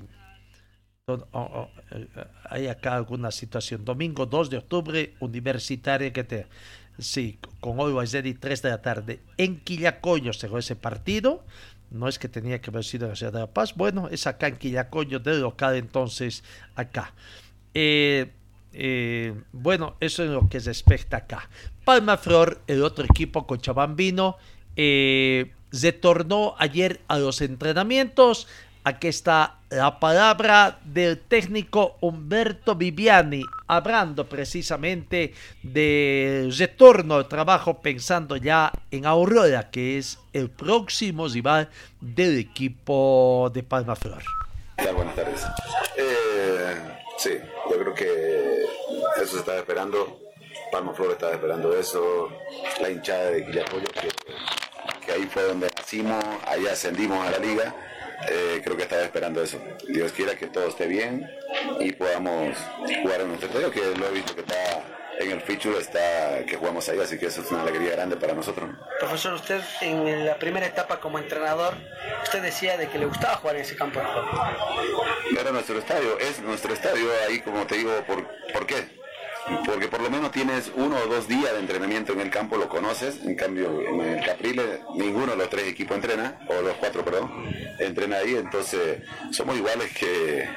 hay 2.49 2.67
acá 2.67 2.95
alguna 2.95 3.31
situación. 3.31 3.83
Domingo 3.83 4.25
2 4.25 4.49
de 4.49 4.57
octubre, 4.57 5.15
Universitario 5.19 6.13
que 6.13 6.23
te. 6.23 6.47
Sí, 6.99 7.39
con 7.59 7.79
Always 7.79 8.13
Ready 8.13 8.35
3 8.35 8.61
de 8.61 8.69
la 8.69 8.81
tarde. 8.81 9.19
En 9.37 9.59
Quillacoyo 9.59 10.31
se 10.31 10.47
ese 10.57 10.75
partido. 10.75 11.43
No 11.93 12.07
es 12.07 12.19
que 12.19 12.27
tenía 12.27 12.59
que 12.59 12.71
haber 12.71 12.83
sido 12.83 13.05
en 13.05 13.11
la 13.11 13.15
ciudad 13.15 13.33
de 13.33 13.39
La 13.39 13.53
Paz. 13.53 13.75
Bueno, 13.75 14.09
es 14.09 14.27
acá 14.27 14.47
en 14.47 14.57
Quillacoyo 14.57 15.19
del 15.19 15.41
local, 15.41 15.75
entonces 15.75 16.43
acá. 16.75 17.13
Eh, 17.73 18.31
eh, 18.73 19.33
bueno, 19.51 19.95
eso 19.99 20.23
es 20.23 20.31
lo 20.31 20.49
que 20.49 20.59
se 20.59 20.71
expecta 20.71 21.17
acá. 21.17 21.49
Palma 21.85 22.17
Flor, 22.17 22.61
el 22.67 22.83
otro 22.83 23.05
equipo 23.05 23.45
cochabambino, 23.45 24.37
eh, 24.75 25.53
se 25.71 25.91
tornó 25.91 26.55
ayer 26.57 27.01
a 27.07 27.19
los 27.19 27.41
entrenamientos. 27.41 28.47
Aquí 28.85 29.07
está 29.07 29.59
la 29.69 29.97
palabra 29.97 30.77
del 30.83 31.17
técnico 31.17 31.95
Humberto 32.01 32.75
Viviani, 32.75 33.41
hablando 33.65 34.27
precisamente 34.27 35.33
del 35.61 36.53
retorno 36.53 37.15
al 37.15 37.29
trabajo, 37.29 37.81
pensando 37.81 38.35
ya 38.35 38.73
en 38.91 39.05
Aurora, 39.05 39.71
que 39.71 39.97
es 39.97 40.19
el 40.33 40.49
próximo 40.49 41.29
rival 41.29 41.69
del 42.01 42.37
equipo 42.37 43.49
de 43.53 43.63
Palma 43.63 43.95
Flor. 43.95 44.21
Buenas 44.93 45.15
tardes. 45.15 45.45
Eh, 45.95 46.75
sí, 47.17 47.37
yo 47.69 47.79
creo 47.79 47.93
que 47.93 48.65
eso 49.15 49.31
se 49.31 49.37
estaba 49.37 49.59
esperando. 49.59 50.19
Palma 50.73 50.93
Flor 50.93 51.11
estaba 51.11 51.31
esperando 51.31 51.73
eso. 51.73 52.27
La 52.81 52.89
hinchada 52.89 53.31
de 53.31 53.45
Quillapoyo, 53.45 53.87
que, 53.87 54.09
que 55.05 55.11
ahí 55.13 55.25
fue 55.31 55.43
donde 55.43 55.71
nacimos, 55.73 56.21
ahí 56.45 56.67
ascendimos 56.67 57.25
a 57.25 57.31
la 57.31 57.37
liga. 57.37 57.73
Eh, 58.29 58.61
creo 58.63 58.77
que 58.77 58.83
estaba 58.83 59.03
esperando 59.03 59.41
eso. 59.41 59.59
Dios 59.87 60.11
quiera 60.11 60.35
que 60.35 60.47
todo 60.47 60.67
esté 60.67 60.87
bien 60.87 61.29
y 61.79 61.91
podamos 61.91 62.57
jugar 63.01 63.21
en 63.21 63.27
nuestro 63.29 63.49
estadio, 63.49 63.71
que 63.71 63.81
lo 63.97 64.07
he 64.07 64.11
visto 64.11 64.35
que 64.35 64.41
está 64.41 64.83
en 65.19 65.31
el 65.31 65.41
feature, 65.41 65.77
está 65.77 66.43
que 66.45 66.55
jugamos 66.57 66.87
ahí, 66.89 66.99
así 66.99 67.17
que 67.17 67.27
eso 67.27 67.41
es 67.41 67.51
una 67.51 67.61
alegría 67.61 67.91
grande 67.91 68.15
para 68.15 68.33
nosotros. 68.33 68.69
Profesor, 68.99 69.33
usted 69.33 69.61
en 69.81 70.25
la 70.25 70.35
primera 70.37 70.65
etapa 70.65 70.99
como 70.99 71.19
entrenador, 71.19 71.75
usted 72.23 72.41
decía 72.41 72.77
de 72.77 72.87
que 72.87 72.97
le 72.97 73.05
gustaba 73.05 73.35
jugar 73.35 73.57
en 73.57 73.61
ese 73.61 73.75
campo 73.75 73.99
de 73.99 74.05
juego. 74.05 75.03
Era 75.39 75.51
nuestro 75.51 75.77
estadio, 75.77 76.17
es 76.19 76.39
nuestro 76.41 76.73
estadio 76.73 77.09
ahí, 77.27 77.39
como 77.39 77.65
te 77.67 77.75
digo, 77.75 77.91
¿por, 78.07 78.25
¿por 78.51 78.65
qué? 78.65 79.02
Porque 79.65 79.87
por 79.87 80.01
lo 80.01 80.09
menos 80.09 80.31
tienes 80.31 80.71
uno 80.75 80.97
o 80.97 81.07
dos 81.07 81.27
días 81.27 81.53
de 81.53 81.59
entrenamiento 81.59 82.13
en 82.13 82.21
el 82.21 82.29
campo, 82.29 82.57
lo 82.57 82.69
conoces, 82.69 83.23
en 83.23 83.35
cambio 83.35 83.81
en 83.81 84.01
el 84.01 84.25
Capriles 84.25 84.79
ninguno 84.95 85.31
de 85.31 85.37
los 85.37 85.49
tres 85.49 85.67
equipos 85.67 85.95
entrena, 85.95 86.39
o 86.47 86.61
los 86.61 86.75
cuatro, 86.77 87.03
perdón, 87.03 87.31
entrena 87.79 88.17
ahí, 88.17 88.35
entonces 88.35 88.99
somos 89.31 89.57
iguales 89.57 89.91
que, 89.93 90.47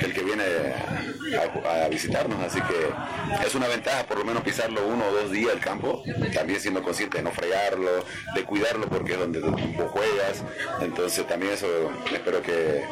el 0.00 0.12
que 0.12 0.22
viene 0.22 0.44
a, 0.44 1.88
visitarnos, 1.88 2.40
así 2.40 2.60
que 2.62 3.46
es 3.46 3.54
una 3.54 3.68
ventaja 3.68 4.04
por 4.04 4.18
lo 4.18 4.24
menos 4.24 4.42
pisarlo 4.42 4.86
uno 4.86 5.04
o 5.06 5.12
dos 5.12 5.30
días 5.30 5.52
el 5.52 5.60
campo, 5.60 6.02
también 6.34 6.60
siendo 6.60 6.82
consciente 6.82 7.18
de 7.18 7.24
no 7.24 7.30
fregarlo, 7.30 8.04
de 8.34 8.44
cuidarlo 8.44 8.88
porque 8.88 9.12
es 9.12 9.18
donde 9.18 9.40
tú 9.40 9.52
juegas, 9.88 10.42
entonces 10.80 11.26
también 11.26 11.52
eso 11.52 11.66
espero 12.12 12.42
que 12.42 12.84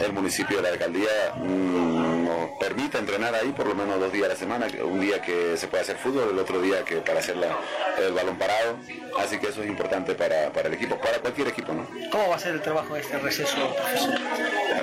el 0.00 0.12
municipio 0.12 0.58
de 0.58 0.62
la 0.62 0.68
alcaldía 0.70 1.34
mmm, 1.36 2.24
nos 2.24 2.58
permita 2.60 2.98
entrenar 2.98 3.34
ahí 3.34 3.52
por 3.52 3.66
lo 3.66 3.74
menos 3.74 3.98
dos 3.98 4.12
días 4.12 4.26
a 4.26 4.28
la 4.28 4.36
semana, 4.36 4.66
un 4.86 5.00
día 5.00 5.20
que 5.20 5.56
se 5.56 5.68
puede 5.68 5.82
hacer 5.82 5.96
fútbol, 5.96 6.30
el 6.30 6.38
otro 6.38 6.60
día 6.60 6.84
que 6.84 6.96
para 6.96 7.20
hacer 7.20 7.36
la, 7.36 7.56
el 7.98 8.12
balón 8.12 8.36
parado. 8.36 8.76
Así 9.18 9.38
que 9.38 9.48
eso 9.48 9.62
es 9.62 9.68
importante 9.68 10.14
para, 10.14 10.50
para, 10.50 10.68
el 10.68 10.74
equipo, 10.74 10.98
para 10.98 11.18
cualquier 11.18 11.48
equipo. 11.48 11.72
¿no? 11.72 11.86
¿Cómo 12.10 12.28
va 12.28 12.36
a 12.36 12.38
ser 12.38 12.54
el 12.54 12.62
trabajo 12.62 12.94
de 12.94 13.00
este 13.00 13.18
receso, 13.18 13.74
profesor? 13.74 14.14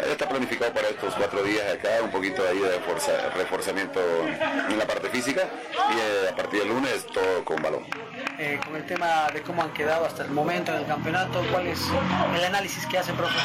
Está 0.09 0.29
planificado 0.29 0.73
para 0.73 0.89
estos 0.89 1.13
cuatro 1.15 1.43
días 1.43 1.63
acá, 1.73 1.89
un 2.03 2.11
poquito 2.11 2.47
ahí 2.47 2.59
de 2.59 2.77
reforza, 2.77 3.29
reforzamiento 3.35 3.99
en 4.69 4.77
la 4.77 4.85
parte 4.85 5.09
física 5.09 5.43
y 5.73 5.97
eh, 5.97 6.29
a 6.29 6.35
partir 6.35 6.59
del 6.59 6.69
lunes 6.69 7.05
todo 7.07 7.43
con 7.43 7.61
balón. 7.61 7.85
Eh, 8.43 8.59
con 8.65 8.75
el 8.75 8.83
tema 8.87 9.27
de 9.31 9.43
cómo 9.43 9.61
han 9.61 9.71
quedado 9.71 10.03
hasta 10.03 10.23
el 10.23 10.31
momento 10.31 10.71
en 10.71 10.79
el 10.79 10.87
campeonato, 10.87 11.43
¿cuál 11.51 11.67
es 11.67 11.79
el 12.35 12.43
análisis 12.43 12.87
que 12.87 12.97
hace, 12.97 13.13
profe? 13.13 13.37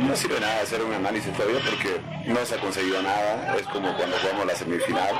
No 0.00 0.16
sirve 0.16 0.40
nada 0.40 0.62
hacer 0.62 0.82
un 0.82 0.92
análisis 0.92 1.32
todavía 1.32 1.60
porque 1.64 2.00
no 2.24 2.44
se 2.44 2.56
ha 2.56 2.58
conseguido 2.58 3.00
nada, 3.02 3.54
es 3.56 3.64
como 3.68 3.96
cuando 3.96 4.16
jugamos 4.18 4.46
la 4.46 4.56
semifinal, 4.56 5.14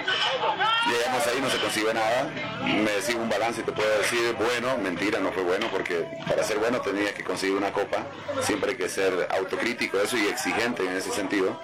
llegamos 0.90 1.24
ahí, 1.28 1.40
no 1.40 1.48
se 1.48 1.58
consiguió 1.58 1.94
nada, 1.94 2.32
me 2.64 2.90
decís 2.90 3.14
un 3.14 3.28
balance 3.28 3.60
y 3.60 3.62
te 3.62 3.70
puedo 3.70 3.88
decir, 3.96 4.34
bueno, 4.40 4.76
mentira, 4.78 5.20
no 5.20 5.30
fue 5.30 5.44
bueno, 5.44 5.68
porque 5.70 6.04
para 6.28 6.42
ser 6.42 6.58
bueno 6.58 6.80
tenía 6.80 7.14
que 7.14 7.22
conseguir 7.22 7.54
una 7.54 7.70
copa, 7.70 7.98
siempre 8.40 8.72
hay 8.72 8.76
que 8.76 8.88
ser 8.88 9.28
autocrítico 9.30 10.00
eso 10.00 10.16
y 10.16 10.26
exigente 10.26 10.84
en 10.84 10.96
ese 10.96 11.12
sentido, 11.12 11.60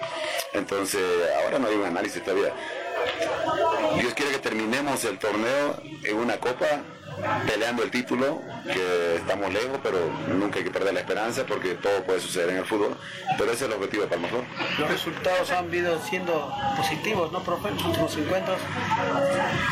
entonces 0.52 1.02
ahora 1.42 1.58
no 1.58 1.66
hay 1.66 1.74
un 1.74 1.86
análisis 1.86 2.22
todavía. 2.22 2.52
Dios 3.98 4.14
quiere 4.14 4.30
que 4.30 4.38
terminemos 4.38 5.04
el 5.04 5.18
torneo 5.18 5.82
en 6.04 6.16
una 6.16 6.36
copa 6.36 6.66
peleando 7.46 7.82
el 7.82 7.90
título, 7.90 8.42
que 8.64 9.16
estamos 9.16 9.52
lejos, 9.52 9.78
pero 9.82 9.98
nunca 10.28 10.58
hay 10.58 10.64
que 10.64 10.70
perder 10.70 10.94
la 10.94 11.00
esperanza 11.00 11.44
porque 11.46 11.74
todo 11.74 12.02
puede 12.04 12.20
suceder 12.20 12.50
en 12.50 12.58
el 12.58 12.64
fútbol. 12.64 12.96
Pero 13.38 13.52
ese 13.52 13.64
es 13.64 13.70
el 13.70 13.76
objetivo 13.76 14.04
de 14.04 14.08
Palmaflor. 14.08 14.44
Los 14.78 14.90
resultados 14.90 15.50
han 15.50 15.72
ido 15.72 16.00
siendo 16.02 16.52
positivos, 16.76 17.32
¿no, 17.32 17.42
profe? 17.42 17.68
En 17.68 17.74
los 17.76 17.84
últimos 17.84 18.16
encuentros. 18.16 18.58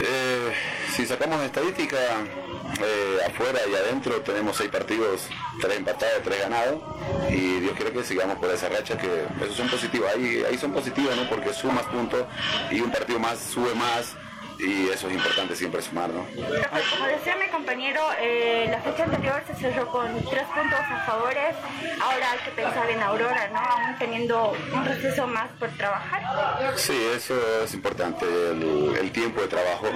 Eh, 0.03 0.53
si 0.95 1.07
sacamos 1.07 1.43
estadística, 1.43 1.97
eh, 1.97 3.19
afuera 3.27 3.59
y 3.71 3.75
adentro 3.75 4.21
tenemos 4.23 4.57
seis 4.57 4.71
partidos, 4.71 5.29
tres 5.61 5.79
empatados, 5.79 6.23
tres 6.25 6.41
ganados. 6.41 6.81
Y 7.31 7.61
Dios 7.61 7.75
quiere 7.77 7.93
que 7.93 8.03
sigamos 8.05 8.39
por 8.39 8.51
esa 8.51 8.69
racha, 8.69 8.97
que 8.97 9.27
esos 9.43 9.57
son 9.57 9.69
positivos. 9.69 10.09
Ahí, 10.15 10.43
ahí 10.49 10.59
son 10.59 10.73
positivos, 10.73 11.17
¿no? 11.17 11.29
Porque 11.29 11.53
sumas 11.53 11.85
puntos 11.87 12.25
y 12.71 12.81
un 12.81 12.91
partido 12.91 13.19
más 13.19 13.39
sube 13.39 13.75
más 13.75 14.15
y 14.63 14.89
eso 14.89 15.09
es 15.09 15.15
importante 15.15 15.57
siempre 15.57 15.81
sumar, 15.81 16.11
¿no? 16.11 16.27
Como 16.27 17.07
decía 17.07 17.37
mi 17.37 17.49
compañero, 17.49 18.01
eh, 18.21 18.67
la 18.71 18.81
fecha 18.81 19.05
anterior 19.05 19.43
se 19.47 19.55
cerró 19.55 19.89
con 19.89 20.13
tres 20.29 20.45
puntos 20.55 20.81
a 20.81 21.05
favores, 21.07 21.57
ahora 22.01 22.33
hay 22.33 22.39
que 22.41 22.51
pensar 22.51 22.91
en 22.91 23.03
Aurora, 23.03 23.49
¿no? 23.53 23.59
Aún 23.59 23.99
teniendo 23.99 24.53
un 24.73 24.85
proceso 24.85 25.27
más 25.27 25.49
por 25.59 25.71
trabajar. 25.71 26.23
Sí, 26.77 26.97
eso 27.15 27.35
es 27.65 27.73
importante, 27.75 28.27
el, 28.27 28.97
el 29.01 29.13
tiempo 29.13 29.41
de 29.41 29.49
trabajo, 29.49 29.87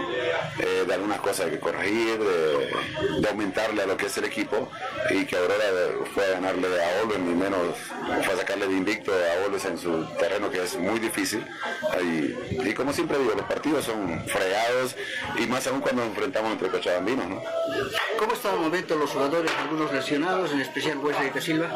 eh, 0.59 0.85
de 0.87 0.95
algunas 0.95 1.21
cosas 1.21 1.51
que 1.51 1.61
corregir, 1.61 2.19
de, 2.19 3.21
de, 3.21 3.29
aumentarle 3.29 3.83
a 3.83 3.87
lo 3.87 3.97
que 3.97 4.07
es 4.07 4.17
el 4.17 4.25
equipo 4.25 4.71
y 5.11 5.25
que 5.27 5.37
Aurora 5.37 5.65
fue 6.15 6.25
a 6.25 6.31
ganarle 6.41 6.69
a 6.69 7.03
Olves, 7.03 7.19
ni 7.19 7.35
menos 7.35 7.77
fue 8.25 8.35
a 8.35 8.37
sacarle 8.37 8.67
de 8.69 8.75
invicto 8.75 9.13
a 9.13 9.47
Olves 9.47 9.65
en 9.67 9.79
su 9.79 10.07
terreno 10.19 10.51
que 10.51 10.63
es 10.63 10.77
muy 10.79 10.99
difícil 11.01 11.45
y, 12.03 12.69
y 12.69 12.75
como 12.75 12.93
siempre 12.93 13.19
digo, 13.19 13.33
los 13.35 13.47
partidos 13.47 13.85
son 13.85 14.25
fregados 14.27 14.54
y 15.39 15.47
más 15.47 15.67
aún 15.67 15.81
cuando 15.81 16.03
nos 16.03 16.11
enfrentamos 16.11 16.53
entre 16.53 16.69
cochabambinos. 16.69 17.29
¿no? 17.29 17.43
¿Cómo 18.19 18.33
están 18.33 18.55
al 18.55 18.61
momento 18.61 18.97
los 18.97 19.11
jugadores, 19.11 19.51
algunos 19.61 19.93
lesionados, 19.93 20.53
en 20.53 20.61
especial 20.61 20.99
Wesley 20.99 21.31
de 21.31 21.41
Silva? 21.41 21.69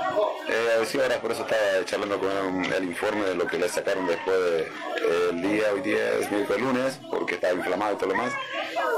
Eh, 0.48 0.84
sí, 0.86 0.98
ahora 1.00 1.20
por 1.20 1.32
eso 1.32 1.42
estaba 1.42 1.84
charlando 1.84 2.18
con 2.18 2.64
el, 2.64 2.72
el 2.72 2.84
informe 2.84 3.24
de 3.24 3.34
lo 3.34 3.46
que 3.46 3.58
le 3.58 3.68
sacaron 3.68 4.06
después 4.06 4.36
del 4.38 5.42
de, 5.42 5.48
día, 5.48 5.72
hoy 5.72 5.80
día 5.80 6.14
es 6.14 6.30
miércoles 6.30 6.62
lunes, 6.62 7.00
porque 7.10 7.34
estaba 7.34 7.54
inflamado 7.54 7.94
y 7.94 7.96
todo 7.96 8.10
lo 8.10 8.16
más. 8.16 8.32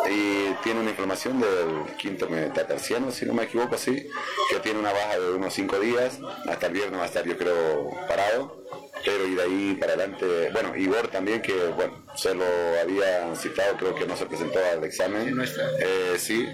Y 0.08 0.52
tiene 0.62 0.80
una 0.80 0.90
inflamación 0.90 1.40
del 1.40 1.96
quinto 1.96 2.28
metatarsiano, 2.28 3.10
si 3.10 3.26
no 3.26 3.34
me 3.34 3.44
equivoco, 3.44 3.74
así, 3.74 4.08
que 4.50 4.60
tiene 4.60 4.78
una 4.78 4.92
baja 4.92 5.18
de 5.18 5.32
unos 5.32 5.52
cinco 5.52 5.78
días, 5.78 6.18
hasta 6.48 6.66
el 6.66 6.72
viernes 6.72 6.98
va 6.98 7.04
a 7.04 7.06
estar 7.06 7.24
yo 7.24 7.36
creo 7.36 7.90
parado 8.08 8.60
pero 9.04 9.26
y 9.26 9.34
de 9.34 9.42
ahí 9.42 9.76
para 9.78 9.94
adelante, 9.94 10.50
bueno, 10.52 10.76
Igor 10.76 11.08
también 11.08 11.40
que, 11.42 11.54
bueno, 11.68 12.02
se 12.16 12.34
lo 12.34 12.44
había 12.80 13.34
citado, 13.34 13.76
creo 13.76 13.94
que 13.94 14.06
no 14.06 14.16
se 14.16 14.26
presentó 14.26 14.58
al 14.58 14.84
examen. 14.84 15.40
Eh, 15.80 16.16
sí, 16.18 16.46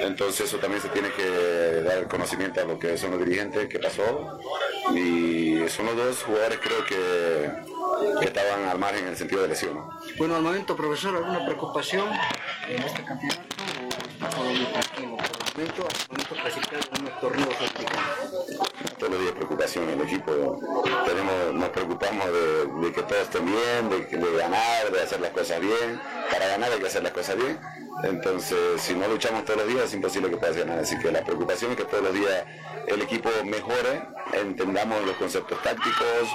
entonces 0.00 0.46
eso 0.46 0.58
también 0.58 0.80
se 0.82 0.88
tiene 0.88 1.10
que 1.12 1.82
dar 1.82 2.08
conocimiento 2.08 2.60
a 2.60 2.64
lo 2.64 2.78
que 2.78 2.96
son 2.96 3.10
los 3.12 3.20
dirigentes, 3.20 3.68
qué 3.68 3.78
pasó. 3.78 4.40
Y 4.94 5.68
son 5.68 5.86
los 5.86 5.96
dos 5.96 6.22
jugadores 6.22 6.58
creo 6.62 6.84
que, 6.84 7.50
que 8.20 8.24
estaban 8.24 8.64
al 8.66 8.78
margen 8.78 9.04
en 9.04 9.10
el 9.10 9.16
sentido 9.16 9.42
de 9.42 9.48
lesión. 9.48 9.74
¿no? 9.74 9.90
Bueno, 10.18 10.36
al 10.36 10.42
momento, 10.42 10.76
profesor, 10.76 11.16
¿alguna 11.16 11.44
preocupación 11.44 12.08
en 12.68 12.82
este 12.82 13.04
campeonato 13.04 13.42
o 13.82 14.10
está 14.10 14.30
todo 14.30 14.44
muy 14.44 14.64
tranquilo? 14.66 15.16
Por 15.16 15.26
el 15.26 15.54
momento, 15.54 15.88
al 15.88 16.08
momento 16.08 16.34
clasificar 16.34 16.80
en 16.94 17.02
unos 17.02 17.20
torneos 17.20 17.54
todos 19.00 19.12
los 19.12 19.22
días 19.22 19.32
preocupación 19.32 19.88
en 19.88 19.98
el 19.98 20.06
equipo. 20.06 20.60
Tenemos, 21.06 21.54
nos 21.54 21.68
preocupamos 21.70 22.26
de, 22.26 22.66
de, 22.86 22.92
que 22.92 23.02
todo 23.02 23.18
esté 23.18 23.40
bien, 23.40 23.88
de, 23.88 24.04
de 24.04 24.36
ganar, 24.36 24.92
de 24.92 25.02
hacer 25.02 25.20
las 25.20 25.30
cosas 25.30 25.58
bien. 25.58 25.98
Para 26.30 26.46
ganar 26.46 26.70
hay 26.70 26.78
que 26.78 26.86
hacer 26.86 27.02
las 27.02 27.12
cosas 27.12 27.36
bien. 27.36 27.58
Entonces, 28.04 28.58
si 28.80 28.94
no 28.94 29.08
luchamos 29.08 29.44
todos 29.46 29.60
los 29.60 29.68
días, 29.68 29.84
es 29.86 29.94
imposible 29.94 30.28
que 30.30 30.36
puedas 30.36 30.56
ganar. 30.56 30.78
Así 30.78 30.98
que 30.98 31.10
la 31.10 31.24
preocupación 31.24 31.72
es 31.72 31.78
que 31.78 31.84
todos 31.84 32.04
los 32.04 32.12
días 32.12 32.44
el 32.86 33.00
equipo 33.00 33.30
mejore, 33.44 34.02
entendamos 34.34 35.04
los 35.06 35.16
conceptos 35.16 35.60
tácticos, 35.62 36.28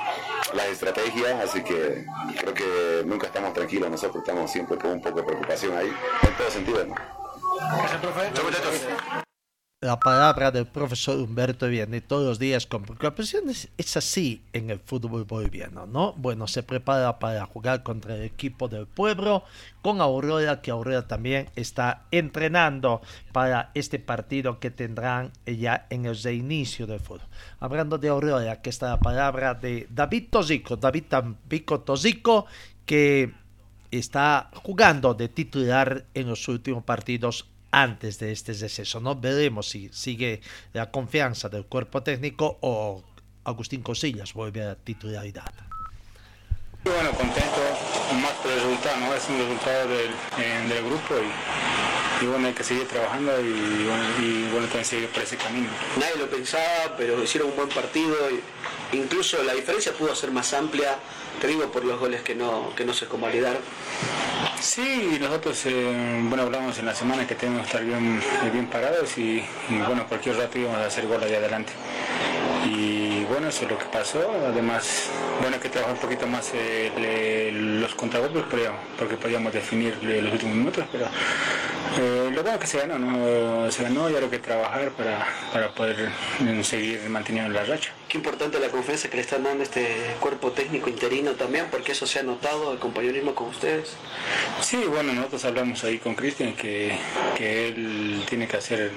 las 0.53 0.68
estrategias. 0.68 1.43
Así 1.43 1.63
que 1.63 2.03
creo 2.39 2.53
que 2.53 3.03
nunca 3.05 3.28
estamos 3.28 3.53
tranquilos. 3.53 3.91
Nosotros 3.91 4.24
estamos 4.26 4.51
siempre 4.51 4.78
con 4.78 4.91
un 4.91 5.01
poco 5.01 5.20
de 5.20 5.24
preocupación 5.24 5.78
ahí, 5.78 5.93
en 6.24 6.34
todo 6.36 6.49
sentido. 6.49 6.84
¿no? 6.86 6.95
Gracias, 7.78 8.01
profe. 8.01 9.24
La 9.86 9.99
palabra 9.99 10.49
del 10.49 10.65
profesor 10.65 11.17
Humberto 11.19 11.67
viene 11.67 12.01
todos 12.01 12.25
los 12.25 12.39
días 12.39 12.65
con 12.65 12.83
preocupaciones. 12.83 13.69
Es 13.77 13.95
así 13.95 14.41
en 14.51 14.71
el 14.71 14.79
fútbol 14.79 15.25
boliviano, 15.25 15.86
¿no? 15.86 16.13
Bueno, 16.13 16.47
se 16.47 16.63
prepara 16.63 17.19
para 17.19 17.45
jugar 17.45 17.83
contra 17.83 18.15
el 18.15 18.23
equipo 18.23 18.67
del 18.67 18.88
pueblo 18.88 19.43
con 19.83 20.01
Aurora, 20.01 20.61
que 20.61 20.71
Aurora 20.71 21.07
también 21.07 21.49
está 21.55 22.05
entrenando 22.09 23.01
para 23.31 23.69
este 23.75 23.99
partido 23.99 24.59
que 24.59 24.71
tendrán 24.71 25.31
ya 25.45 25.86
en 25.91 26.05
el 26.05 26.17
reinicio 26.19 26.88
del 26.88 26.99
fútbol. 26.99 27.27
Hablando 27.59 27.99
de 27.99 28.09
Aurora, 28.09 28.61
que 28.61 28.71
está 28.71 28.89
la 28.89 28.99
palabra 28.99 29.53
de 29.53 29.88
David 29.91 30.29
Tosico, 30.31 30.77
David 30.77 31.03
Tampico 31.09 31.81
Tosico, 31.81 32.47
que 32.88 33.33
está 33.91 34.49
jugando 34.55 35.13
de 35.13 35.29
titular 35.29 36.05
en 36.15 36.27
los 36.27 36.47
últimos 36.47 36.83
partidos 36.83 37.47
antes 37.76 38.19
de 38.19 38.32
este 38.32 38.53
deceso. 38.53 39.01
No 39.01 39.15
veremos 39.15 39.67
si 39.67 39.89
sigue 39.89 40.39
la 40.71 40.91
confianza 40.91 41.49
del 41.49 41.65
cuerpo 41.65 42.01
técnico 42.01 42.57
o 42.61 43.03
Agustín 43.43 43.82
Cosillas 43.82 44.34
vuelve 44.34 44.63
a 44.63 44.76
titularidad. 44.76 45.51
Bueno, 46.86 47.11
contento 47.11 47.61
más 48.21 48.32
por 48.41 48.51
el 48.51 48.61
resultado, 48.61 48.97
¿no? 48.97 49.13
Es 49.13 49.28
un 49.28 49.39
resultado 49.39 49.89
del, 49.89 50.69
del 50.69 50.86
grupo 50.86 51.15
y, 52.21 52.26
bueno, 52.28 52.47
hay 52.47 52.53
que 52.53 52.63
seguir 52.63 52.88
trabajando 52.88 53.41
y 53.41 53.86
bueno, 53.86 54.03
y 54.21 54.47
bueno, 54.51 54.67
también 54.67 54.86
seguir 54.86 55.09
por 55.09 55.23
ese 55.23 55.36
camino. 55.36 55.67
Nadie 55.99 56.15
lo 56.17 56.30
pensaba, 56.30 56.95
pero 56.95 57.21
hicieron 57.21 57.49
un 57.49 57.57
buen 57.57 57.69
partido. 57.69 58.15
Incluso 58.93 59.43
la 59.43 59.53
diferencia 59.53 59.91
pudo 59.91 60.15
ser 60.15 60.32
más 60.32 60.53
amplia, 60.53 60.97
te 61.41 61.47
digo, 61.47 61.69
por 61.71 61.84
los 61.84 61.99
goles 61.99 62.21
que 62.21 62.36
no, 62.36 62.73
que 62.76 62.86
no 62.86 62.93
se 62.93 63.07
convalidaron. 63.07 63.61
Sí, 64.59 65.17
nosotros, 65.19 65.65
eh, 65.65 66.19
bueno, 66.23 66.43
hablamos 66.43 66.77
en 66.79 66.85
la 66.85 66.95
semana 66.95 67.27
que 67.27 67.35
tenemos 67.35 67.61
que 67.61 67.67
estar 67.67 67.85
bien, 67.85 68.21
bien 68.51 68.67
parados 68.67 69.17
y, 69.17 69.43
bueno, 69.87 70.05
cualquier 70.07 70.37
rato 70.37 70.57
íbamos 70.57 70.79
a 70.79 70.85
hacer 70.87 71.07
gol 71.07 71.23
allá 71.23 71.37
adelante. 71.37 71.73
Y 72.65 73.23
bueno, 73.25 73.49
eso 73.49 73.65
es 73.65 73.71
lo 73.71 73.77
que 73.77 73.85
pasó. 73.85 74.19
Además, 74.47 75.09
bueno, 75.41 75.59
que 75.59 75.69
trabajar 75.69 75.95
un 75.95 76.01
poquito 76.01 76.25
más 76.27 76.51
eh, 76.53 77.51
los 77.53 77.93
contragolpes, 77.95 78.43
porque 78.97 79.17
podíamos 79.17 79.53
definir 79.53 79.97
los 80.01 80.33
últimos 80.33 80.55
minutos, 80.55 80.85
pero 80.91 81.05
eh, 81.97 82.31
lo 82.33 82.43
bueno 82.43 82.59
que 82.59 82.67
se 82.67 82.79
ganó, 82.79 82.99
¿no? 82.99 83.71
Se 83.71 83.83
ganó 83.83 84.09
y 84.09 84.13
ahora 84.13 84.29
que 84.29 84.39
trabajar 84.39 84.91
para, 84.91 85.25
para 85.53 85.73
poder 85.73 86.09
mm, 86.39 86.61
seguir 86.61 87.01
manteniendo 87.09 87.51
la 87.53 87.63
racha. 87.63 87.91
Qué 88.07 88.17
importante 88.17 88.59
la 88.59 88.69
confianza 88.69 89.09
que 89.09 89.17
le 89.17 89.21
están 89.21 89.43
dando 89.43 89.63
este 89.63 89.88
cuerpo 90.19 90.51
técnico 90.51 90.89
interino 90.89 91.31
también, 91.31 91.67
porque 91.71 91.93
eso 91.93 92.05
se 92.05 92.19
ha 92.19 92.23
notado, 92.23 92.71
el 92.71 92.79
compañerismo 92.79 93.33
con 93.33 93.47
ustedes. 93.47 93.93
Sí, 94.61 94.83
bueno, 94.88 95.13
nosotros 95.13 95.43
hablamos 95.45 95.83
ahí 95.83 95.97
con 95.97 96.15
Cristian 96.15 96.53
que, 96.53 96.97
que 97.36 97.69
él 97.69 98.23
tiene 98.29 98.47
que 98.47 98.57
hacer, 98.57 98.91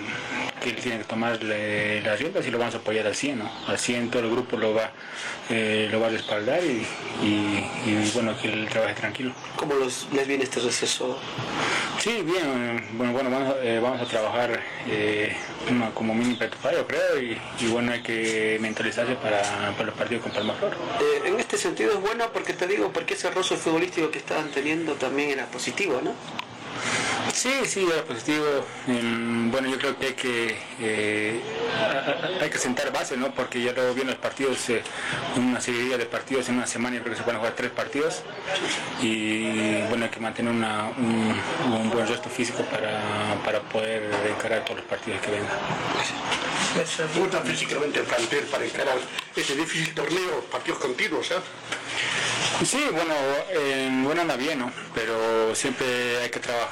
que 0.62 0.70
él 0.70 0.76
tiene 0.76 0.98
que 0.98 1.04
tomar 1.04 1.42
las 1.42 2.18
riendas 2.18 2.46
y 2.46 2.50
lo 2.50 2.58
vamos 2.58 2.74
a 2.74 2.78
apoyar 2.78 3.06
al 3.06 3.14
100, 3.14 3.38
¿no? 3.38 3.50
Al 3.66 3.78
100 3.78 4.10
todo 4.10 4.22
el 4.22 4.30
grupo 4.30 4.56
lo 4.56 4.74
va, 4.74 4.92
eh, 5.50 5.88
lo 5.90 6.00
va 6.00 6.08
a 6.08 6.10
respaldar 6.10 6.60
y, 6.62 6.86
y, 7.24 8.10
bueno, 8.14 8.36
que 8.40 8.52
él 8.52 8.68
trabaje 8.68 8.94
tranquilo. 8.94 9.32
¿Cómo 9.56 9.74
los, 9.74 10.06
les 10.12 10.26
viene 10.26 10.44
este 10.44 10.60
receso? 10.60 11.18
Sí, 11.98 12.22
bien, 12.22 12.77
bueno, 12.92 13.12
bueno 13.12 13.30
vamos, 13.30 13.56
eh, 13.62 13.80
vamos 13.82 14.00
a 14.00 14.04
trabajar 14.04 14.60
eh, 14.88 15.34
como 15.94 16.14
mini 16.14 16.34
preocupado, 16.34 16.86
creo, 16.86 17.20
y, 17.20 17.38
y, 17.60 17.66
bueno, 17.68 17.92
hay 17.92 18.02
que 18.02 18.58
mentalizarse 18.60 19.14
para, 19.16 19.42
para 19.72 19.84
los 19.84 19.94
partidos 19.94 20.24
con 20.24 20.32
Palmaflor. 20.32 20.72
Eh, 21.00 21.28
en 21.28 21.40
este 21.40 21.56
sentido 21.56 21.92
es 21.92 22.00
bueno 22.00 22.30
porque 22.32 22.52
te 22.52 22.66
digo, 22.66 22.90
porque 22.92 23.14
ese 23.14 23.30
roce 23.30 23.56
futbolístico 23.56 24.10
que 24.10 24.18
estaban 24.18 24.50
teniendo 24.50 24.94
también 24.94 25.30
era 25.30 25.46
positivo, 25.46 26.00
¿no? 26.02 26.14
Sí, 27.32 27.52
sí, 27.66 27.86
era 27.90 28.02
positivo. 28.02 28.44
bueno, 28.86 29.68
yo 29.68 29.78
creo 29.78 29.98
que 29.98 30.06
hay 30.06 30.14
que 30.14 30.56
eh, 30.80 31.40
hay 32.40 32.50
que 32.50 32.58
sentar 32.58 32.92
base, 32.92 33.16
¿no? 33.16 33.30
Porque 33.32 33.62
ya 33.62 33.72
luego 33.72 33.94
vienen 33.94 34.14
los 34.14 34.20
partidos, 34.20 34.68
eh, 34.70 34.82
una 35.36 35.60
serie 35.60 35.96
de 35.96 36.06
partidos 36.06 36.48
en 36.48 36.56
una 36.56 36.66
semana, 36.66 36.96
yo 36.96 37.02
creo 37.02 37.12
que 37.12 37.18
se 37.18 37.24
pueden 37.24 37.38
jugar 37.38 37.54
tres 37.54 37.70
partidos 37.70 38.22
y 39.00 39.82
bueno, 39.82 40.04
hay 40.06 40.10
que 40.10 40.20
mantener 40.20 40.52
un, 40.52 41.90
buen 41.92 42.08
resto 42.08 42.28
físico 42.28 42.64
para, 42.64 43.60
poder 43.72 44.10
encarar 44.28 44.64
todos 44.64 44.78
los 44.78 44.86
partidos 44.86 45.20
que 45.20 45.30
vengan. 45.30 45.58
¿Cómo 47.14 47.26
está 47.26 47.40
físicamente 47.40 48.00
el 48.00 48.04
plantel 48.04 48.44
para 48.44 48.64
encarar 48.64 48.98
ese 49.36 49.54
difícil 49.54 49.94
torneo, 49.94 50.40
partidos 50.50 50.80
continuos? 50.80 51.30
¿eh? 51.30 51.36
Sí, 52.64 52.84
bueno, 52.90 53.14
en 53.50 54.02
buena 54.02 54.22
anda 54.22 54.36
bien, 54.36 54.58
¿no? 54.58 54.72
Pero 54.94 55.54
siempre 55.54 56.18
hay 56.22 56.28
que 56.28 56.40
trabajar 56.40 56.67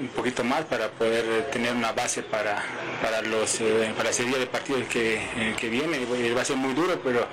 un 0.00 0.08
poquito 0.08 0.44
más 0.44 0.64
para 0.64 0.88
poder 0.88 1.50
tener 1.50 1.72
una 1.74 1.92
base 1.92 2.22
para, 2.22 2.62
para 3.02 3.22
los 3.22 3.60
eh, 3.60 3.92
para 3.96 4.10
la 4.10 4.12
serie 4.12 4.38
de 4.38 4.46
partidos 4.46 4.86
que, 4.88 5.14
eh, 5.16 5.54
que 5.58 5.68
viene. 5.68 5.98
Va 6.34 6.42
a 6.42 6.44
ser 6.44 6.56
muy 6.56 6.74
duro, 6.74 7.00
pero 7.02 7.26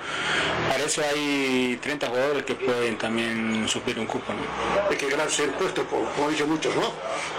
para 0.68 0.84
eso 0.84 1.02
hay 1.02 1.78
30 1.82 2.06
jugadores 2.08 2.44
que 2.44 2.54
pueden 2.54 2.96
también 2.96 3.68
suplir 3.68 3.98
un 3.98 4.06
cupo, 4.06 4.32
¿no? 4.32 4.90
Hay 4.90 4.96
que 4.96 5.08
ganarse 5.08 5.44
el 5.44 5.50
puesto, 5.50 5.84
como 5.86 6.30
dicen 6.30 6.48
muchos, 6.48 6.74
¿no? 6.74 6.92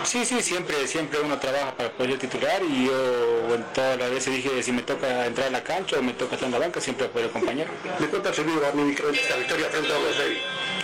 Sí, 0.03 0.25
sí, 0.25 0.41
siempre, 0.41 0.87
siempre 0.87 1.19
uno 1.19 1.37
trabaja 1.37 1.73
para 1.75 1.91
poder 1.91 2.17
titular 2.17 2.61
y 2.63 2.85
yo 2.85 3.55
en 3.55 3.63
todas 3.73 3.97
las 3.97 4.11
veces 4.11 4.33
dije 4.33 4.63
si 4.63 4.71
me 4.71 4.81
toca 4.83 5.25
entrar 5.25 5.47
a 5.47 5.51
la 5.51 5.63
cancha 5.63 5.97
o 5.97 6.01
me 6.01 6.13
toca 6.13 6.35
estar 6.35 6.47
en 6.47 6.53
la 6.53 6.59
banca, 6.59 6.79
siempre 6.79 7.07
poder 7.07 7.29
acompañar. 7.29 7.67
¿De 7.99 8.07
cuánto 8.07 8.29
ha 8.29 8.33
servido 8.33 8.65
a 8.65 8.71
mi 8.71 8.91
esta 8.91 9.37
victoria 9.37 9.67
frente 9.69 9.91
a 9.91 9.99
los 9.99 10.17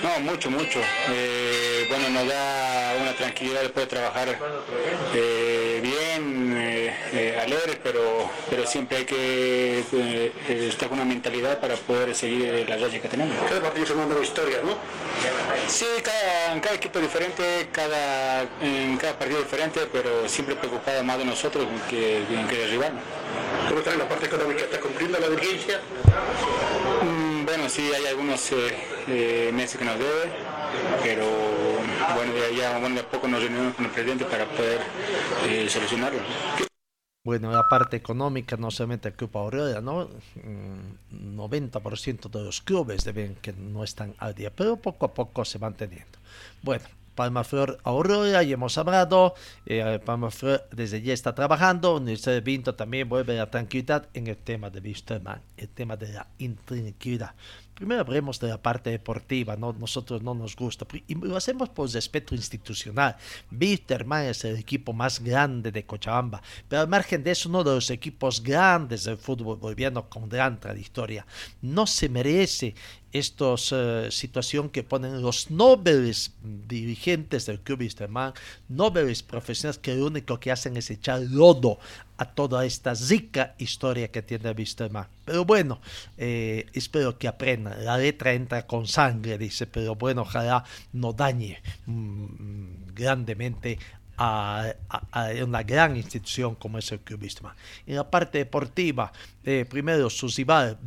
no, 0.04 0.20
mucho, 0.20 0.52
mucho. 0.52 0.82
Eh, 1.10 1.73
bueno, 1.94 2.10
nos 2.10 2.28
da 2.28 2.96
una 3.00 3.14
tranquilidad 3.14 3.62
después 3.62 3.86
de 3.86 3.90
trabajar 3.96 4.28
eh, 5.14 5.80
bien, 5.84 6.56
eh, 6.58 7.40
alegre, 7.40 7.80
pero, 7.84 8.30
pero 8.50 8.66
siempre 8.66 8.98
hay 8.98 9.06
que 9.06 9.84
estar 10.50 10.90
con 10.90 10.98
una 10.98 11.06
mentalidad 11.06 11.60
para 11.60 11.76
poder 11.76 12.16
seguir 12.16 12.68
la 12.68 12.78
raya 12.78 13.00
que 13.00 13.08
tenemos. 13.08 13.36
Cada 13.48 13.62
partido 13.62 13.86
es 13.86 13.92
una 13.92 14.06
nueva 14.08 14.24
historia, 14.24 14.58
¿no? 14.64 14.76
Sí, 15.68 15.86
cada, 16.04 16.60
cada 16.62 16.76
equipo 16.76 16.98
es 16.98 17.06
diferente, 17.06 17.68
cada, 17.72 18.42
en 18.62 18.98
cada 18.98 19.20
partido 19.20 19.40
diferente, 19.40 19.82
pero 19.92 20.28
siempre 20.28 20.56
preocupado 20.56 21.04
más 21.04 21.20
de 21.20 21.26
nosotros 21.26 21.68
que, 21.90 22.24
que 22.50 22.58
de 22.58 22.68
rival. 22.68 22.94
¿Cómo 23.68 23.80
está 23.80 23.94
en 23.94 24.00
la 24.00 24.10
parte 24.10 24.26
económica? 24.26 24.62
¿Está 24.62 24.80
cumpliendo 24.80 25.20
la 25.20 25.30
diligencia? 25.30 25.80
Mm, 27.04 27.46
bueno, 27.46 27.70
sí, 27.70 27.92
hay 27.96 28.08
algunos 28.08 28.52
eh, 28.52 29.52
meses 29.54 29.78
que 29.78 29.86
nos 29.86 29.98
debe, 30.00 30.32
pero 31.02 31.26
bueno, 32.16 32.34
ya, 32.56 32.80
bueno, 32.80 32.96
de 32.96 33.02
a 33.02 33.10
poco 33.10 33.28
nos 33.28 33.42
reunimos 33.42 33.74
con 33.76 33.86
el 33.86 33.92
presidente 33.92 34.26
para 34.26 34.46
poder 34.46 34.82
eh, 35.48 35.68
solucionarlo. 35.70 36.20
Bueno, 37.26 37.52
la 37.52 37.70
parte 37.70 37.96
económica 37.96 38.58
no 38.58 38.70
solamente 38.70 39.14
Club 39.14 39.38
Aurora, 39.38 39.80
¿no? 39.80 40.10
90% 41.14 42.28
mm, 42.28 42.32
de 42.32 42.44
los 42.44 42.62
clubes 42.62 43.06
deben 43.06 43.36
que 43.36 43.54
no 43.54 43.84
están 43.84 44.14
al 44.18 44.36
día, 44.36 44.52
pero 44.54 44.76
poco 44.76 45.06
a 45.06 45.14
poco 45.14 45.46
se 45.46 45.58
van 45.58 45.74
teniendo. 45.74 46.20
Bueno, 46.62 46.84
Palmaflor 47.16 47.80
Aurora, 47.84 48.44
ya 48.44 48.54
hemos 48.54 48.78
hablado, 48.78 49.36
eh, 49.66 50.02
Palmaflor 50.04 50.68
desde 50.72 51.02
ya 51.02 51.14
está 51.14 51.34
trabajando, 51.34 51.96
Universidad 51.96 52.34
de 52.34 52.42
Vinto 52.42 52.76
también 52.76 53.08
vuelve 53.08 53.34
a 53.40 53.46
la 53.46 53.52
tranquilidad 53.52 54.10
en 54.14 54.28
el 54.28 54.38
tema 54.38 54.70
de 54.70 54.82
Wisterman, 54.82 55.42
el 55.56 55.70
tema 55.70 55.96
de 55.96 56.12
la 56.12 56.28
intranquilidad. 56.40 57.36
Primero 57.74 58.02
hablemos 58.02 58.40
de 58.40 58.50
la 58.50 58.62
parte 58.62 58.92
deportiva, 58.92 59.56
¿no? 59.56 59.74
nosotros 59.74 60.22
no 60.22 60.36
nos 60.36 60.56
gusta, 60.56 60.86
y 61.08 61.16
lo 61.16 61.36
hacemos 61.36 61.70
por 61.70 61.90
respeto 61.90 62.36
institucional. 62.36 63.18
Wisterman 63.52 64.26
es 64.26 64.46
el 64.46 64.58
equipo 64.58 64.94
más 64.94 65.20
grande 65.20 65.72
de 65.72 65.86
Cochabamba, 65.86 66.42
pero 66.68 66.84
al 66.84 66.88
margen 66.88 67.24
de 67.24 67.32
eso, 67.32 67.50
uno 67.50 67.64
de 67.64 67.76
los 67.76 67.90
equipos 67.90 68.44
grandes 68.44 69.06
del 69.06 69.18
fútbol 69.18 69.58
boliviano 69.58 70.08
con 70.08 70.30
gran 70.30 70.60
trayectoria. 70.60 71.26
No 71.62 71.88
se 71.88 72.10
merece 72.10 72.76
esta 73.14 73.54
uh, 73.54 74.12
situación 74.12 74.70
que 74.70 74.84
ponen 74.84 75.22
los 75.22 75.52
nobles 75.52 76.32
dirigentes 76.68 77.46
del 77.46 77.60
club 77.60 77.82
Wisterman, 77.82 78.34
nobles 78.68 79.22
profesionales 79.22 79.78
que 79.78 79.96
lo 79.96 80.08
único 80.08 80.40
que 80.40 80.52
hacen 80.52 80.76
es 80.78 80.90
echar 80.90 81.22
lodo 81.22 81.78
a 82.18 82.26
toda 82.26 82.66
esta 82.66 82.94
rica 82.94 83.54
historia 83.60 84.10
que 84.10 84.22
tiene 84.24 84.52
Wisterman. 84.52 85.08
Pero 85.26 85.46
bueno, 85.46 85.80
eh, 86.18 86.66
espero 86.74 87.18
que 87.18 87.28
aprenda. 87.28 87.76
La 87.78 87.98
letra 87.98 88.34
entra 88.34 88.66
con 88.66 88.88
sangre, 88.88 89.38
dice, 89.38 89.68
pero 89.68 89.96
bueno, 89.96 90.24
ojalá 90.24 90.64
no 90.92 91.14
dañe 91.14 91.62
mm, 91.86 92.94
grandemente 92.96 93.78
a, 94.18 94.74
una 95.44 95.64
gran 95.64 95.98
institución 95.98 96.56
como 96.56 96.78
es 96.78 96.92
el 96.92 97.00
Club 97.00 97.22
Wisterman. 97.22 97.56
En 97.86 97.96
la 97.96 98.10
parte 98.10 98.38
deportiva, 98.38 99.12
eh, 99.44 99.66
primero 99.70 100.10
su 100.10 100.28
rival 100.28 100.78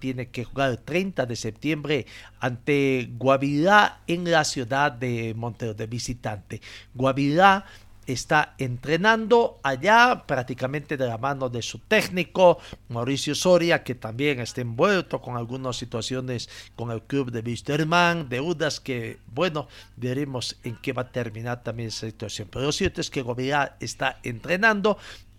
tiene 0.00 0.28
que 0.28 0.44
jugar 0.44 0.70
el 0.70 0.78
30 0.78 1.26
de 1.26 1.36
septiembre 1.36 2.06
ante 2.40 3.10
Guavirá 3.16 4.00
en 4.06 4.30
la 4.30 4.44
ciudad 4.44 4.92
de 4.92 5.34
Montero 5.36 5.74
de 5.74 5.86
visitante. 5.86 6.60
Guavirá 6.94 7.64
está 8.06 8.54
entrenando 8.58 9.58
allá 9.62 10.24
prácticamente 10.26 10.96
de 10.96 11.06
la 11.06 11.18
mano 11.18 11.48
de 11.48 11.62
su 11.62 11.78
técnico 11.78 12.58
Mauricio 12.88 13.34
Soria 13.34 13.82
que 13.82 13.94
también 13.94 14.40
está 14.40 14.60
envuelto 14.60 15.20
con 15.20 15.36
algunas 15.36 15.76
situaciones 15.76 16.48
con 16.76 16.90
el 16.90 17.02
club 17.02 17.30
de 17.30 17.40
Wisterman 17.40 18.28
deudas 18.28 18.80
que 18.80 19.18
bueno 19.26 19.68
veremos 19.96 20.56
en 20.62 20.76
qué 20.76 20.92
va 20.92 21.02
a 21.02 21.12
terminar 21.12 21.62
también 21.62 21.88
esa 21.88 22.06
situación 22.06 22.48
pero 22.50 22.66
lo 22.66 22.72
cierto 22.72 23.00
es 23.00 23.10
que 23.10 23.22
Guavirá 23.22 23.76
está 23.80 24.18
entrenando 24.22 24.98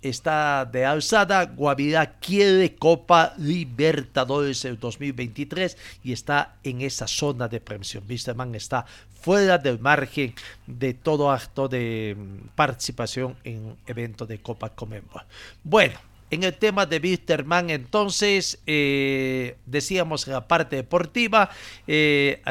está 0.10 0.66
de 0.66 0.86
alzada. 0.86 1.46
Guavirá 1.46 2.20
quiere 2.20 2.76
Copa 2.76 3.34
Libertadores 3.38 4.66
el 4.66 4.80
2023 4.80 5.78
y 6.04 6.14
está 6.14 6.58
en 6.64 6.82
esa 6.82 7.08
zona 7.08 7.48
de 7.48 7.60
premisión. 7.60 8.04
Wisterman 8.08 8.56
está 8.56 8.86
fuera 9.26 9.58
del 9.58 9.80
margen 9.80 10.36
de 10.68 10.94
todo 10.94 11.32
acto 11.32 11.68
de 11.68 12.16
mm, 12.16 12.50
participación 12.54 13.36
en 13.44 13.76
evento 13.88 14.28
de 14.28 14.38
Copa 14.38 14.70
Comembol. 14.70 15.24
Bueno, 15.64 15.98
En 16.32 16.44
el 16.44 16.56
tema 16.56 16.88
de 16.88 16.98
Wisterman, 16.98 17.70
entonces, 17.70 18.58
eh, 18.66 19.58
decíamos 19.68 20.28
en 20.28 20.34
la 20.34 20.48
parte 20.48 20.76
deportiva, 20.76 21.52
eh, 21.86 22.42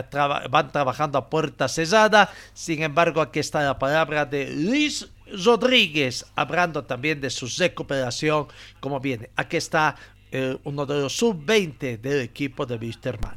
van 0.48 0.70
trabajando 0.70 1.18
a 1.18 1.28
puerta 1.28 1.66
cerrada. 1.66 2.30
Sin 2.54 2.82
embargo, 2.82 3.20
aquí 3.20 3.40
está 3.40 3.62
la 3.62 3.76
palabra 3.76 4.24
de 4.26 4.48
Luis 4.54 5.08
Rodríguez, 5.44 6.24
hablando 6.36 6.84
también 6.84 7.20
de 7.20 7.30
su 7.30 7.46
recuperación, 7.58 8.46
como 8.78 9.00
viene. 9.00 9.30
Aquí 9.34 9.56
está 9.56 9.96
eh, 10.30 10.56
uno 10.62 10.86
de 10.86 11.00
los 11.00 11.12
sub-20 11.16 12.00
del 12.00 12.20
equipo 12.20 12.64
de 12.64 12.76
Wisterman. 12.76 13.36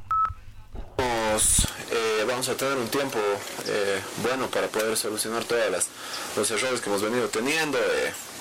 Vamos 2.26 2.50
a 2.50 2.56
tener 2.56 2.78
un 2.78 2.88
tiempo 2.88 3.20
bueno 4.24 4.48
para 4.48 4.68
poder 4.68 4.98
solucionar 4.98 5.44
todos 5.44 5.88
los 6.36 6.52
errores 6.52 6.82
que 6.82 6.90
hemos 6.90 7.02
venido 7.02 7.28
teniendo 7.28 7.78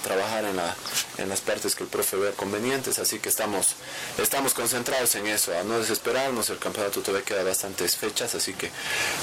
trabajar 0.06 0.44
en, 0.44 0.56
la, 0.56 0.74
en 1.18 1.28
las 1.28 1.40
partes 1.40 1.74
que 1.74 1.82
el 1.82 1.90
profe 1.90 2.16
vea 2.16 2.30
convenientes, 2.30 3.00
así 3.00 3.18
que 3.18 3.28
estamos, 3.28 3.74
estamos 4.18 4.54
concentrados 4.54 5.16
en 5.16 5.26
eso, 5.26 5.52
a 5.58 5.64
no 5.64 5.80
desesperarnos, 5.80 6.48
el 6.50 6.58
campeonato 6.58 7.00
todavía 7.00 7.24
queda 7.24 7.42
bastantes 7.42 7.96
fechas, 7.96 8.36
así 8.36 8.52
que 8.52 8.70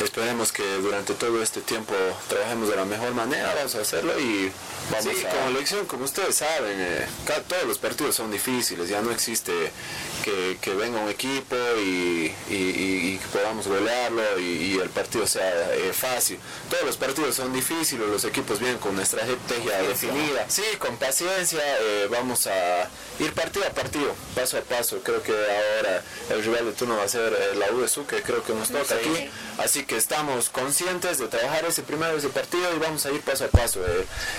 esperemos 0.03 0.51
que 0.51 0.63
durante 0.77 1.13
todo 1.13 1.41
este 1.41 1.61
tiempo 1.61 1.93
trabajemos 2.27 2.67
de 2.69 2.75
la 2.75 2.84
mejor 2.84 3.13
manera, 3.13 3.53
vamos 3.55 3.75
a 3.75 3.81
hacerlo 3.81 4.19
y 4.19 4.51
vamos 4.91 5.15
sí, 5.15 5.23
como 5.23 5.57
elección, 5.57 5.86
como 5.86 6.03
ustedes 6.03 6.36
saben, 6.36 6.75
eh, 6.77 7.07
todos 7.47 7.63
los 7.63 7.77
partidos 7.77 8.15
son 8.15 8.29
difíciles, 8.29 8.89
ya 8.89 9.01
no 9.01 9.11
existe 9.11 9.71
que, 10.23 10.57
que 10.59 10.73
venga 10.73 10.99
un 10.99 11.09
equipo 11.09 11.55
y, 11.77 12.34
y, 12.49 13.19
podamos 13.31 13.67
golearlo 13.67 14.39
y, 14.39 14.79
el 14.81 14.89
partido 14.89 15.25
sea 15.27 15.73
eh, 15.75 15.91
fácil. 15.93 16.38
Todos 16.69 16.86
los 16.86 16.97
partidos 16.97 17.36
son 17.36 17.53
difíciles, 17.53 18.07
los 18.07 18.23
equipos 18.25 18.59
vienen 18.59 18.77
con 18.79 18.93
una 18.93 19.03
estrategia 19.03 19.81
definida. 19.84 20.45
Sí, 20.47 20.63
con 20.78 20.97
paciencia 20.97 21.59
eh, 21.80 22.07
vamos 22.09 22.47
a 22.47 22.89
ir 23.19 23.34
partido 23.34 23.65
a 23.65 23.69
partido, 23.69 24.15
paso 24.36 24.57
a 24.57 24.61
paso. 24.61 24.99
Creo 25.03 25.21
que 25.21 25.32
ahora 25.32 26.03
el 26.30 26.43
rival 26.43 26.65
de 26.65 26.71
turno 26.74 26.97
va 26.97 27.03
a 27.03 27.07
ser 27.07 27.34
eh, 27.34 27.55
la 27.55 27.71
USU, 27.71 28.05
que 28.05 28.21
creo 28.21 28.43
que 28.43 28.53
nos 28.53 28.69
toca 28.69 28.95
aquí. 28.95 29.30
Así 29.57 29.86
que 29.86 29.97
estamos 29.97 30.49
conscientes 30.49 31.17
de 31.17 31.28
trabajar 31.28 31.65
ese 31.65 31.84
primero 31.84 32.17
ese 32.17 32.30
partido 32.30 32.74
y 32.76 32.80
vamos 32.80 33.05
a 33.05 33.11
ir 33.11 33.21
paso 33.21 33.45
a 33.45 33.47
paso. 33.47 33.80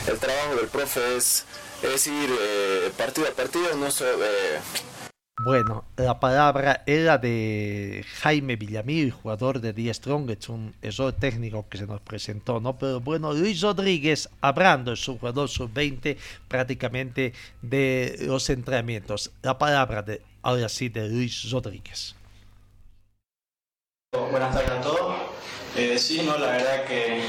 el 0.06 0.18
trabajo 0.18 0.56
del 0.56 0.68
profe 0.68 1.16
es, 1.16 1.44
es 1.82 2.06
ir 2.06 2.30
partido 2.96 3.28
a 3.28 3.30
partido, 3.32 3.74
no 3.76 3.90
bueno, 5.42 5.84
la 5.96 6.20
palabra 6.20 6.84
era 6.86 7.18
de 7.18 8.04
Jaime 8.20 8.54
Villamil, 8.54 9.10
jugador 9.10 9.60
de 9.60 9.72
Die 9.72 9.92
Strong, 9.92 10.30
es 10.30 10.48
un 10.98 11.12
técnico 11.18 11.66
que 11.68 11.78
se 11.78 11.86
nos 11.86 12.00
presentó, 12.00 12.60
¿no? 12.60 12.78
Pero 12.78 13.00
bueno, 13.00 13.32
Luis 13.32 13.60
Rodríguez, 13.60 14.28
hablando, 14.40 14.92
es 14.92 15.08
un 15.08 15.18
jugador 15.18 15.48
sub-20 15.48 16.16
prácticamente 16.46 17.32
de 17.62 18.16
los 18.20 18.48
entrenamientos. 18.48 19.32
La 19.42 19.58
palabra 19.58 20.02
de, 20.02 20.22
ahora 20.42 20.68
sí, 20.68 20.88
de 20.88 21.08
Luis 21.08 21.50
Rodríguez. 21.50 22.14
Buenas 24.12 24.54
tardes 24.54 24.70
a 24.70 24.80
todos. 24.80 25.16
Eh, 25.76 25.98
sí, 25.98 26.22
no, 26.24 26.38
la 26.38 26.52
verdad 26.52 26.84
que 26.84 27.24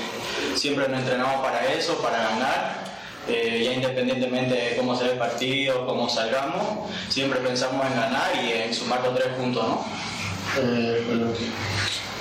siempre 0.53 0.88
nos 0.88 0.99
entrenamos 0.99 1.43
para 1.43 1.74
eso, 1.74 1.99
para 1.99 2.20
ganar 2.30 2.95
eh, 3.28 3.63
ya 3.65 3.73
independientemente 3.73 4.53
de 4.53 4.76
cómo 4.76 4.95
se 4.95 5.05
ve 5.05 5.11
el 5.13 5.17
partido, 5.17 5.86
cómo 5.88 6.07
salgamos, 6.07 6.89
siempre 7.09 7.39
pensamos 7.39 7.86
en 7.88 7.95
ganar 7.95 8.32
y 8.36 8.51
en 8.51 8.73
sumar 8.73 9.01
los 9.03 9.15
tres 9.15 9.30
puntos, 9.34 9.63
¿no? 9.63 9.86
Eh, 10.57 11.34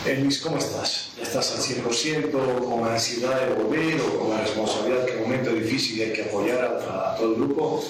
eh, 0.07 0.19
Luis, 0.23 0.41
¿cómo 0.41 0.59
estás? 0.59 1.11
¿Ya 1.17 1.23
estás 1.23 1.53
al 1.53 1.59
100% 1.59 2.31
con 2.31 2.87
la 2.87 2.95
ansiedad 2.95 3.41
de 3.41 3.55
volver 3.55 4.01
o 4.01 4.19
con 4.19 4.31
la 4.31 4.41
responsabilidad 4.41 5.05
que 5.05 5.13
en 5.13 5.19
un 5.19 5.23
momento 5.25 5.51
difícil 5.51 6.03
hay 6.03 6.13
que 6.13 6.23
apoyar 6.23 6.65
a, 6.65 7.15
todo 7.17 7.29
el 7.29 7.35
grupo? 7.37 7.85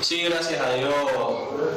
Sí, 0.00 0.22
gracias 0.22 0.60
a 0.60 0.72
Dios 0.74 0.94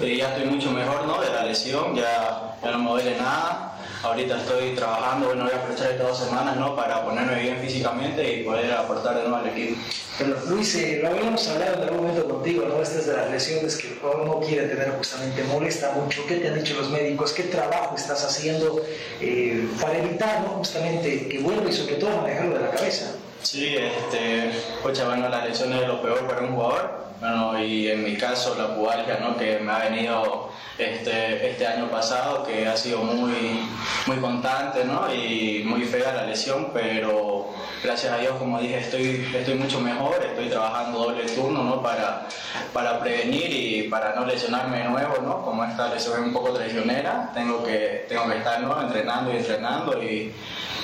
ya 0.02 0.30
estoy 0.30 0.46
mucho 0.46 0.72
mejor 0.72 1.06
¿no? 1.06 1.22
de 1.22 1.30
la 1.30 1.44
lesión, 1.44 1.96
ya, 1.96 2.56
ya 2.62 2.72
no 2.72 2.80
me 2.80 2.90
duele 2.92 3.18
nada 3.18 3.73
Ahorita 4.04 4.38
estoy 4.38 4.76
trabajando, 4.76 5.28
bueno, 5.28 5.46
voy 5.46 5.54
a 5.54 5.56
aprovechar 5.56 5.92
estas 5.92 6.08
dos 6.10 6.18
semanas 6.18 6.58
¿no? 6.58 6.76
para 6.76 7.06
ponerme 7.06 7.42
bien 7.42 7.58
físicamente 7.60 8.34
y 8.34 8.44
poder 8.44 8.74
aportar 8.74 9.16
de 9.16 9.22
nuevo 9.22 9.38
al 9.38 9.48
equipo. 9.48 9.80
Pero 10.18 10.38
Luis, 10.50 10.76
eh, 10.76 11.00
lo 11.02 11.08
habíamos 11.08 11.48
hablado 11.48 11.76
en 11.76 11.84
algún 11.84 12.08
momento 12.08 12.28
contigo, 12.28 12.66
¿no? 12.68 12.82
Estas 12.82 13.08
de 13.08 13.14
las 13.14 13.32
lesiones 13.32 13.78
que 13.78 13.88
el 13.88 14.00
jugador 14.00 14.26
no 14.26 14.40
quiere 14.42 14.68
tener 14.68 14.92
justamente, 14.92 15.42
molesta 15.46 15.94
mucho. 15.94 16.22
¿Qué 16.28 16.36
te 16.36 16.50
han 16.50 16.56
dicho 16.56 16.76
los 16.76 16.90
médicos? 16.90 17.32
¿Qué 17.32 17.44
trabajo 17.44 17.96
estás 17.96 18.26
haciendo 18.26 18.84
eh, 19.22 19.70
para 19.80 19.98
evitar 19.98 20.42
¿no? 20.42 20.50
justamente 20.50 21.30
que 21.30 21.40
vuelva 21.40 21.70
y 21.70 21.74
sobre 21.74 21.96
todo 21.96 22.18
manejarlo 22.18 22.56
de 22.56 22.62
la 22.62 22.72
cabeza? 22.72 23.16
Sí, 23.42 23.78
este, 23.78 24.52
pues 24.82 25.06
bueno, 25.06 25.30
la 25.30 25.46
lesión 25.46 25.72
es 25.72 25.88
lo 25.88 26.02
peor 26.02 26.28
para 26.28 26.42
un 26.42 26.56
jugador. 26.56 27.03
Bueno, 27.20 27.64
y 27.64 27.88
en 27.88 28.04
mi 28.04 28.16
caso 28.16 28.56
la 28.56 28.76
pubalgia, 28.76 29.20
¿no? 29.20 29.38
Que 29.38 29.60
me 29.60 29.72
ha 29.72 29.80
venido 29.90 30.52
este, 30.78 31.50
este 31.52 31.68
año 31.68 31.88
pasado, 31.90 32.44
que 32.44 32.68
ha 32.68 32.76
sido 32.76 33.04
muy, 33.04 33.60
muy 34.08 34.18
constante 34.18 34.84
¿no? 34.86 35.14
y 35.14 35.64
muy 35.66 35.84
fea 35.84 36.14
la 36.14 36.26
lesión, 36.26 36.72
pero 36.74 37.50
gracias 37.84 38.12
a 38.14 38.18
Dios, 38.18 38.36
como 38.38 38.60
dije, 38.60 38.80
estoy, 38.80 39.30
estoy 39.36 39.56
mucho 39.56 39.80
mejor, 39.80 40.16
estoy 40.26 40.50
trabajando 40.50 41.00
doble 41.00 41.26
turno 41.26 41.53
¿no? 41.76 41.82
para, 41.82 42.28
para 42.74 43.00
prevenir 43.00 43.52
y 43.52 43.88
para 43.90 44.16
no 44.16 44.26
lesionarme 44.26 44.80
de 44.80 44.84
nuevo, 44.86 45.16
¿no? 45.24 45.44
como 45.44 45.64
esta 45.64 45.94
lesión 45.94 46.20
es 46.20 46.28
un 46.28 46.34
poco 46.34 46.52
traicionera, 46.52 47.32
tengo 47.34 47.64
que, 47.64 48.06
tengo 48.08 48.28
que 48.30 48.38
estar 48.38 48.62
¿no? 48.62 48.82
entrenando 48.82 49.34
y 49.34 49.38
entrenando 49.38 50.04
y, 50.04 50.32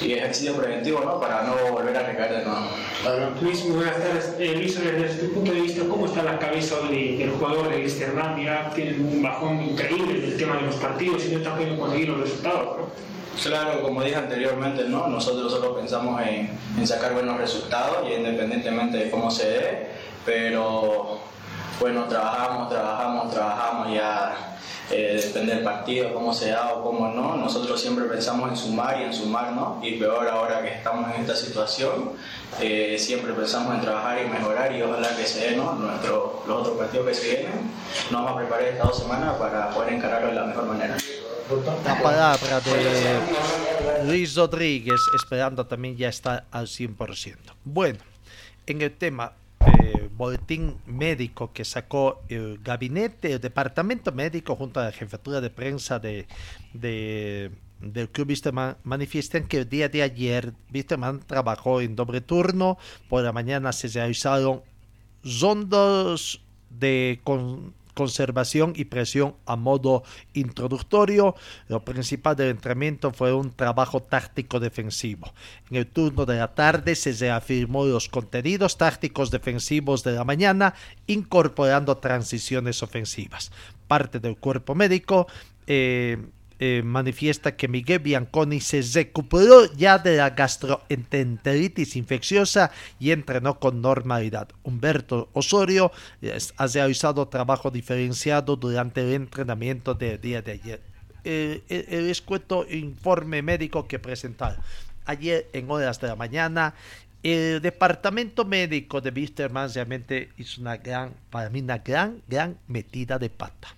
y 0.01 0.13
ejercicio 0.13 0.55
preventivo 0.55 1.01
¿no? 1.01 1.19
para 1.19 1.43
no 1.43 1.55
volver 1.71 1.95
a 1.97 2.03
recaer 2.03 2.39
de 2.39 2.45
nuevo. 2.45 2.67
Luis, 3.41 3.67
buenas 3.69 3.97
tardes. 3.97 4.35
Eh, 4.39 4.55
Luis, 4.55 4.79
desde 4.81 5.27
tu 5.27 5.33
punto 5.33 5.53
de 5.53 5.61
vista, 5.61 5.83
¿cómo 5.89 6.05
está 6.05 6.23
la 6.23 6.37
cabeza 6.39 6.75
del 6.89 7.31
jugador 7.31 7.69
de 7.69 7.85
Hernán? 7.85 8.41
Ya 8.43 8.69
tiene 8.73 8.97
un 8.99 9.21
bajón 9.21 9.61
increíble 9.61 10.17
en 10.17 10.31
el 10.31 10.37
tema 10.37 10.57
de 10.57 10.63
los 10.63 10.75
partidos 10.75 11.25
y 11.25 11.31
no 11.31 11.37
está 11.37 11.55
pudiendo 11.55 11.79
conseguir 11.79 12.09
los 12.09 12.21
resultados. 12.21 12.89
Claro, 13.41 13.81
como 13.81 14.03
dije 14.03 14.17
anteriormente, 14.17 14.83
¿no? 14.83 15.07
nosotros 15.07 15.51
solo 15.51 15.77
pensamos 15.77 16.21
en, 16.23 16.49
en 16.77 16.87
sacar 16.87 17.13
buenos 17.13 17.37
resultados 17.37 18.05
y 18.09 18.15
independientemente 18.15 18.97
de 18.97 19.09
cómo 19.09 19.31
se 19.31 19.49
dé, 19.49 19.87
pero 20.29 21.17
bueno, 21.79 22.03
trabajamos, 22.03 22.69
trabajamos, 22.69 23.33
trabajamos 23.33 23.91
ya 23.95 24.57
eh, 24.91 25.19
depende 25.25 25.55
del 25.55 25.63
partido, 25.63 26.13
cómo 26.13 26.31
se 26.31 26.51
da 26.51 26.71
o 26.73 26.83
cómo 26.83 27.07
no. 27.07 27.35
Nosotros 27.35 27.81
siempre 27.81 28.05
pensamos 28.05 28.47
en 28.51 28.55
sumar 28.55 29.01
y 29.01 29.05
en 29.05 29.13
sumar, 29.13 29.53
¿no? 29.53 29.79
Y 29.81 29.93
peor 29.93 30.27
ahora 30.27 30.61
que 30.61 30.67
estamos 30.67 31.11
en 31.15 31.21
esta 31.21 31.35
situación, 31.35 32.11
eh, 32.61 32.95
siempre 32.99 33.33
pensamos 33.33 33.73
en 33.73 33.81
trabajar 33.81 34.19
y 34.23 34.29
mejorar 34.29 34.71
y 34.75 34.83
ojalá 34.83 35.15
que 35.17 35.25
se 35.25 35.49
dé, 35.49 35.55
¿no? 35.55 35.73
Nuestro, 35.73 36.43
los 36.47 36.61
otros 36.61 36.77
partidos 36.77 37.07
que 37.07 37.13
se 37.15 37.29
vienen, 37.29 37.71
nos 38.11 38.23
vamos 38.23 38.33
a 38.33 38.37
preparar 38.37 38.65
estas 38.65 38.87
dos 38.87 38.99
semanas 38.99 39.35
para 39.37 39.71
poder 39.71 39.93
encararlo 39.93 40.27
de 40.27 40.35
la 40.35 40.45
mejor 40.45 40.65
manera. 40.65 40.95
La 41.83 41.99
palabra 42.03 42.59
de 42.59 44.05
Luis 44.05 44.35
Rodríguez, 44.35 44.99
esperando 45.15 45.65
también 45.65 45.97
ya 45.97 46.09
está 46.09 46.45
al 46.51 46.67
100%. 46.67 47.35
Bueno, 47.63 47.97
en 48.67 48.83
el 48.83 48.95
tema 48.95 49.33
eh, 49.65 50.08
boletín 50.19 50.75
médico 50.85 51.53
que 51.53 51.63
sacó 51.63 52.21
el 52.27 52.59
gabinete, 52.61 53.31
el 53.31 53.39
departamento 53.39 54.11
médico 54.11 54.57
junto 54.57 54.81
a 54.81 54.83
la 54.83 54.91
jefatura 54.91 55.39
de 55.39 55.49
prensa 55.49 55.97
de, 55.97 56.27
del 56.73 58.09
club 58.09 58.27
Wisterman 58.27 58.75
manifiestan 58.83 59.47
que 59.47 59.59
el 59.59 59.69
día 59.69 59.87
de 59.87 60.03
ayer 60.03 60.53
Wisterman 60.73 61.21
trabajó 61.25 61.79
en 61.79 61.95
doble 61.95 62.19
turno, 62.19 62.77
por 63.07 63.23
la 63.23 63.31
mañana 63.31 63.71
se 63.71 63.87
realizaron 63.87 64.61
rondos 65.23 66.41
de 66.69 67.21
con, 67.23 67.73
conservación 67.99 68.71
y 68.77 68.85
presión 68.85 69.35
a 69.45 69.57
modo 69.57 70.03
introductorio. 70.31 71.35
Lo 71.67 71.83
principal 71.83 72.33
del 72.37 72.51
entrenamiento 72.51 73.11
fue 73.11 73.33
un 73.33 73.51
trabajo 73.51 74.01
táctico 74.01 74.61
defensivo. 74.61 75.33
En 75.69 75.75
el 75.75 75.85
turno 75.85 76.25
de 76.25 76.37
la 76.37 76.55
tarde 76.55 76.95
se 76.95 77.11
reafirmó 77.11 77.83
los 77.83 78.07
contenidos 78.07 78.77
tácticos 78.77 79.31
defensivos 79.31 80.05
de 80.05 80.13
la 80.13 80.23
mañana, 80.23 80.75
incorporando 81.07 81.97
transiciones 81.97 82.81
ofensivas. 82.83 83.51
Parte 83.89 84.21
del 84.21 84.37
cuerpo 84.37 84.75
médico 84.75 85.27
eh, 85.67 86.17
eh, 86.59 86.81
manifiesta 86.83 87.55
que 87.55 87.69
Miguel 87.69 87.99
Bianconi 87.99 88.59
se 88.59 88.81
recuperó 88.81 89.71
ya 89.73 89.97
de 89.97 90.17
la 90.17 90.31
gastroenteritis 90.31 91.95
infecciosa 91.95 92.71
y 92.99 93.11
entrenó 93.11 93.59
con 93.59 93.81
normalidad. 93.81 94.49
Humberto 94.63 95.29
Osorio 95.33 95.91
ha 96.57 96.67
realizado 96.67 97.27
trabajo 97.29 97.71
diferenciado 97.71 98.57
durante 98.57 99.01
el 99.01 99.13
entrenamiento 99.13 99.93
del 99.93 100.19
día 100.19 100.41
de 100.41 100.51
ayer. 100.51 100.81
Eh, 101.23 101.63
el, 101.69 102.09
escueto 102.09 102.65
informe 102.69 103.41
médico 103.41 103.87
que 103.87 103.99
presentaron 103.99 104.57
ayer 105.05 105.49
en 105.53 105.69
horas 105.71 105.99
de 105.99 106.07
la 106.07 106.15
mañana 106.15 106.73
el 107.23 107.61
departamento 107.61 108.45
médico 108.45 109.01
de 109.01 109.11
Wisterman 109.11 109.73
realmente 109.73 110.29
hizo 110.37 110.61
una 110.61 110.77
gran, 110.77 111.13
para 111.29 111.49
mí 111.49 111.59
una 111.59 111.79
gran, 111.79 112.21
gran 112.27 112.57
metida 112.67 113.19
de 113.19 113.29
pata 113.29 113.75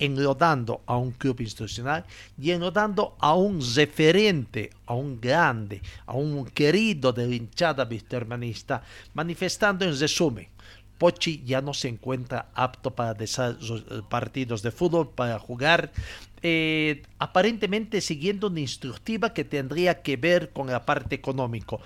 enlodando 0.00 0.80
a 0.86 0.96
un 0.96 1.12
club 1.12 1.40
institucional 1.40 2.04
y 2.40 2.50
enlodando 2.50 3.14
a 3.20 3.34
un 3.34 3.60
referente, 3.76 4.70
a 4.86 4.94
un 4.94 5.20
grande, 5.20 5.80
a 6.06 6.14
un 6.14 6.46
querido 6.46 7.12
de 7.12 7.28
la 7.28 7.34
hinchada 7.36 7.84
vistermanista, 7.84 8.82
manifestando 9.14 9.84
en 9.84 9.96
resumen 9.96 10.48
Pochi 11.00 11.42
ya 11.46 11.62
no 11.62 11.72
se 11.72 11.88
encuentra 11.88 12.50
apto 12.54 12.90
para 12.90 13.16
partidos 14.10 14.60
de 14.62 14.70
fútbol, 14.70 15.08
para 15.08 15.38
jugar, 15.38 15.90
eh, 16.42 17.02
aparentemente 17.18 18.02
siguiendo 18.02 18.48
una 18.48 18.60
instructiva 18.60 19.32
que 19.32 19.44
tendría 19.44 20.02
que 20.02 20.18
ver 20.18 20.50
con 20.50 20.66
la 20.66 20.84
parte 20.84 21.14
económico. 21.14 21.80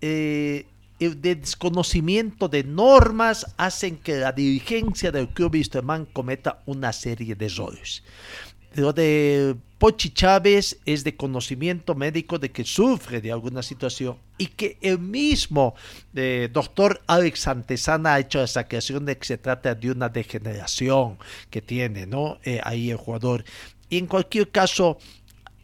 Eh, 0.00 0.66
el 1.04 1.20
desconocimiento 1.20 2.48
de 2.48 2.64
normas 2.64 3.46
hacen 3.56 3.96
que 3.96 4.16
la 4.16 4.32
dirigencia 4.32 5.10
del 5.10 5.28
club 5.28 5.54
Wisterman 5.54 6.06
cometa 6.06 6.62
una 6.66 6.92
serie 6.92 7.34
de 7.34 7.46
errores. 7.46 8.02
Lo 8.74 8.92
de 8.92 9.54
Pochi 9.78 10.10
Chávez 10.10 10.78
es 10.86 11.04
de 11.04 11.14
conocimiento 11.14 11.94
médico 11.94 12.38
de 12.38 12.50
que 12.50 12.64
sufre 12.64 13.20
de 13.20 13.30
alguna 13.30 13.62
situación 13.62 14.16
y 14.38 14.46
que 14.46 14.78
el 14.80 14.98
mismo 14.98 15.74
eh, 16.14 16.48
doctor 16.50 17.02
Alex 17.06 17.48
Antesana 17.48 18.14
ha 18.14 18.20
hecho 18.20 18.42
esa 18.42 18.66
creación 18.66 19.04
de 19.04 19.18
que 19.18 19.26
se 19.26 19.38
trata 19.38 19.74
de 19.74 19.90
una 19.90 20.08
degeneración 20.08 21.18
que 21.50 21.60
tiene 21.60 22.06
¿no? 22.06 22.38
Eh, 22.44 22.60
ahí 22.64 22.90
el 22.90 22.96
jugador. 22.96 23.44
Y 23.90 23.98
en 23.98 24.06
cualquier 24.06 24.50
caso, 24.50 24.96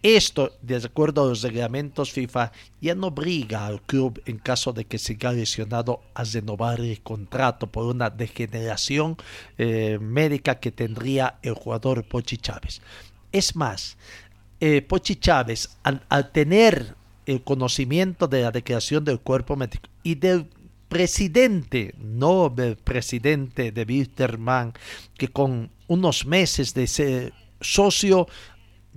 esto, 0.02 0.52
de 0.62 0.76
acuerdo 0.76 1.24
a 1.24 1.28
los 1.28 1.42
reglamentos 1.42 2.12
FIFA, 2.12 2.52
ya 2.80 2.94
no 2.94 3.08
obliga 3.08 3.66
al 3.66 3.82
club, 3.82 4.22
en 4.26 4.38
caso 4.38 4.72
de 4.72 4.84
que 4.84 4.98
siga 4.98 5.32
lesionado, 5.32 6.02
a 6.14 6.22
renovar 6.24 6.80
el 6.80 7.00
contrato 7.00 7.66
por 7.66 7.86
una 7.86 8.08
degeneración 8.08 9.16
eh, 9.56 9.98
médica 10.00 10.60
que 10.60 10.70
tendría 10.70 11.38
el 11.42 11.54
jugador 11.54 12.04
Pochi 12.04 12.36
Chávez. 12.36 12.80
Es 13.32 13.56
más, 13.56 13.96
eh, 14.60 14.82
Pochi 14.82 15.16
Chávez, 15.16 15.76
al, 15.82 16.32
tener 16.32 16.94
el 17.26 17.42
conocimiento 17.42 18.28
de 18.28 18.42
la 18.42 18.50
declaración 18.50 19.04
del 19.04 19.20
cuerpo 19.20 19.56
médico 19.56 19.88
y 20.02 20.14
del 20.14 20.48
presidente, 20.88 21.94
no 21.98 22.48
del 22.48 22.76
presidente 22.76 23.72
de 23.72 23.82
Wisterman, 23.82 24.72
que 25.16 25.28
con 25.28 25.70
unos 25.86 26.24
meses 26.24 26.72
de 26.72 26.86
ser 26.86 27.32
socio 27.60 28.26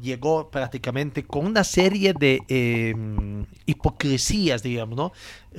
llegó 0.02 0.50
prácticamente 0.50 1.24
con 1.24 1.46
una 1.46 1.64
serie 1.64 2.14
de 2.14 2.42
em, 2.48 3.46
hipocresías, 3.66 4.64
digamos, 4.64 4.98
¿no? 4.98 5.12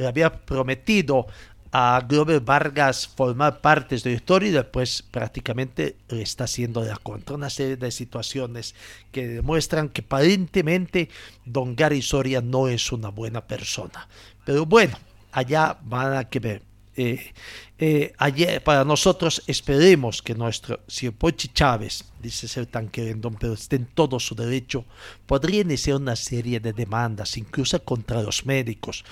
Había 0.07 0.45
prometido 0.45 1.27
a 1.73 2.05
Glover 2.07 2.41
Vargas 2.41 3.09
formar 3.09 3.63
parte 3.63 3.97
de 3.97 4.11
la 4.11 4.17
historia 4.17 4.49
y 4.51 4.53
después 4.53 5.03
prácticamente 5.03 5.97
le 6.09 6.23
está 6.23 6.45
haciendo 6.45 6.85
la 6.85 6.97
contra. 6.97 7.35
Una 7.35 7.49
serie 7.49 7.77
de 7.77 7.91
situaciones 7.91 8.75
que 9.11 9.27
demuestran 9.27 9.89
que 9.89 10.03
aparentemente 10.03 11.09
Don 11.47 11.75
Gary 11.75 12.03
Soria 12.03 12.43
no 12.43 12.69
es 12.69 12.93
una 12.93 13.09
buena 13.09 13.47
persona. 13.47 14.07
Pero 14.45 14.67
bueno, 14.67 14.99
allá 15.33 15.79
van 15.83 16.15
a 16.15 16.25
que 16.25 16.41
ver. 16.41 16.72
Eh, 16.95 17.33
eh, 17.79 18.13
ayer, 18.19 18.63
para 18.63 18.85
nosotros 18.85 19.43
esperemos 19.47 20.21
que 20.21 20.35
nuestro, 20.35 20.81
Pochi 21.19 21.49
Chávez 21.49 22.05
dice 22.21 22.47
ser 22.47 22.67
tan 22.67 22.89
querendón, 22.89 23.37
pero 23.41 23.55
esté 23.55 23.77
en 23.77 23.87
todo 23.87 24.21
su 24.21 24.35
derecho, 24.35 24.85
podría 25.27 25.63
iniciar 25.63 25.97
una 25.97 26.17
serie 26.17 26.61
de 26.61 26.73
demandas, 26.73 27.37
incluso 27.37 27.83
contra 27.83 28.23
los 28.23 28.45
médicos, 28.45 29.05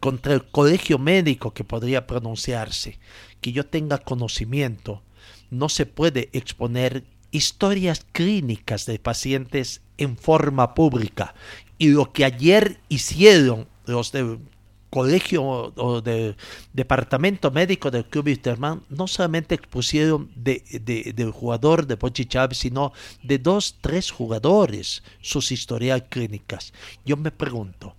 contra 0.00 0.32
el 0.32 0.44
colegio 0.44 0.98
médico 0.98 1.52
que 1.52 1.64
podría 1.64 2.06
pronunciarse, 2.06 2.98
que 3.40 3.52
yo 3.52 3.66
tenga 3.66 3.98
conocimiento, 3.98 5.02
no 5.50 5.68
se 5.68 5.84
puede 5.84 6.30
exponer 6.32 7.04
historias 7.30 8.06
clínicas 8.12 8.86
de 8.86 8.98
pacientes 8.98 9.82
en 9.98 10.16
forma 10.16 10.74
pública. 10.74 11.34
Y 11.78 11.88
lo 11.88 12.12
que 12.12 12.24
ayer 12.24 12.80
hicieron 12.88 13.66
los 13.86 14.12
de 14.12 14.38
colegio 14.94 15.42
o 15.74 16.00
del 16.00 16.36
departamento 16.72 17.50
médico 17.50 17.90
del 17.90 18.04
Club 18.04 18.26
Wisterman 18.26 18.84
no 18.90 19.08
solamente 19.08 19.56
expusieron 19.56 20.30
de, 20.36 20.62
del 21.16 21.32
jugador 21.32 21.88
de 21.88 21.96
Pochi 21.96 22.26
Chávez, 22.26 22.58
sino 22.58 22.92
de 23.24 23.38
dos, 23.38 23.78
tres 23.80 24.12
jugadores 24.12 25.02
sus 25.20 25.50
historias 25.50 26.04
clínicas. 26.08 26.72
Yo 27.04 27.16
me 27.16 27.32
pregunto, 27.32 27.96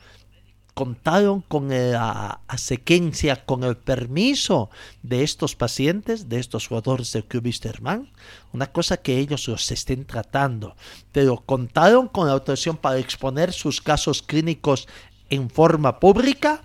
contaron 0.74 1.42
con 1.42 1.68
la 1.68 2.40
sequencia, 2.56 3.46
con 3.46 3.66
el 3.66 3.76
permiso 3.76 4.70
de 5.04 5.24
estos 5.24 5.54
pacientes, 5.54 6.30
de 6.30 6.40
estos 6.40 6.66
jugadores 6.66 7.12
del 7.12 7.26
Club 7.26 7.44
Wisterman. 7.44 8.10
Una 8.54 8.68
cosa 8.68 8.96
que 8.96 9.18
ellos 9.18 9.50
los 9.50 9.70
estén 9.70 10.06
tratando, 10.06 10.78
pero 11.12 11.44
contaron 11.46 12.08
con 12.08 12.28
la 12.28 12.34
autorización 12.34 12.78
para 12.78 13.00
exponer 13.00 13.52
sus 13.52 13.82
casos 13.82 14.22
clínicos 14.22 14.88
en 15.30 15.50
forma 15.50 16.00
pública. 16.00 16.62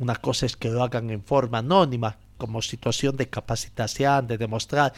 Una 0.00 0.16
cosa 0.16 0.46
es 0.46 0.56
que 0.56 0.70
lo 0.70 0.82
hagan 0.82 1.10
en 1.10 1.22
forma 1.22 1.58
anónima, 1.58 2.16
como 2.38 2.62
situación 2.62 3.18
de 3.18 3.28
capacitación, 3.28 4.26
de 4.26 4.38
demostrar 4.38 4.94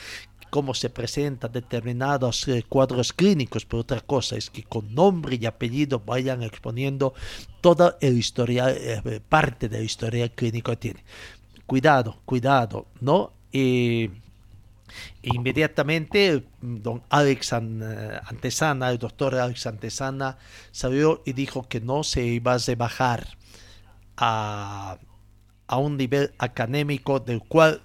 cómo 0.49 0.75
se 0.75 0.91
presentan 0.91 1.51
determinados 1.51 2.47
eh, 2.47 2.65
cuadros 2.69 3.13
clínicos, 3.13 3.67
pero 3.67 3.81
otra 3.81 4.01
cosa 4.01 4.37
es 4.37 4.49
que 4.49 4.63
con 4.63 4.95
nombre 4.95 5.39
y 5.41 5.47
apellido 5.47 5.99
vayan 5.99 6.45
exponiendo 6.45 7.15
toda 7.61 7.97
el 8.01 8.17
historial, 8.17 8.77
eh, 8.79 9.21
parte 9.29 9.69
de 9.69 9.79
la 9.79 9.85
historia 9.85 10.29
clínica 10.29 10.73
que 10.73 10.77
tiene. 10.77 11.05
Cuidado, 11.67 12.21
cuidado, 12.25 12.87
¿no? 13.01 13.33
inmediatamente 15.23 16.45
don 16.61 17.03
Alex 17.09 17.53
eh, 17.53 18.21
Antesana, 18.25 18.91
el 18.91 18.99
doctor 18.99 19.35
Alex 19.35 19.67
Antesana, 19.67 20.39
salió 20.71 21.23
y 21.25 21.33
dijo 21.33 21.69
que 21.69 21.81
no 21.81 22.05
se 22.05 22.25
iba 22.25 22.55
a 22.55 22.59
rebajar 22.59 23.37
a, 24.17 24.99
un 25.69 25.97
nivel 25.97 26.33
académico 26.39 27.19
del 27.19 27.41
cual 27.41 27.81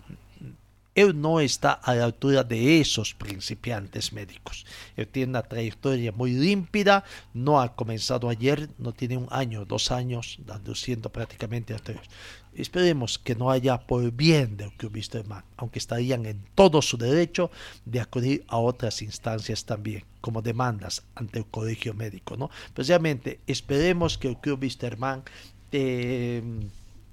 él 0.94 1.22
no 1.22 1.40
está 1.40 1.74
a 1.74 1.94
la 1.94 2.06
altura 2.06 2.44
de 2.44 2.82
esos 2.82 3.14
principiantes 3.14 4.12
médicos. 4.12 4.66
Él 4.96 5.08
tiene 5.08 5.30
una 5.30 5.44
trayectoria 5.44 6.12
muy 6.12 6.32
límpida, 6.32 7.04
no 7.36 7.62
ha 7.62 7.76
comenzado 7.76 8.30
ayer, 8.30 8.68
no 8.80 8.94
tiene 8.94 9.16
un 9.16 9.28
año, 9.30 9.64
dos 9.64 9.92
años, 9.92 10.40
siendo 10.74 11.12
prácticamente 11.12 11.76
anteriores. 11.76 12.10
Esperemos 12.58 13.20
que 13.20 13.36
no 13.36 13.52
haya 13.52 13.78
por 13.78 14.12
bien 14.12 14.58
del 14.58 14.72
club 14.72 14.96
Wisterman, 14.96 15.44
aunque 15.58 15.78
estarían 15.78 16.26
en 16.26 16.44
todo 16.56 16.82
su 16.82 16.98
derecho 16.98 17.52
de 17.86 18.00
acudir 18.00 18.44
a 18.48 18.58
otras 18.58 19.04
instancias 19.04 19.66
también, 19.66 20.04
como 20.20 20.42
demandas 20.42 21.04
ante 21.14 21.38
el 21.38 21.46
colegio 21.46 21.94
médico. 21.94 22.36
¿no? 22.36 22.50
Precisamente 22.74 23.40
esperemos 23.46 24.18
que 24.18 24.30
el 24.30 24.38
club 24.38 24.64
Wisterman 24.64 25.24
eh, 25.72 26.42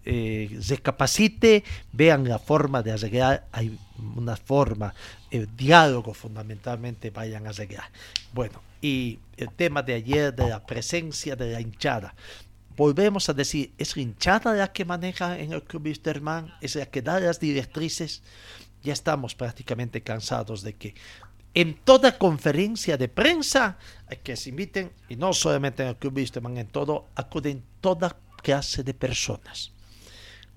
eh, 0.07 0.61
recapacite, 0.69 1.65
vean 1.93 2.29
la 2.29 2.39
forma 2.39 2.83
de 2.83 2.93
arreglar, 2.93 3.47
hay 3.53 3.79
una 4.17 4.37
forma, 4.37 4.95
el 5.31 5.57
diálogo 5.57 6.13
fundamentalmente 6.13 7.11
vayan 7.11 7.47
a 7.47 7.51
arreglar. 7.51 7.91
Bueno, 8.33 8.61
y 8.83 9.19
el 9.39 9.51
tema 9.51 9.83
de 9.83 9.95
ayer 9.95 10.35
de 10.35 10.49
la 10.49 10.65
presencia 10.67 11.37
de 11.37 11.53
la 11.53 11.61
hinchada. 11.61 12.15
Volvemos 12.77 13.29
a 13.29 13.33
decir, 13.33 13.73
¿es 13.79 13.97
la 13.97 14.03
hinchada 14.03 14.53
la 14.53 14.73
que 14.73 14.85
maneja 14.85 15.39
en 15.39 15.53
el 15.53 15.63
Club 15.63 15.87
Wisterman? 15.87 16.53
¿Es 16.61 16.75
la 16.75 16.87
que 16.87 17.01
da 17.01 17.19
las 17.21 17.41
directrices? 17.41 18.23
Ya 18.83 18.93
estamos 18.93 19.35
prácticamente 19.35 20.03
cansados 20.03 20.63
de 20.63 20.75
que 20.75 20.95
en 21.55 21.75
toda 21.75 22.19
conferencia 22.19 22.97
de 22.99 23.09
prensa 23.09 23.79
hay 24.09 24.19
que 24.19 24.37
se 24.37 24.51
inviten, 24.51 24.91
y 25.09 25.17
no 25.17 25.33
solamente 25.33 25.83
en 25.83 25.91
el 25.91 25.97
Club 25.97 26.17
Wisterman, 26.17 26.59
en 26.59 26.67
todo, 26.67 27.07
acuden 27.15 27.63
toda 28.45 28.61
clase 28.61 28.83
de 28.83 28.95
personas. 28.95 29.73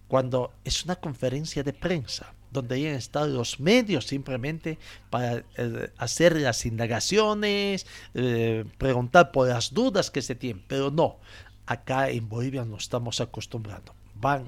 Cuando 0.08 0.54
es 0.64 0.86
una 0.86 0.96
conferencia 0.96 1.64
de 1.64 1.74
prensa, 1.74 2.34
donde 2.52 2.76
hayan 2.76 2.96
estado 2.96 3.28
los 3.28 3.60
medios 3.60 4.06
simplemente 4.06 4.78
para 5.10 5.44
eh, 5.58 5.92
hacer 5.98 6.38
las 6.38 6.66
indagaciones, 6.66 7.86
eh, 8.14 8.64
preguntar 8.78 9.32
por 9.32 9.50
las 9.50 9.74
dudas 9.74 10.10
que 10.10 10.22
se 10.22 10.36
tienen, 10.36 10.64
pero 10.68 10.92
no, 10.92 11.20
acá 11.66 12.10
en 12.10 12.30
Bolivia 12.30 12.64
nos 12.64 12.84
estamos 12.84 13.20
acostumbrando. 13.20 13.94
Van 14.16 14.48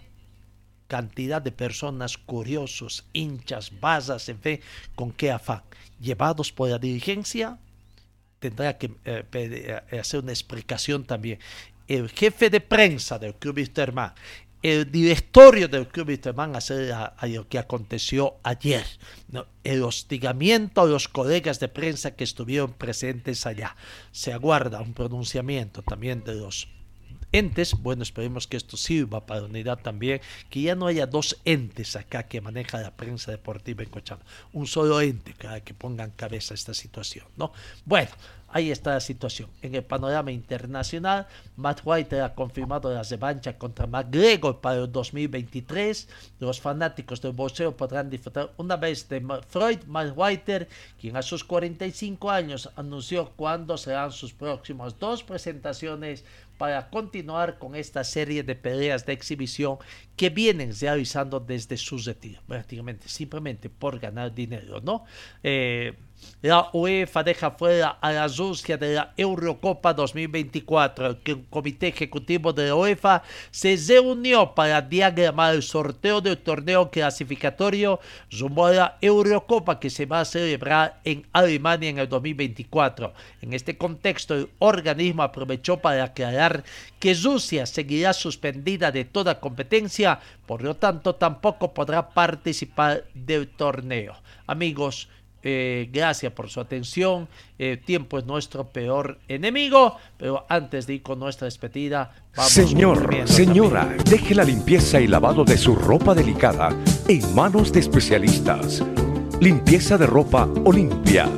cantidad 0.88 1.42
de 1.42 1.52
personas 1.52 2.18
curiosos, 2.18 3.06
hinchas, 3.14 3.72
basas, 3.80 4.28
en 4.30 4.40
fe, 4.40 4.62
con 4.96 5.12
qué 5.12 5.30
afán, 5.30 5.62
llevados 6.00 6.52
por 6.52 6.70
la 6.70 6.80
dirigencia, 6.80 7.60
tendrá 8.40 8.78
que 8.78 8.96
eh, 9.06 9.82
hacer 10.00 10.22
una 10.22 10.32
explicación 10.32 11.04
también 11.04 11.40
el 11.90 12.10
jefe 12.10 12.50
de 12.50 12.62
prensa 12.62 13.20
del 13.20 13.36
Club 13.36 13.58
Wisterman, 13.58 14.14
el 14.62 14.92
directorio 14.92 15.68
del 15.68 15.88
Club 15.88 16.10
Wisterman 16.10 16.56
hacer 16.56 16.94
a, 16.94 17.16
lo 17.28 17.48
que 17.48 17.58
aconteció 17.58 18.36
ayer, 18.44 18.86
el 19.64 19.84
hostigamiento 19.84 20.82
a 20.82 20.86
los 20.86 21.08
colegas 21.08 21.60
de 21.60 21.68
prensa 21.68 22.16
que 22.16 22.24
estuvieron 22.24 22.74
presentes 22.74 23.46
allá. 23.46 23.76
Se 24.12 24.32
aguarda 24.32 24.82
un 24.82 24.94
pronunciamiento 24.94 25.82
también 25.82 26.24
de 26.24 26.36
los 26.36 26.68
entes, 27.32 27.76
bueno, 27.82 28.04
esperemos 28.04 28.48
que 28.48 28.58
esto 28.58 28.78
sirva 28.78 29.26
para 29.26 29.44
unidad 29.44 29.80
también, 29.80 30.22
que 30.50 30.62
ya 30.62 30.76
no 30.76 30.88
haya 30.88 31.06
dos 31.06 31.40
entes 31.46 31.96
acá 31.96 32.24
que 32.24 32.42
maneja 32.42 32.82
la 32.82 32.96
prensa 32.96 33.32
deportiva 33.32 33.84
en 33.84 33.90
Cochabamba, 33.90 34.26
un 34.54 34.68
solo 34.68 35.02
ente 35.02 35.34
que, 35.34 35.62
que 35.64 35.74
pongan 35.74 36.12
cabeza 36.12 36.54
esta 36.54 36.74
situación, 36.74 37.26
¿no? 37.38 37.52
Bueno, 37.86 38.12
ahí 38.52 38.72
está 38.72 38.92
la 38.94 39.00
situación. 39.00 39.50
En 39.62 39.76
el 39.76 39.84
panorama 39.84 40.32
internacional, 40.32 41.28
Matt 41.56 41.82
White 41.84 42.22
ha 42.22 42.34
confirmado 42.34 42.94
la 42.94 43.04
revancha 43.04 43.58
contra 43.58 43.88
McGregor 43.88 44.60
para 44.62 44.82
el 44.82 44.92
2023. 44.92 46.08
Los 46.40 46.60
fanáticos 46.60 47.22
del 47.22 47.34
boxeo 47.34 47.76
podrán 47.76 48.10
disfrutar 48.10 48.52
una 48.58 48.76
vez 48.76 49.08
de 49.10 49.22
Floyd 49.48 49.80
White, 49.88 50.68
quien 51.00 51.18
a 51.18 51.22
sus 51.22 51.44
45 51.44 52.30
años 52.32 52.70
anunció 52.76 53.32
cuándo 53.36 53.78
serán 53.78 54.12
sus 54.12 54.34
próximas 54.34 54.98
dos 55.00 55.24
presentaciones 55.24 56.24
para 56.60 56.90
continuar 56.90 57.58
con 57.58 57.74
esta 57.74 58.04
serie 58.04 58.44
de 58.44 58.54
peleas 58.54 59.06
de 59.06 59.14
exhibición 59.14 59.78
que 60.18 60.30
vienen 60.30 60.74
realizando 60.78 61.40
desde 61.40 61.78
su 61.78 61.98
retiro, 61.98 62.42
prácticamente 62.48 63.08
simplemente 63.08 63.70
por 63.70 63.98
ganar 63.98 64.36
dinero, 64.36 64.82
¿no? 64.82 65.06
Eh, 65.42 65.94
la 66.42 66.70
UEFA 66.72 67.22
deja 67.24 67.52
fuera 67.52 67.98
a 68.00 68.14
la 68.14 68.28
Rusia 68.28 68.78
de 68.78 68.94
la 68.94 69.14
Eurocopa 69.18 69.94
2024. 69.94 71.20
El 71.26 71.46
comité 71.50 71.90
ejecutivo 71.90 72.54
de 72.54 72.68
la 72.68 72.76
UEFA 72.76 73.24
se 73.52 73.76
reunió 73.76 74.56
para 74.56 74.82
diagramar 74.82 75.56
el 75.56 75.64
sorteo 75.64 76.22
del 76.22 76.38
torneo 76.38 76.90
clasificatorio 76.90 78.00
rumbo 78.32 78.68
a 78.68 78.72
la 78.72 78.98
Eurocopa 79.02 79.82
que 79.82 79.90
se 79.90 80.06
va 80.06 80.22
a 80.22 80.26
celebrar 80.26 81.02
en 81.04 81.26
Alemania 81.34 81.90
en 81.90 82.00
el 82.00 82.08
2024. 82.08 83.14
En 83.42 83.54
este 83.54 83.78
contexto, 83.78 84.36
el 84.36 84.50
organismo 84.60 85.24
aprovechó 85.24 85.78
para 85.78 86.06
aclarar 86.06 86.64
que 87.00 87.16
Rusia 87.16 87.66
seguirá 87.66 88.14
suspendida 88.14 88.94
de 88.94 89.04
toda 89.04 89.42
competencia, 89.42 90.20
por 90.46 90.62
lo 90.62 90.76
tanto 90.76 91.16
tampoco 91.16 91.74
podrá 91.74 92.10
participar 92.12 93.04
del 93.14 93.50
torneo. 93.50 94.16
Amigos, 94.48 95.10
eh, 95.44 95.90
gracias 95.92 96.34
por 96.34 96.50
su 96.50 96.60
atención. 96.60 97.28
El 97.58 97.80
tiempo 97.80 98.20
es 98.20 98.26
nuestro 98.26 98.68
peor 98.68 99.20
enemigo, 99.28 99.96
pero 100.18 100.46
antes 100.50 100.88
de 100.88 100.96
ir 100.96 101.02
con 101.02 101.20
nuestra 101.20 101.46
despedida, 101.46 102.14
vamos 102.36 102.52
Señor, 102.52 103.28
señora, 103.28 103.96
deje 104.10 104.36
la 104.36 104.44
limpieza 104.44 105.00
y 105.00 105.08
lavado 105.08 105.44
de 105.44 105.58
su 105.58 105.76
ropa 105.76 106.14
delicada 106.14 106.70
en 107.08 107.36
manos 107.36 107.72
de 107.72 107.80
especialistas. 107.80 108.84
Limpieza 109.40 109.98
de 109.98 110.06
ropa 110.06 110.50
Olimpia. 110.66 111.30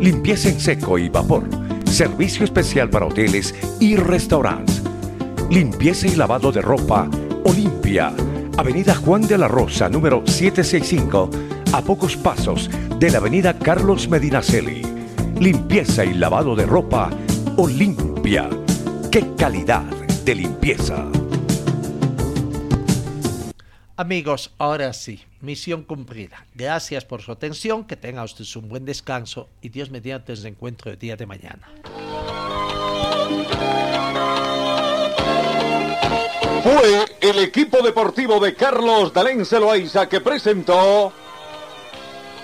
Limpieza 0.00 0.48
en 0.48 0.60
seco 0.60 0.98
y 0.98 1.08
vapor. 1.08 1.44
Servicio 1.84 2.44
especial 2.44 2.90
para 2.90 3.06
hoteles 3.06 3.54
y 3.80 3.96
restaurantes. 3.96 4.82
Limpieza 5.50 6.08
y 6.08 6.16
lavado 6.16 6.50
de 6.50 6.60
ropa 6.60 7.08
Olimpia. 7.44 8.12
Avenida 8.56 8.94
Juan 8.96 9.22
de 9.22 9.38
la 9.38 9.46
Rosa, 9.46 9.88
número 9.88 10.24
765 10.26 11.30
a 11.72 11.82
pocos 11.82 12.16
pasos 12.16 12.70
de 12.98 13.10
la 13.10 13.18
avenida 13.18 13.58
Carlos 13.58 14.08
Medinaceli. 14.08 14.82
Limpieza 15.38 16.04
y 16.04 16.14
lavado 16.14 16.56
de 16.56 16.66
ropa 16.66 17.10
Olimpia. 17.56 18.48
¡Qué 19.10 19.34
calidad 19.36 19.82
de 20.24 20.34
limpieza! 20.34 21.06
Amigos, 23.96 24.52
ahora 24.58 24.92
sí, 24.92 25.24
misión 25.40 25.82
cumplida. 25.82 26.46
Gracias 26.54 27.04
por 27.04 27.20
su 27.20 27.32
atención, 27.32 27.84
que 27.84 27.96
tenga 27.96 28.22
usted 28.22 28.44
un 28.56 28.68
buen 28.68 28.84
descanso 28.84 29.48
y 29.60 29.70
Dios 29.70 29.90
mediante 29.90 30.32
el 30.32 30.46
encuentro 30.46 30.90
el 30.90 30.98
día 30.98 31.16
de 31.16 31.26
mañana. 31.26 31.68
Fue 36.62 37.04
el 37.20 37.38
equipo 37.40 37.82
deportivo 37.82 38.38
de 38.40 38.54
Carlos 38.54 39.12
Dalén 39.12 39.44
Celoaiza 39.44 40.08
que 40.08 40.20
presentó 40.20 41.12